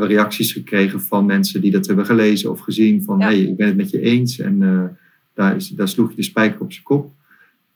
reacties 0.00 0.52
gekregen 0.52 1.00
van 1.00 1.26
mensen 1.26 1.60
die 1.60 1.70
dat 1.70 1.86
hebben 1.86 2.06
gelezen 2.06 2.50
of 2.50 2.60
gezien. 2.60 3.02
Van, 3.02 3.20
hé, 3.20 3.26
hey, 3.26 3.40
ik 3.40 3.56
ben 3.56 3.66
het 3.66 3.76
met 3.76 3.90
je 3.90 4.00
eens. 4.00 4.38
En 4.38 4.58
daar, 5.34 5.56
is, 5.56 5.68
daar 5.68 5.88
sloeg 5.88 6.10
je 6.10 6.16
de 6.16 6.22
spijker 6.22 6.60
op 6.60 6.72
zijn 6.72 6.84
kop. 6.84 7.12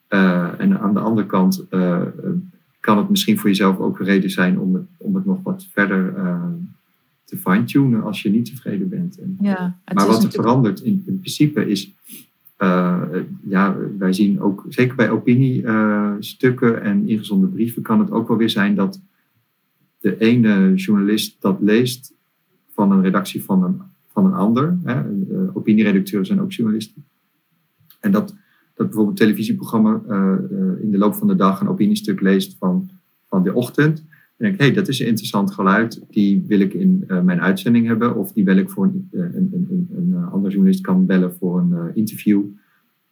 en 0.09 0.81
aan 0.81 0.95
de 0.95 1.01
andere 1.01 1.27
kant 1.27 1.65
kan 2.81 2.99
het 2.99 3.09
misschien 3.09 3.39
voor 3.39 3.49
jezelf 3.49 3.79
ook 3.79 3.99
een 3.99 4.07
reden 4.07 4.31
zijn 4.31 4.59
om 4.59 4.75
het, 4.75 4.85
om 4.97 5.15
het 5.15 5.27
nog 5.27 5.39
wat 5.43 5.67
verder 5.73 6.15
te 7.25 7.37
fine-tunen 7.37 8.03
als 8.03 8.23
je 8.23 8.31
niet 8.31 8.45
tevreden 8.45 8.89
bent. 8.89 9.19
En, 9.19 9.37
ja, 9.41 9.77
maar 9.95 10.07
wat 10.07 10.25
er 10.25 10.31
verandert 10.31 10.81
in, 10.81 11.03
in, 11.07 11.19
principe 11.21 11.71
is, 11.71 11.93
uh, 12.59 13.03
ja, 13.49 13.77
wij 13.99 14.13
zien 14.13 14.41
ook, 14.41 14.65
zeker 14.69 14.97
bij 14.97 15.11
opiniestukken 15.11 16.83
en 16.83 17.09
ingezonde 17.09 17.47
brieven, 17.47 17.83
kan 17.83 18.01
het 18.01 18.11
ook 18.11 18.29
wel 18.29 18.37
weer 18.37 18.51
zijn 18.51 18.75
dat 18.75 19.01
de 20.01 20.19
ene 20.19 20.75
journalist 20.75 21.37
dat 21.41 21.61
leest 21.61 22.13
van 22.75 22.93
een 22.93 23.03
redactie 23.03 23.45
van 23.45 23.65
een, 23.65 23.81
van 24.13 24.27
een 24.27 24.33
ander. 24.33 24.79
Hè. 24.85 25.11
Uh, 25.11 25.57
opinieredacteuren 25.57 26.27
zijn 26.27 26.41
ook 26.41 26.53
journalisten. 26.53 27.05
En 28.01 28.11
dat, 28.11 28.35
dat 28.75 28.87
bijvoorbeeld 28.87 29.09
een 29.09 29.27
televisieprogramma 29.27 30.01
uh, 30.09 30.33
in 30.81 30.91
de 30.91 30.99
loop 30.99 31.15
van 31.15 31.27
de 31.27 31.37
dag 31.37 31.61
een 31.61 31.69
opiniestuk 31.69 32.21
leest 32.21 32.57
van, 32.59 32.91
van 33.29 33.43
de 33.43 33.55
ochtend 33.55 34.03
denk 34.39 34.55
ik, 34.55 34.61
hé, 34.61 34.67
hey, 34.67 34.75
dat 34.75 34.89
is 34.89 34.99
een 34.99 35.07
interessant 35.07 35.51
geluid, 35.51 36.01
die 36.11 36.45
wil 36.47 36.61
ik 36.61 36.75
in 36.75 37.05
uh, 37.09 37.23
mijn 37.23 37.41
uitzending 37.41 37.87
hebben. 37.87 38.17
Of 38.17 38.33
die 38.33 38.45
wil 38.45 38.57
ik 38.57 38.71
voor 38.71 38.85
een, 38.85 39.09
uh, 39.13 39.21
een, 39.21 39.51
een, 39.53 39.89
een 39.97 40.09
uh, 40.09 40.33
andere 40.33 40.53
journalist 40.53 40.81
kan 40.81 41.07
bellen 41.07 41.35
voor 41.35 41.61
een 41.61 41.95
interview. 41.95 42.43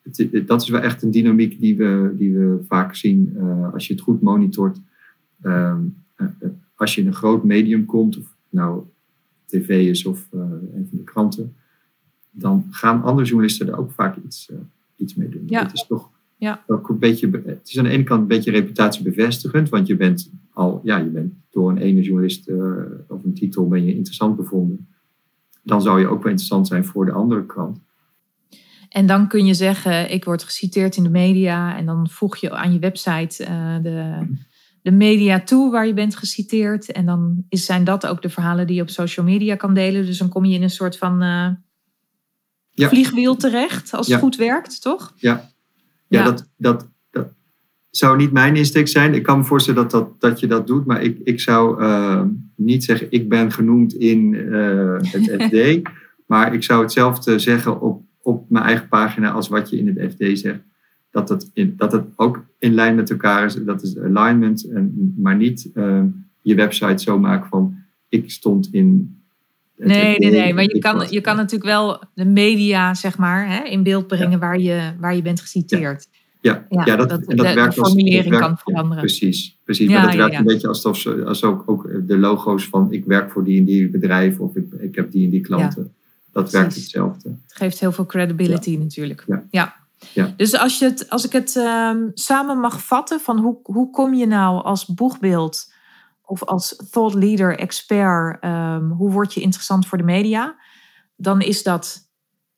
Het, 0.03 0.29
het, 0.33 0.47
dat 0.47 0.63
is 0.63 0.69
wel 0.69 0.81
echt 0.81 1.03
een 1.03 1.11
dynamiek 1.11 1.61
die 1.61 1.77
we, 1.77 2.15
die 2.17 2.35
we 2.35 2.65
vaak 2.69 2.95
zien 2.95 3.37
als 3.73 3.87
je 3.87 3.93
het 3.93 4.03
goed 4.03 4.23
monitort. 4.23 4.79
Ehm, 5.43 5.81
als 6.75 6.95
je 6.95 7.01
in 7.01 7.07
een 7.07 7.15
groot 7.15 7.45
medium 7.45 7.85
komt, 7.85 8.19
of 8.19 8.35
nou 8.49 8.83
tv 9.47 9.89
is 9.89 10.07
of 10.07 10.27
een 10.33 10.87
van 10.91 10.99
de 10.99 11.05
kranten, 11.05 11.55
dan 12.31 12.67
gaan 12.71 13.03
andere 13.03 13.27
journalisten 13.27 13.69
er 13.69 13.79
ook 13.79 13.93
vaak 13.93 14.17
iets, 14.25 14.51
iets 14.97 15.15
mee 15.15 15.29
doen. 15.29 15.45
Ja. 15.47 15.63
Het 15.63 15.73
is 15.73 15.87
toch 15.89 16.11
ja. 16.37 16.65
ook 16.67 16.89
een 16.89 16.99
beetje, 16.99 17.43
het 17.47 17.69
is 17.69 17.79
aan 17.79 17.85
de 17.85 17.91
ene 17.91 18.05
kant 18.05 18.21
een 18.21 18.27
beetje 18.27 18.51
reputatiebevestigend, 18.51 19.69
want 19.69 19.87
je 19.87 19.97
bent 19.97 20.31
al, 20.53 20.81
ja, 20.85 20.99
je 20.99 21.11
bent 21.11 21.35
door 21.51 21.71
een 21.71 21.79
ene 21.79 22.03
journalist 22.03 22.49
uh, 22.49 22.83
of 23.09 23.25
een 23.25 23.35
titel 23.35 23.69
ben 23.69 23.85
je 23.85 23.95
interessant 23.95 24.37
bevonden. 24.37 24.89
Dan 25.63 25.83
zou 25.83 26.01
je 26.01 26.07
ook 26.07 26.23
wel 26.23 26.31
interessant 26.31 26.67
zijn 26.67 26.85
voor 26.85 27.05
de 27.05 27.13
andere 27.13 27.47
krant. 27.47 27.79
En 28.89 29.07
dan 29.07 29.29
kun 29.29 29.47
je 29.47 29.55
zeggen, 29.55 30.13
ik 30.13 30.25
word 30.25 30.43
geciteerd 30.43 30.97
in 30.97 31.03
de 31.03 31.09
media 31.09 31.77
en 31.77 31.87
dan 31.87 32.09
voeg 32.09 32.37
je 32.37 32.51
aan 32.51 32.73
je 32.73 32.79
website 32.79 33.45
uh, 33.45 33.83
de, 33.83 34.27
de 34.83 34.91
media 34.91 35.41
toe 35.41 35.71
waar 35.71 35.87
je 35.87 35.95
bent 35.95 36.17
geciteerd. 36.17 36.93
En 36.93 37.07
dan 37.07 37.45
is, 37.49 37.65
zijn 37.65 37.85
dat 37.85 38.07
ook 38.07 38.23
de 38.23 38.29
verhalen 38.29 38.67
die 38.67 38.77
je 38.77 38.83
op 38.83 38.91
social 38.91 39.27
media 39.27 39.55
kan 39.55 39.75
delen. 39.75 40.07
Dus 40.07 40.19
dan 40.19 40.29
kom 40.29 40.45
je 40.45 40.55
in 40.55 40.63
een 40.63 40.71
soort 40.71 40.99
van 40.99 41.23
uh, 41.23 41.49
ja. 42.71 42.89
vliegwiel 42.89 43.37
terecht, 43.37 43.95
als 43.95 44.07
het 44.07 44.21
goed 44.21 44.37
werkt, 44.37 44.83
toch? 44.83 45.15
Ja, 45.17 45.51
ja, 46.09 46.25
Dat, 46.25 46.45
dat, 46.57 46.87
dat 47.11 47.29
zou 47.91 48.17
niet 48.17 48.33
mijn 48.33 48.57
insteek 48.57 48.89
zijn. 48.89 49.15
Ik 49.15 49.23
kan 49.23 49.39
me 49.39 49.45
voorstellen 49.45 49.83
dat, 49.83 49.91
dat, 49.91 50.21
dat 50.21 50.41
je 50.41 50.47
dat 50.47 50.67
doet, 50.67 50.87
maar 50.87 51.03
ik, 51.03 51.19
ik 51.25 51.41
zou 51.41 51.83
uh, 51.83 52.23
niet 52.55 52.85
zeggen, 52.85 53.07
ik 53.11 53.29
ben 53.29 53.53
genoemd 53.53 53.95
in 53.95 54.33
uh, 54.33 54.97
het 55.01 55.35
FD. 55.43 55.89
maar 56.27 56.55
ik 56.55 56.63
zou 56.63 56.83
hetzelfde 56.83 57.39
zeggen 57.39 57.81
op, 57.81 58.03
op 58.23 58.51
mijn 58.51 58.65
eigen 58.65 58.89
pagina 58.89 59.31
als 59.31 59.49
wat 59.49 59.71
je 59.71 59.79
in 59.79 59.87
het 59.87 60.13
FD 60.13 60.39
zegt. 60.39 60.61
Dat 61.11 61.29
het, 61.29 61.51
in, 61.55 61.75
dat 61.77 61.93
het 61.93 62.05
ook 62.17 62.45
in 62.59 62.75
lijn 62.75 62.95
met 62.95 63.11
elkaar 63.11 63.45
is. 63.45 63.55
Dat 63.55 63.83
is 63.83 63.99
alignment, 63.99 64.65
en, 64.65 65.15
maar 65.17 65.37
niet 65.37 65.69
uh, 65.75 66.03
je 66.43 66.55
website 66.55 67.03
zo 67.03 67.19
maken 67.19 67.49
van 67.49 67.75
ik 68.09 68.31
stond 68.31 68.69
in 68.71 69.17
Nee, 69.77 70.19
nee, 70.19 70.31
nee. 70.31 70.55
Maar 70.55 70.65
je 70.65 70.79
kan, 70.79 71.07
je 71.11 71.21
kan 71.21 71.37
natuurlijk 71.37 71.65
wel 71.65 72.03
de 72.15 72.25
media, 72.25 72.95
zeg 72.95 73.19
maar, 73.19 73.49
hè, 73.49 73.65
in 73.65 73.83
beeld 73.83 74.07
brengen 74.07 74.31
ja. 74.31 74.39
waar, 74.39 74.59
je, 74.59 74.93
waar 74.99 75.17
je 75.17 75.23
bent 75.23 75.41
geciteerd. 75.41 76.09
Ja, 76.41 76.67
ja, 76.69 76.85
ja 76.85 76.97
dat, 76.97 77.09
dat, 77.09 77.21
en 77.21 77.37
dat 77.37 77.47
de, 77.47 77.55
werkt 77.55 77.75
de 77.75 77.85
formulering 77.85 78.35
als, 78.35 78.43
kan 78.43 78.59
veranderen. 78.59 79.05
precies, 79.05 79.57
precies. 79.65 79.91
maar 79.91 80.07
dat 80.07 80.15
werkt 80.15 80.35
een 80.35 80.45
beetje 80.45 80.69
alsof 80.69 80.97
ze, 80.97 81.25
als 81.25 81.43
ook, 81.43 81.63
ook 81.67 81.91
de 82.07 82.19
logo's 82.19 82.69
van 82.69 82.93
ik 82.93 83.05
werk 83.05 83.31
voor 83.31 83.45
die 83.45 83.59
en 83.59 83.65
die 83.65 83.89
bedrijf 83.89 84.39
of 84.39 84.57
ik, 84.57 84.73
ik 84.73 84.95
heb 84.95 85.13
die 85.13 85.25
en 85.25 85.31
die 85.31 85.41
klanten. 85.41 85.93
Dat 86.33 86.51
werkt 86.51 86.75
hetzelfde. 86.75 87.29
Het 87.29 87.57
geeft 87.57 87.81
heel 87.81 87.93
veel 87.93 88.07
credibility 88.07 88.77
natuurlijk. 88.77 89.25
Ja. 89.51 89.77
Ja. 90.13 90.35
Dus 90.37 90.59
als, 90.59 90.79
je 90.79 90.85
het, 90.85 91.11
als 91.11 91.25
ik 91.25 91.33
het 91.33 91.55
um, 91.57 92.11
samen 92.15 92.59
mag 92.59 92.83
vatten, 92.83 93.21
van 93.21 93.39
hoe, 93.39 93.57
hoe 93.63 93.91
kom 93.91 94.15
je 94.15 94.27
nou 94.27 94.65
als 94.65 94.87
boegbeeld 94.87 95.73
of 96.27 96.45
als 96.45 96.77
thought 96.91 97.15
leader, 97.15 97.59
expert, 97.59 98.45
um, 98.45 98.91
hoe 98.91 99.11
word 99.11 99.35
je 99.35 99.41
interessant 99.41 99.87
voor 99.87 99.99
de 99.99 100.05
media? 100.05 100.57
Dan 101.17 101.41
is 101.41 101.63
dat 101.63 102.11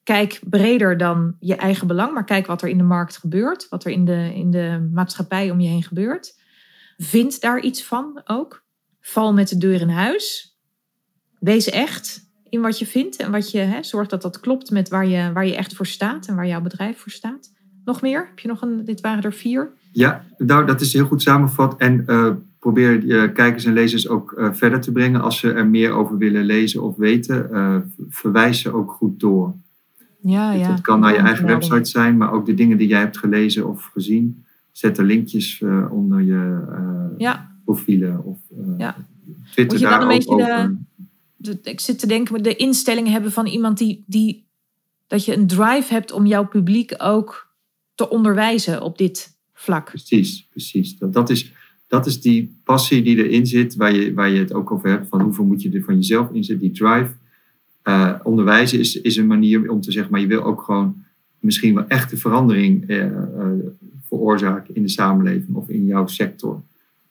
kijk 0.03 0.41
breder 0.45 0.97
dan 0.97 1.37
je 1.41 1.57
eigen 1.57 1.87
belang, 1.87 2.15
maar 2.15 2.25
kijk 2.25 2.47
wat 2.47 2.63
er 2.63 2.69
in 2.69 2.79
de 2.79 2.85
markt 2.85 3.17
gebeurt, 3.17 3.69
wat 3.69 3.85
er 3.85 3.91
in 3.91 4.05
de, 4.05 4.35
in 4.35 4.51
de 4.51 4.89
maatschappij 4.93 5.51
om 5.51 5.61
je 5.61 5.69
heen 5.69 5.83
gebeurt. 5.83 6.41
Vind 6.97 7.41
daar 7.41 7.61
iets 7.61 7.85
van 7.85 8.21
ook. 8.25 8.65
Val 9.01 9.33
met 9.33 9.49
de 9.49 9.59
deur 9.59 9.81
in 9.81 9.89
huis. 9.89 10.57
Wees 11.39 11.69
echt 11.69 12.27
in 12.49 12.61
wat 12.61 12.79
je 12.79 12.87
vindt 12.87 13.17
en 13.17 13.31
wat 13.31 13.51
je 13.51 13.59
hè, 13.59 13.83
zorg 13.83 14.09
dat 14.09 14.23
dat 14.23 14.41
klopt 14.41 14.71
met 14.71 14.89
waar 14.89 15.07
je, 15.07 15.33
waar 15.33 15.47
je 15.47 15.57
echt 15.57 15.75
voor 15.75 15.87
staat 15.87 16.27
en 16.27 16.35
waar 16.35 16.47
jouw 16.47 16.61
bedrijf 16.61 16.99
voor 16.99 17.13
staat. 17.13 17.53
Nog 17.85 18.01
meer? 18.03 18.27
Heb 18.27 18.39
je 18.39 18.49
nog 18.49 18.63
een? 18.63 18.85
Dit 18.85 19.01
waren 19.01 19.23
er 19.23 19.33
vier. 19.33 19.73
Ja, 19.93 20.25
nou, 20.37 20.67
dat 20.67 20.81
is 20.81 20.93
heel 20.93 21.07
goed 21.07 21.23
samengevat. 21.23 21.77
En 21.77 22.05
uh, 22.07 22.35
probeer 22.73 23.07
je 23.07 23.33
kijkers 23.33 23.65
en 23.65 23.73
lezers 23.73 24.09
ook 24.09 24.35
uh, 24.39 24.53
verder 24.53 24.81
te 24.81 24.93
brengen. 24.93 25.21
Als 25.21 25.39
ze 25.39 25.53
er 25.53 25.67
meer 25.67 25.93
over 25.93 26.19
willen 26.19 26.45
lezen 26.45 26.83
of 26.83 26.97
weten, 26.97 27.49
uh, 27.53 27.77
verwijs 28.09 28.61
ze 28.61 28.73
ook 28.73 28.91
goed 28.91 29.21
door. 29.21 29.55
Ja, 30.21 30.53
ja. 30.53 30.71
Het 30.71 30.81
kan 30.81 31.01
naar 31.01 31.13
je 31.13 31.19
eigen 31.19 31.47
website 31.47 31.85
zijn, 31.85 32.17
maar 32.17 32.33
ook 32.33 32.47
de 32.47 32.55
dingen 32.55 32.79
die 32.79 32.89
jij 32.89 32.99
hebt 32.99 33.19
gelezen 33.19 33.69
of 33.69 33.85
gezien. 33.85 34.45
Zet 34.73 34.99
er 34.99 35.05
linkjes 35.05 35.63
onder 35.91 36.23
je 36.23 36.65
ja. 37.19 37.51
profielen 37.65 38.25
of 38.25 38.39
ja. 38.79 38.97
Twitter 39.53 39.79
Moet 39.79 39.89
je 39.89 39.95
dan 39.95 40.03
een 40.03 40.09
beetje 40.09 40.31
over. 40.31 40.77
de, 41.37 41.59
ik 41.63 41.81
zit 41.81 41.99
te 41.99 42.07
denken, 42.07 42.43
de 42.43 42.57
instellingen 42.57 43.13
hebben 43.13 43.33
van 43.33 43.47
iemand 43.47 43.79
die, 43.79 44.05
die. 44.07 44.45
dat 45.07 45.25
je 45.25 45.37
een 45.37 45.47
drive 45.47 45.93
hebt 45.93 46.13
om 46.13 46.27
jouw 46.27 46.47
publiek 46.47 46.95
ook 46.99 47.49
te 47.95 48.11
onderwijzen 48.11 48.83
op 48.83 48.99
dit 48.99 49.37
vlak. 49.55 49.85
Precies, 49.85 50.47
precies. 50.51 50.99
Dat, 50.99 51.13
dat, 51.13 51.31
is, 51.31 51.53
dat 51.89 52.07
is 52.07 52.21
die 52.21 52.57
passie 52.65 53.03
die 53.03 53.17
erin 53.17 53.47
zit, 53.47 53.77
waar 53.77 53.95
je, 53.95 54.15
waar 54.15 54.31
je 54.31 54.39
het 54.39 54.53
ook 54.53 54.71
over 54.71 54.89
hebt, 54.89 55.09
van 55.09 55.21
hoeveel 55.21 55.45
moet 55.45 55.63
je 55.63 55.71
er 55.71 55.83
van 55.83 55.95
jezelf 55.95 56.31
inzetten, 56.33 56.67
die 56.67 56.77
drive. 56.77 57.11
Uh, 57.85 58.15
onderwijzen 58.23 58.79
is, 58.79 59.01
is 59.01 59.17
een 59.17 59.27
manier 59.27 59.71
om 59.71 59.81
te 59.81 59.93
zeggen, 59.93 60.13
maar 60.13 60.21
je 60.21 60.27
wil 60.27 60.43
ook 60.43 60.63
gewoon 60.63 61.05
misschien 61.39 61.75
wel 61.75 61.87
echte 61.87 62.17
verandering 62.17 62.91
uh, 62.91 63.05
uh, 63.05 63.13
veroorzaken 64.07 64.75
in 64.75 64.83
de 64.83 64.89
samenleving 64.89 65.57
of 65.57 65.69
in 65.69 65.87
jouw 65.87 66.07
sector. 66.07 66.63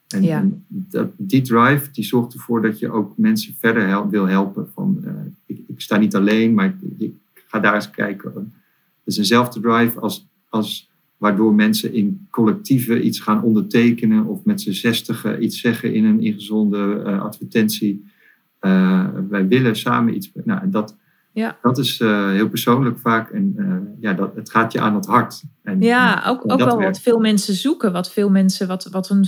En, 0.07 0.23
Ja. 0.23 0.37
en 0.39 0.63
dat, 0.67 1.11
die 1.17 1.41
drive 1.41 1.91
die 1.91 2.03
zorgt 2.03 2.33
ervoor 2.33 2.61
dat 2.61 2.79
je 2.79 2.91
ook 2.91 3.17
mensen 3.17 3.55
verder 3.59 4.09
wil 4.09 4.25
helpen. 4.25 4.69
Van, 4.73 4.99
eh, 5.03 5.11
ik, 5.45 5.59
ik 5.67 5.81
sta 5.81 5.97
niet 5.97 6.15
alleen, 6.15 6.53
maar 6.53 6.65
ik, 6.65 6.75
ik 6.97 7.13
ga 7.47 7.59
daar 7.59 7.75
eens 7.75 7.89
kijken. 7.89 8.31
Het 8.33 9.13
is 9.13 9.17
eenzelfde 9.17 9.59
drive 9.59 9.99
als, 9.99 10.27
als 10.49 10.86
waardoor 11.17 11.53
mensen 11.53 11.93
in 11.93 12.27
collectieven 12.29 13.05
iets 13.05 13.19
gaan 13.19 13.43
ondertekenen 13.43 14.25
of 14.25 14.43
met 14.43 14.61
z'n 14.61 14.71
zestigen 14.71 15.43
iets 15.43 15.59
zeggen 15.59 15.93
in 15.93 16.05
een 16.05 16.21
ingezonde 16.21 17.03
eh, 17.05 17.21
advertentie. 17.21 18.11
Eh, 18.59 19.07
wij 19.29 19.47
willen 19.47 19.75
samen 19.75 20.15
iets. 20.15 20.31
Nou, 20.33 20.61
en 20.61 20.71
dat, 20.71 20.95
Ja. 21.31 21.57
dat 21.61 21.77
is 21.77 21.99
eh, 21.99 22.29
heel 22.29 22.49
persoonlijk 22.49 22.99
vaak 22.99 23.29
en 23.29 23.55
ja, 23.99 24.13
dat, 24.13 24.35
het 24.35 24.49
gaat 24.49 24.71
je 24.71 24.79
aan 24.79 24.95
het 24.95 25.05
hart. 25.05 25.41
En, 25.63 25.81
Ja, 25.81 26.23
ook, 26.27 26.43
en 26.43 26.51
ook 26.51 26.57
wel 26.59 26.77
werkt. 26.77 26.83
wat 26.83 27.01
veel 27.01 27.19
mensen 27.19 27.53
zoeken, 27.53 27.91
wat 27.91 28.11
veel 28.11 28.29
mensen, 28.29 28.67
wat, 28.67 28.85
wat 28.85 29.09
een, 29.09 29.25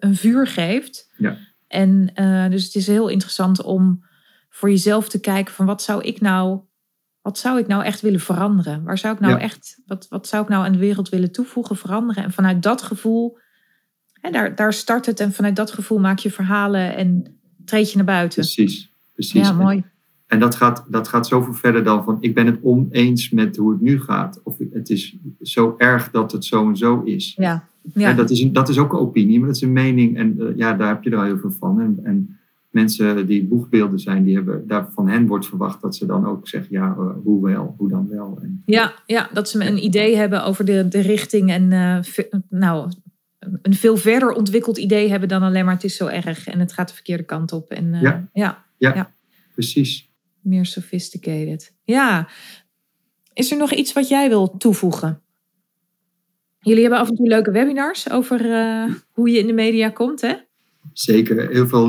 een 0.00 0.16
vuur 0.16 0.46
geeft. 0.46 1.08
Ja. 1.16 1.36
En 1.68 2.12
dus 2.50 2.64
het 2.64 2.74
is 2.74 2.86
heel 2.86 3.08
interessant 3.08 3.62
om 3.62 4.02
voor 4.50 4.70
jezelf 4.70 5.08
te 5.08 5.20
kijken 5.20 5.54
van 5.54 5.66
wat 5.66 5.82
zou 5.82 6.02
ik 6.02 6.20
nou, 6.20 6.58
wat 7.22 7.38
zou 7.38 7.58
ik 7.58 7.66
nou 7.66 7.84
echt 7.84 8.00
willen 8.00 8.20
veranderen? 8.20 8.82
Waar 8.84 8.98
zou 8.98 9.14
ik 9.14 9.20
nou 9.20 9.32
Ja. 9.32 9.38
echt, 9.40 9.78
wat, 9.86 10.06
wat 10.10 10.26
zou 10.26 10.42
ik 10.42 10.48
nou 10.48 10.64
aan 10.64 10.72
de 10.72 10.78
wereld 10.78 11.08
willen 11.08 11.32
toevoegen, 11.32 11.76
veranderen? 11.76 12.24
En 12.24 12.32
vanuit 12.32 12.62
dat 12.62 12.82
gevoel, 12.82 13.38
hè, 14.20 14.30
daar, 14.30 14.54
daar 14.54 14.72
start 14.72 15.06
het 15.06 15.20
en 15.20 15.32
vanuit 15.32 15.56
dat 15.56 15.72
gevoel 15.72 15.98
maak 15.98 16.18
je 16.18 16.30
verhalen 16.30 16.96
en 16.96 17.26
treed 17.64 17.90
je 17.90 17.96
naar 17.96 18.06
buiten. 18.06 18.40
Precies, 18.42 18.90
precies. 19.14 19.40
ja, 19.42 19.48
En- 19.48 19.56
mooi. 19.56 19.84
En 20.26 20.40
dat 20.40 20.54
gaat, 20.54 20.84
dat 20.88 21.08
gaat 21.08 21.26
zoveel 21.26 21.54
verder 21.54 21.84
dan 21.84 22.04
van 22.04 22.16
ik 22.20 22.34
ben 22.34 22.46
het 22.46 22.58
oneens 22.62 23.30
met 23.30 23.56
hoe 23.56 23.72
het 23.72 23.80
nu 23.80 24.00
gaat. 24.00 24.40
Of 24.42 24.56
het 24.72 24.90
is 24.90 25.16
zo 25.40 25.74
erg 25.78 26.10
dat 26.10 26.32
het 26.32 26.44
zo 26.44 26.68
en 26.68 26.76
zo 26.76 27.00
is. 27.02 27.34
Ja, 27.36 27.64
En 27.94 28.00
ja. 28.00 28.12
dat, 28.12 28.30
is 28.30 28.40
een, 28.40 28.52
dat 28.52 28.68
is 28.68 28.78
ook 28.78 28.92
een 28.92 28.98
opinie, 28.98 29.38
maar 29.38 29.46
dat 29.46 29.56
is 29.56 29.62
een 29.62 29.72
mening. 29.72 30.16
En 30.16 30.40
eh, 30.40 30.56
ja, 30.56 30.72
daar 30.72 30.88
heb 30.88 31.02
je 31.02 31.10
er 31.10 31.16
al 31.18 31.24
heel 31.24 31.38
veel 31.38 31.50
van. 31.50 31.80
En, 31.80 31.98
en 32.04 32.38
mensen 32.72 33.26
die 33.26 33.44
boegbeelden 33.44 33.98
zijn, 33.98 34.22
die 34.24 34.34
hebben, 34.34 34.66
daar, 34.66 34.90
van 34.90 35.08
hen 35.08 35.26
wordt 35.26 35.46
verwacht 35.46 35.80
dat 35.82 35.96
ze 35.96 36.06
dan 36.06 36.26
ook 36.26 36.48
zeggen, 36.48 36.68
ja, 36.72 36.86
eh, 36.98 37.10
hoe 37.24 37.44
wel, 37.46 37.74
hoe 37.78 37.88
dan 37.88 38.08
wel. 38.08 38.38
En, 38.42 38.62
Ja, 38.66 38.92
ja, 39.06 39.28
dat 39.32 39.48
ze 39.48 39.64
een 39.64 39.84
idee 39.84 40.16
hebben 40.16 40.44
over 40.44 40.64
de, 40.64 40.88
de 40.88 41.00
richting 41.00 41.50
en 41.50 41.72
eh, 41.72 41.98
ve- 42.02 42.40
nou, 42.48 42.90
een 43.62 43.74
veel 43.74 43.96
verder 43.96 44.32
ontwikkeld 44.32 44.78
idee 44.78 45.08
hebben 45.10 45.28
dan 45.28 45.42
alleen 45.42 45.64
maar 45.64 45.74
het 45.74 45.84
is 45.84 45.96
zo 45.96 46.06
erg 46.06 46.46
en 46.46 46.58
het 46.58 46.72
gaat 46.72 46.88
de 46.88 46.94
verkeerde 46.94 47.22
kant 47.24 47.52
op. 47.52 47.70
En 47.70 47.94
eh, 47.94 48.00
Ja. 48.32 48.64
ja, 48.78 49.12
precies. 49.54 50.08
meer 50.40 50.66
sophisticated. 50.66 51.74
Ja. 51.84 52.28
Is 53.32 53.50
er 53.50 53.58
nog 53.58 53.72
iets 53.72 53.92
wat 53.92 54.08
jij 54.08 54.28
wil 54.28 54.56
toevoegen? 54.56 55.20
Jullie 56.58 56.80
hebben 56.82 56.98
af 57.00 57.08
en 57.08 57.14
toe 57.16 57.28
leuke 57.28 57.50
webinars 57.50 58.10
over 58.10 58.40
hoe 59.12 59.30
je 59.30 59.38
in 59.38 59.46
de 59.46 59.52
media 59.52 59.88
komt, 59.88 60.20
hè? 60.20 60.34
Zeker. 60.92 61.50
Heel 61.50 61.66
veel. 61.68 61.86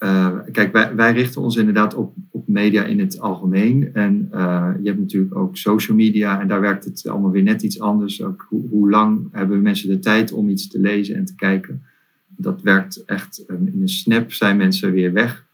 Eh, 0.00 0.36
kijk, 0.52 0.94
wij, 0.94 1.12
richten 1.12 1.40
ons 1.40 1.56
inderdaad 1.56 1.94
op, 1.94 2.14
op 2.30 2.48
media 2.48 2.84
in 2.84 3.00
het 3.00 3.20
algemeen. 3.20 3.90
En 3.94 4.28
eh, 4.30 4.70
je 4.82 4.88
hebt 4.88 5.00
natuurlijk 5.00 5.36
ook 5.36 5.56
social 5.56 5.96
media. 5.96 6.40
En 6.40 6.48
daar 6.48 6.60
werkt 6.60 6.84
het 6.84 7.08
allemaal 7.08 7.30
weer 7.30 7.42
net 7.42 7.62
iets 7.62 7.80
anders. 7.80 8.22
Ook 8.22 8.46
hoe, 8.70 8.90
lang 8.90 9.28
hebben 9.32 9.62
mensen 9.62 9.88
de 9.88 9.98
tijd 9.98 10.32
om 10.32 10.48
iets 10.48 10.68
te 10.68 10.80
lezen 10.80 11.14
en 11.14 11.24
te 11.24 11.34
kijken? 11.34 11.82
Dat 12.26 12.62
werkt 12.62 13.04
echt. 13.04 13.44
eh, 13.46 13.56
in 13.56 13.82
een 13.82 13.88
snap 13.88 14.32
zijn 14.32 14.56
mensen 14.56 14.92
weer 14.92 15.12
weg. 15.12 15.44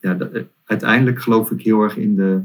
Ja, 0.00 0.18
eh, 0.18 0.42
uiteindelijk 0.64 1.20
geloof 1.20 1.50
ik 1.50 1.62
heel 1.62 1.82
erg 1.82 1.96
in 1.96 2.14
de, 2.14 2.40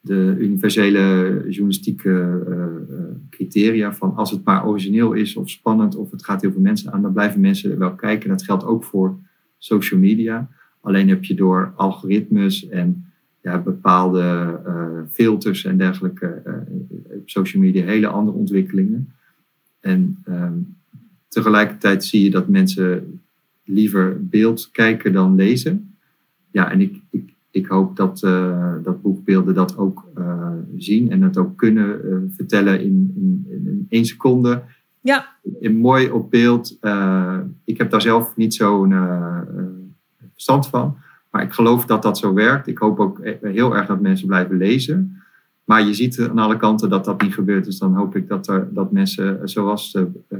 de 0.00 0.36
universele 0.38 1.32
journalistieke 1.48 2.42
eh, 2.48 2.94
criteria. 3.30 3.94
Van 3.94 4.16
als 4.16 4.30
het 4.30 4.44
maar 4.44 4.66
origineel 4.66 5.12
is 5.12 5.36
of 5.36 5.50
spannend 5.50 5.96
of 5.96 6.10
het 6.10 6.24
gaat 6.24 6.42
heel 6.42 6.52
veel 6.52 6.60
mensen 6.60 6.92
aan, 6.92 7.02
dan 7.02 7.12
blijven 7.12 7.40
mensen 7.40 7.78
wel 7.78 7.94
kijken. 7.94 8.28
Dat 8.28 8.42
geldt 8.42 8.64
ook 8.64 8.84
voor 8.84 9.18
social 9.58 10.00
media. 10.00 10.48
Alleen 10.84 11.08
heb 11.08 11.24
je 11.24 11.34
door 11.34 11.72
algoritmes 11.76 12.68
en 12.68 13.04
ja, 13.40 13.58
bepaalde 13.58 14.58
eh, 14.66 14.98
filters 15.12 15.64
en 15.64 15.76
dergelijke 15.76 16.26
eh, 16.26 16.52
op 17.16 17.28
social 17.28 17.62
media 17.62 17.84
hele 17.84 18.06
andere 18.06 18.36
ontwikkelingen. 18.36 19.12
En 19.80 20.18
ehm, 20.24 20.52
tegelijkertijd 21.28 22.04
zie 22.04 22.24
je 22.24 22.30
dat 22.30 22.48
mensen 22.48 23.20
liever 23.64 24.26
beeld 24.26 24.68
kijken 24.72 25.12
dan 25.12 25.34
lezen. 25.34 25.94
Ja, 26.50 26.70
en 26.70 26.80
ik, 26.80 27.00
ik, 27.10 27.32
ik 27.50 27.66
hoop 27.66 27.96
dat, 27.96 28.22
eh, 28.22 28.74
dat 28.82 29.02
boekbeelden 29.02 29.54
dat 29.54 29.76
ook 29.76 30.02
zien 30.76 31.10
en 31.10 31.22
het 31.22 31.36
ook 31.36 31.56
kunnen 31.56 32.32
vertellen 32.36 32.80
in, 32.80 33.12
in, 33.16 33.46
in 33.48 33.86
één 33.88 34.04
seconde. 34.04 34.62
Ja. 35.00 35.28
In, 35.60 35.76
mooi 35.76 36.10
op 36.10 36.30
beeld. 36.30 36.78
Ik 37.64 37.78
heb 37.78 37.90
daar 37.90 38.02
zelf 38.02 38.36
niet 38.36 38.54
zo'n 38.54 38.92
verstand 40.34 40.66
van. 40.66 40.96
Maar 41.30 41.42
ik 41.42 41.52
geloof 41.52 41.84
dat 41.86 42.02
dat 42.02 42.18
zo 42.18 42.32
werkt. 42.34 42.66
Ik 42.66 42.78
hoop 42.78 42.98
ook 43.00 43.18
e- 43.22 43.36
heel 43.42 43.76
erg 43.76 43.86
dat 43.86 44.00
mensen 44.00 44.26
blijven 44.26 44.56
lezen. 44.56 45.22
Maar 45.64 45.86
je 45.86 45.94
ziet 45.94 46.20
aan 46.20 46.38
alle 46.38 46.56
kanten 46.56 46.88
dat 46.88 47.04
dat 47.04 47.22
niet 47.22 47.34
gebeurt. 47.34 47.64
Dus 47.64 47.78
dan 47.78 47.94
hoop 47.94 48.16
ik 48.16 48.28
dat, 48.28 48.48
er, 48.48 48.68
dat 48.72 48.92
mensen 48.92 49.40
eh, 49.40 49.46
zoals 49.46 49.92
de 49.92 50.06
eh, 50.28 50.38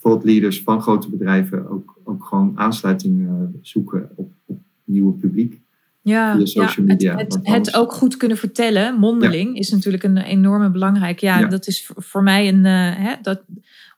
thought 0.00 0.24
leaders 0.24 0.62
van 0.62 0.82
grote 0.82 1.10
bedrijven 1.10 1.70
ook, 1.70 1.96
ook 2.04 2.24
gewoon 2.24 2.52
aansluiting 2.54 3.28
eh, 3.28 3.32
zoeken 3.62 4.10
op, 4.14 4.30
op 4.44 4.58
nieuwe 4.84 5.12
publiek. 5.12 5.60
Ja, 6.02 6.30
Via 6.30 6.40
ja 6.40 6.46
social 6.46 6.86
het, 6.86 7.02
media, 7.02 7.16
het, 7.42 7.74
ook 7.76 7.92
goed 7.92 8.16
kunnen 8.16 8.36
vertellen, 8.36 8.98
mondeling, 8.98 9.56
is 9.58 9.70
natuurlijk 9.70 10.02
een 10.02 10.16
enorme 10.16 10.70
belangrijk. 10.70 11.20
Ja, 11.20 11.38
Ja. 11.38 11.46
dat 11.46 11.66
is 11.66 11.86
voor- 11.86 12.02
voor 12.02 12.22
mij 12.22 12.48
een, 12.48 12.64
hè, 12.64 13.14
dat, 13.22 13.40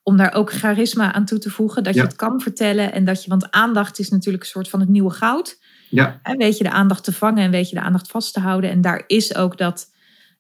om 0.03 0.17
daar 0.17 0.35
ook 0.35 0.53
charisma 0.53 1.13
aan 1.13 1.25
toe 1.25 1.39
te 1.39 1.51
voegen, 1.51 1.83
dat 1.83 1.95
Ja. 1.95 2.01
je 2.03 2.07
het 2.07 2.17
kan 2.17 2.41
vertellen 2.41 2.93
en 2.93 3.05
dat 3.05 3.23
je, 3.25 3.31
want 3.31 3.51
aandacht 3.51 3.99
is 3.99 4.09
natuurlijk 4.11 4.45
een 4.45 4.51
soort 4.51 4.69
van 4.69 4.81
het 4.81 4.89
nieuwe 4.89 5.11
goud. 5.11 5.59
Ja, 5.91 6.19
En 6.23 6.37
weet 6.37 6.59
je 6.59 6.65
de 6.65 6.71
aandacht 6.71 7.05
te 7.05 7.13
vangen 7.13 7.43
en 7.45 7.51
weet 7.51 7.69
je 7.69 7.75
de 7.77 7.83
aandacht 7.83 8.09
vast 8.11 8.35
te 8.35 8.41
houden. 8.41 8.71
En 8.71 8.81
daar 8.81 9.05
is 9.07 9.35
ook 9.35 9.59
dat, 9.59 9.91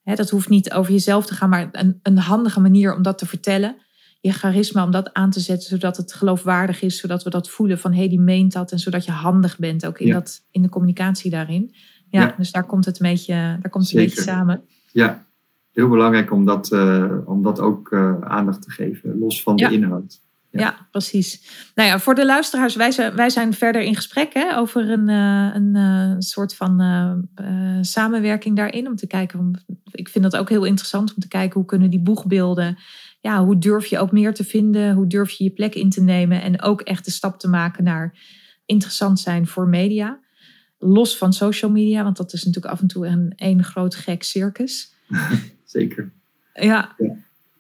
hè, 0.03 0.15
dat 0.15 0.31
hoeft 0.31 0.49
niet 0.49 0.73
over 0.73 0.93
jezelf 0.93 1.27
te 1.27 1.35
gaan, 1.35 1.49
maar 1.49 1.69
een, 1.73 2.01
een 2.03 2.19
handige 2.19 2.61
manier 2.61 2.95
om 2.95 3.03
dat 3.03 3.19
te 3.19 3.27
vertellen. 3.27 3.77
Je 4.21 4.33
charisma 4.33 4.85
om 4.85 4.91
dat 4.91 5.13
aan 5.13 5.31
te 5.31 5.41
zetten, 5.41 5.69
zodat 5.69 5.97
het 5.97 6.13
geloofwaardig 6.15 6.83
is, 6.83 6.99
zodat 6.99 7.23
we 7.23 7.31
dat 7.31 7.51
voelen 7.51 7.79
van 7.79 7.93
hé, 7.93 7.99
hey, 7.99 8.09
die 8.09 8.21
meent 8.21 8.53
dat. 8.53 8.73
En 8.73 8.79
zodat 8.79 9.05
je 9.05 9.11
handig 9.11 9.59
bent 9.59 9.87
ook 9.87 9.99
in, 9.99 10.07
Ja. 10.07 10.13
dat, 10.15 10.41
in 10.51 10.63
de 10.63 10.69
communicatie 10.69 11.31
daarin. 11.31 11.75
Ja, 12.11 12.21
Ja. 12.23 12.35
dus 12.37 12.53
daar 12.53 12.65
komt 12.67 12.85
het 12.85 13.01
een 13.01 13.11
beetje, 13.11 13.35
daar 13.35 13.71
komt 13.71 13.85
het 13.85 13.95
een 13.95 14.05
beetje 14.05 14.21
samen. 14.23 14.63
ja. 14.93 15.27
Heel 15.79 15.89
belangrijk 15.89 16.33
om 16.33 16.45
dat, 16.45 16.73
eh, 16.73 17.13
om 17.25 17.43
dat 17.43 17.61
ook 17.61 17.93
eh, 17.93 18.21
aandacht 18.21 18.63
te 18.63 18.71
geven, 18.71 19.19
los 19.19 19.43
van 19.43 19.57
Ja. 19.57 19.69
de 19.69 19.75
inhoud. 19.75 20.21
Ja. 20.51 20.61
Ja. 20.61 20.87
precies. 20.91 21.43
Nou 21.75 21.89
ja, 21.89 21.99
voor 21.99 22.15
de 22.15 22.27
luisteraars, 22.27 22.75
wij 22.75 22.91
zijn, 22.91 23.15
wij 23.15 23.31
zijn 23.31 23.55
verder 23.55 23.83
in 23.83 23.95
gesprek 23.95 24.35
hè, 24.35 24.57
over 24.57 24.91
een, 24.91 25.09
eh, 25.09 25.51
een 25.55 26.23
soort 26.23 26.55
van 26.55 26.83
samenwerking 27.81 28.57
daarin. 28.57 28.87
Om 28.87 28.97
te 28.97 29.07
kijken, 29.07 29.65
ik 29.93 30.09
vind 30.09 30.25
dat 30.25 30.37
ook 30.37 30.49
heel 30.49 30.65
interessant 30.65 31.15
om 31.15 31.23
te 31.23 31.29
kijken 31.29 31.55
hoe 31.59 31.69
kunnen 31.69 31.91
die 31.91 32.01
boegbeelden, 32.01 32.79
ja, 33.21 33.45
hoe 33.45 33.59
durf 33.59 33.87
je 33.87 33.99
ook 33.99 34.13
meer 34.13 34.35
te 34.35 34.45
vinden, 34.45 34.95
hoe 34.95 35.07
durf 35.07 35.31
je 35.31 35.45
je 35.45 35.51
plek 35.51 35.75
in 35.75 35.91
te 35.91 36.03
nemen 36.03 36.43
en 36.43 36.63
ook 36.63 36.81
echt 36.81 37.05
de 37.05 37.11
stap 37.11 37.39
te 37.39 37.49
maken 37.49 37.85
naar 37.85 38.15
interessant 38.67 39.21
zijn 39.21 39.47
voor 39.47 39.69
media. 39.69 40.19
Los 40.79 41.19
van 41.19 41.33
social 41.33 41.71
media, 41.71 42.03
want 42.03 42.17
dat 42.17 42.33
is 42.33 42.45
natuurlijk 42.45 42.75
af 42.75 42.81
en 42.81 42.87
toe 42.87 43.07
een 43.07 43.33
één 43.37 43.65
groot 43.65 43.95
gek 43.95 44.23
circus. 44.23 44.93
Zeker. 45.71 46.11
Ja. 46.55 46.95
Ja. 46.99 47.15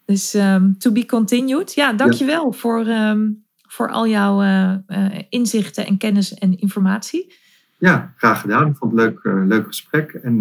Dus 0.05 0.35
ehm, 0.35 0.73
to 0.79 0.93
be 0.93 1.07
continued. 1.07 1.75
Ja, 1.75 1.93
dankjewel 1.93 2.53
voor, 2.53 2.87
ehm, 2.87 3.29
voor 3.69 3.91
al 3.91 4.07
jouw 4.09 4.43
eh, 4.43 4.73
eh, 4.87 5.23
inzichten 5.29 5.87
en 5.87 5.97
kennis 5.97 6.35
en 6.35 6.59
informatie. 6.61 7.35
Ja, 7.79 8.13
graag 8.17 8.41
gedaan. 8.41 8.67
Ik 8.71 8.77
vond 8.77 8.93
het 8.93 9.01
leuk, 9.01 9.19
eh, 9.25 9.43
leuk 9.47 9.67
gesprek. 9.67 10.11
En 10.13 10.41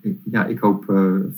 ik, 0.00 0.16
ja, 0.30 0.44
ik 0.44 0.58
hoop 0.58 0.84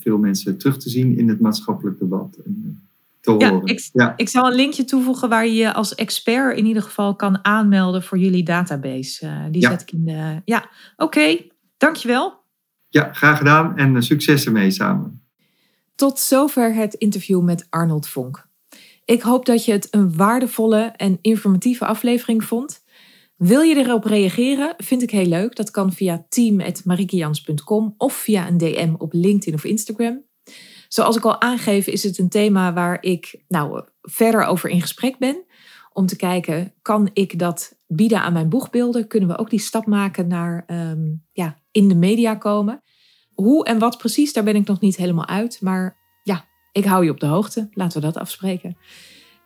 veel 0.01 0.18
mensen 0.18 0.59
terug 0.59 0.79
te 0.79 0.91
zien 0.91 1.18
in 1.18 1.29
het 1.29 1.41
maatschappelijk 1.41 1.99
debat. 1.99 2.37
En, 2.47 2.83
te 3.20 3.35
Ja, 3.39 3.51
horen. 3.51 3.66
ik- 3.66 3.89
ja, 3.93 4.12
Ik 4.16 4.29
zal 4.29 4.47
een 4.47 4.55
linkje 4.55 4.85
toevoegen 4.85 5.29
waar 5.29 5.47
je 5.47 5.55
je 5.55 5.72
als 5.72 5.95
expert 5.95 6.57
in 6.59 6.66
ieder 6.66 6.83
geval 6.83 7.14
kan 7.16 7.45
aanmelden 7.45 8.03
voor 8.03 8.18
jullie 8.18 8.45
database. 8.45 9.49
Die 9.51 9.61
Ja. 9.62 9.70
zet 9.70 9.81
ik 9.83 9.93
in 9.93 10.05
de. 10.05 10.41
Ja, 10.45 10.68
oké. 10.97 11.37
Dankjewel. 11.79 12.37
ja, 12.89 13.12
graag 13.12 13.39
gedaan 13.39 13.76
en 13.76 14.03
succes 14.03 14.47
ermee 14.47 14.70
samen. 14.70 15.18
Tot 15.99 16.18
zover 16.18 16.74
het 16.74 16.94
interview 16.94 17.42
met 17.42 17.66
Arnold 17.70 18.09
Vonk. 18.09 18.49
Ik 19.05 19.22
hoop 19.22 19.46
dat 19.46 19.64
je 19.64 19.72
het 19.72 19.88
een 19.90 20.16
waardevolle 20.16 20.80
en 20.80 21.18
informatieve 21.22 21.86
aflevering 21.86 22.44
vond. 22.44 22.84
Wil 23.36 23.61
je 23.61 23.76
erop 23.76 24.05
reageren? 24.05 24.74
Vind 24.76 25.03
ik 25.03 25.11
heel 25.11 25.26
leuk. 25.26 25.57
Dat 25.57 25.70
kan 25.70 25.92
via 25.92 26.26
team.marikejans.com 26.28 27.94
of 27.96 28.14
via 28.14 28.49
een 28.49 28.59
DM 28.59 28.94
op 28.99 29.12
LinkedIn 29.12 29.55
of 29.55 29.64
Instagram. 29.64 30.24
Zoals 30.88 31.16
ik 31.16 31.24
al 31.24 31.40
aangeef, 31.40 31.86
is 31.86 32.03
het 32.03 32.18
een 32.18 32.28
thema 32.28 32.72
waar 32.72 33.03
ik 33.03 33.42
nou, 33.49 33.84
verder 34.03 34.44
over 34.44 34.70
in 34.70 34.80
gesprek 34.80 35.18
ben. 35.18 35.44
Om 35.92 36.07
te 36.07 36.16
kijken, 36.16 36.74
kan 36.82 37.11
ik 37.12 37.38
dat 37.38 37.74
bieden 37.86 38.22
aan 38.22 38.32
mijn 38.32 38.49
boegbeelden? 38.49 39.07
Kunnen 39.07 39.28
we 39.28 39.38
ook 39.38 39.51
die 39.51 39.61
stap 39.61 39.86
maken 39.86 40.26
naar 40.26 40.64
ehm, 40.66 41.14
ja, 41.32 41.59
in 41.70 41.88
de 41.88 41.94
media 41.94 42.34
komen? 42.34 42.82
Hoe 43.43 43.64
en 43.64 43.78
wat 43.78 43.99
precies, 43.99 44.32
daar 44.32 44.45
ben 44.45 44.57
ik 44.57 44.66
nog 44.66 44.80
niet 44.80 44.97
helemaal 44.97 45.26
uit. 45.26 45.59
Maar 45.61 45.99
ja, 46.22 46.45
ik 46.72 46.84
hou 46.84 47.05
je 47.05 47.11
op 47.11 47.20
de 47.20 47.26
hoogte. 47.26 47.68
Laten 47.72 48.01
we 48.01 48.07
dat 48.07 48.16
afspreken. 48.16 48.76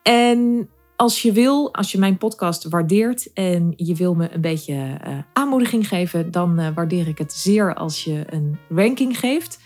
En 0.02 0.70
als 0.96 1.22
je 1.22 1.32
wil, 1.32 1.74
als 1.74 1.92
je 1.92 1.98
mijn 1.98 2.18
podcast 2.18 2.68
waardeert 2.68 3.32
en 3.32 3.72
je 3.76 3.94
wil 3.94 4.14
me 4.14 4.32
een 4.32 4.40
beetje 4.40 4.74
uh, 4.74 5.18
aanmoediging 5.32 5.88
geven, 5.88 6.30
dan 6.30 6.60
uh, 6.60 6.68
waardeer 6.74 7.08
ik 7.08 7.18
het 7.18 7.32
zeer 7.32 7.74
als 7.74 8.04
je 8.04 8.24
een 8.26 8.58
ranking 8.68 9.18
geeft 9.18 9.58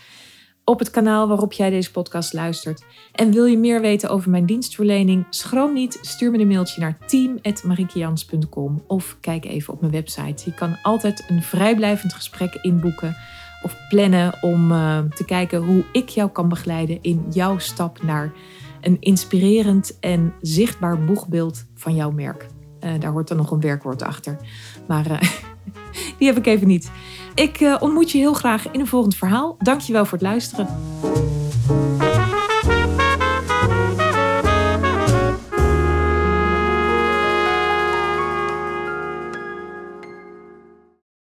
op 0.69 0.79
het 0.79 0.89
kanaal 0.89 1.27
waarop 1.27 1.53
jij 1.53 1.69
deze 1.69 1.91
podcast 1.91 2.33
luistert. 2.33 2.83
En 3.11 3.31
wil 3.31 3.45
je 3.45 3.57
meer 3.57 3.81
weten 3.81 4.09
over 4.09 4.29
mijn 4.29 4.45
dienstverlening? 4.45 5.25
Schroom 5.29 5.73
niet, 5.73 5.99
stuur 6.01 6.31
me 6.31 6.39
een 6.39 6.47
mailtje 6.47 6.81
naar 6.81 6.97
team.marikians.com 7.05 8.83
of 8.87 9.17
kijk 9.21 9.45
even 9.45 9.73
op 9.73 9.79
mijn 9.79 9.91
website. 9.91 10.43
Je 10.45 10.53
kan 10.53 10.77
altijd 10.83 11.25
een 11.27 11.41
vrijblijvend 11.43 12.13
gesprek 12.13 12.53
inboeken 12.61 13.15
of 13.63 13.75
plannen 13.89 14.33
om 14.41 14.71
uh, 14.71 14.99
te 15.15 15.25
kijken 15.25 15.63
hoe 15.63 15.83
ik 15.91 16.09
jou 16.09 16.29
kan 16.29 16.49
begeleiden 16.49 16.99
in 17.01 17.25
jouw 17.29 17.57
stap 17.57 18.03
naar 18.03 18.31
een 18.81 18.97
inspirerend 18.99 19.99
en 19.99 20.33
zichtbaar 20.41 21.03
boegbeeld 21.03 21.65
van 21.75 21.95
jouw 21.95 22.11
merk. 22.11 22.47
Uh, 22.81 22.91
daar 22.99 23.11
hoort 23.11 23.27
dan 23.27 23.37
nog 23.37 23.51
een 23.51 23.59
werkwoord 23.59 24.01
achter. 24.01 24.37
Maar 24.87 25.11
uh, 25.11 25.21
die 26.17 26.27
heb 26.27 26.37
ik 26.37 26.45
even 26.45 26.67
niet. 26.67 26.91
Ik 27.35 27.77
ontmoet 27.79 28.11
je 28.11 28.17
heel 28.17 28.33
graag 28.33 28.71
in 28.71 28.79
een 28.79 28.87
volgend 28.87 29.15
verhaal. 29.15 29.55
Dankjewel 29.59 30.05
voor 30.05 30.17
het 30.17 30.27
luisteren. 30.27 30.67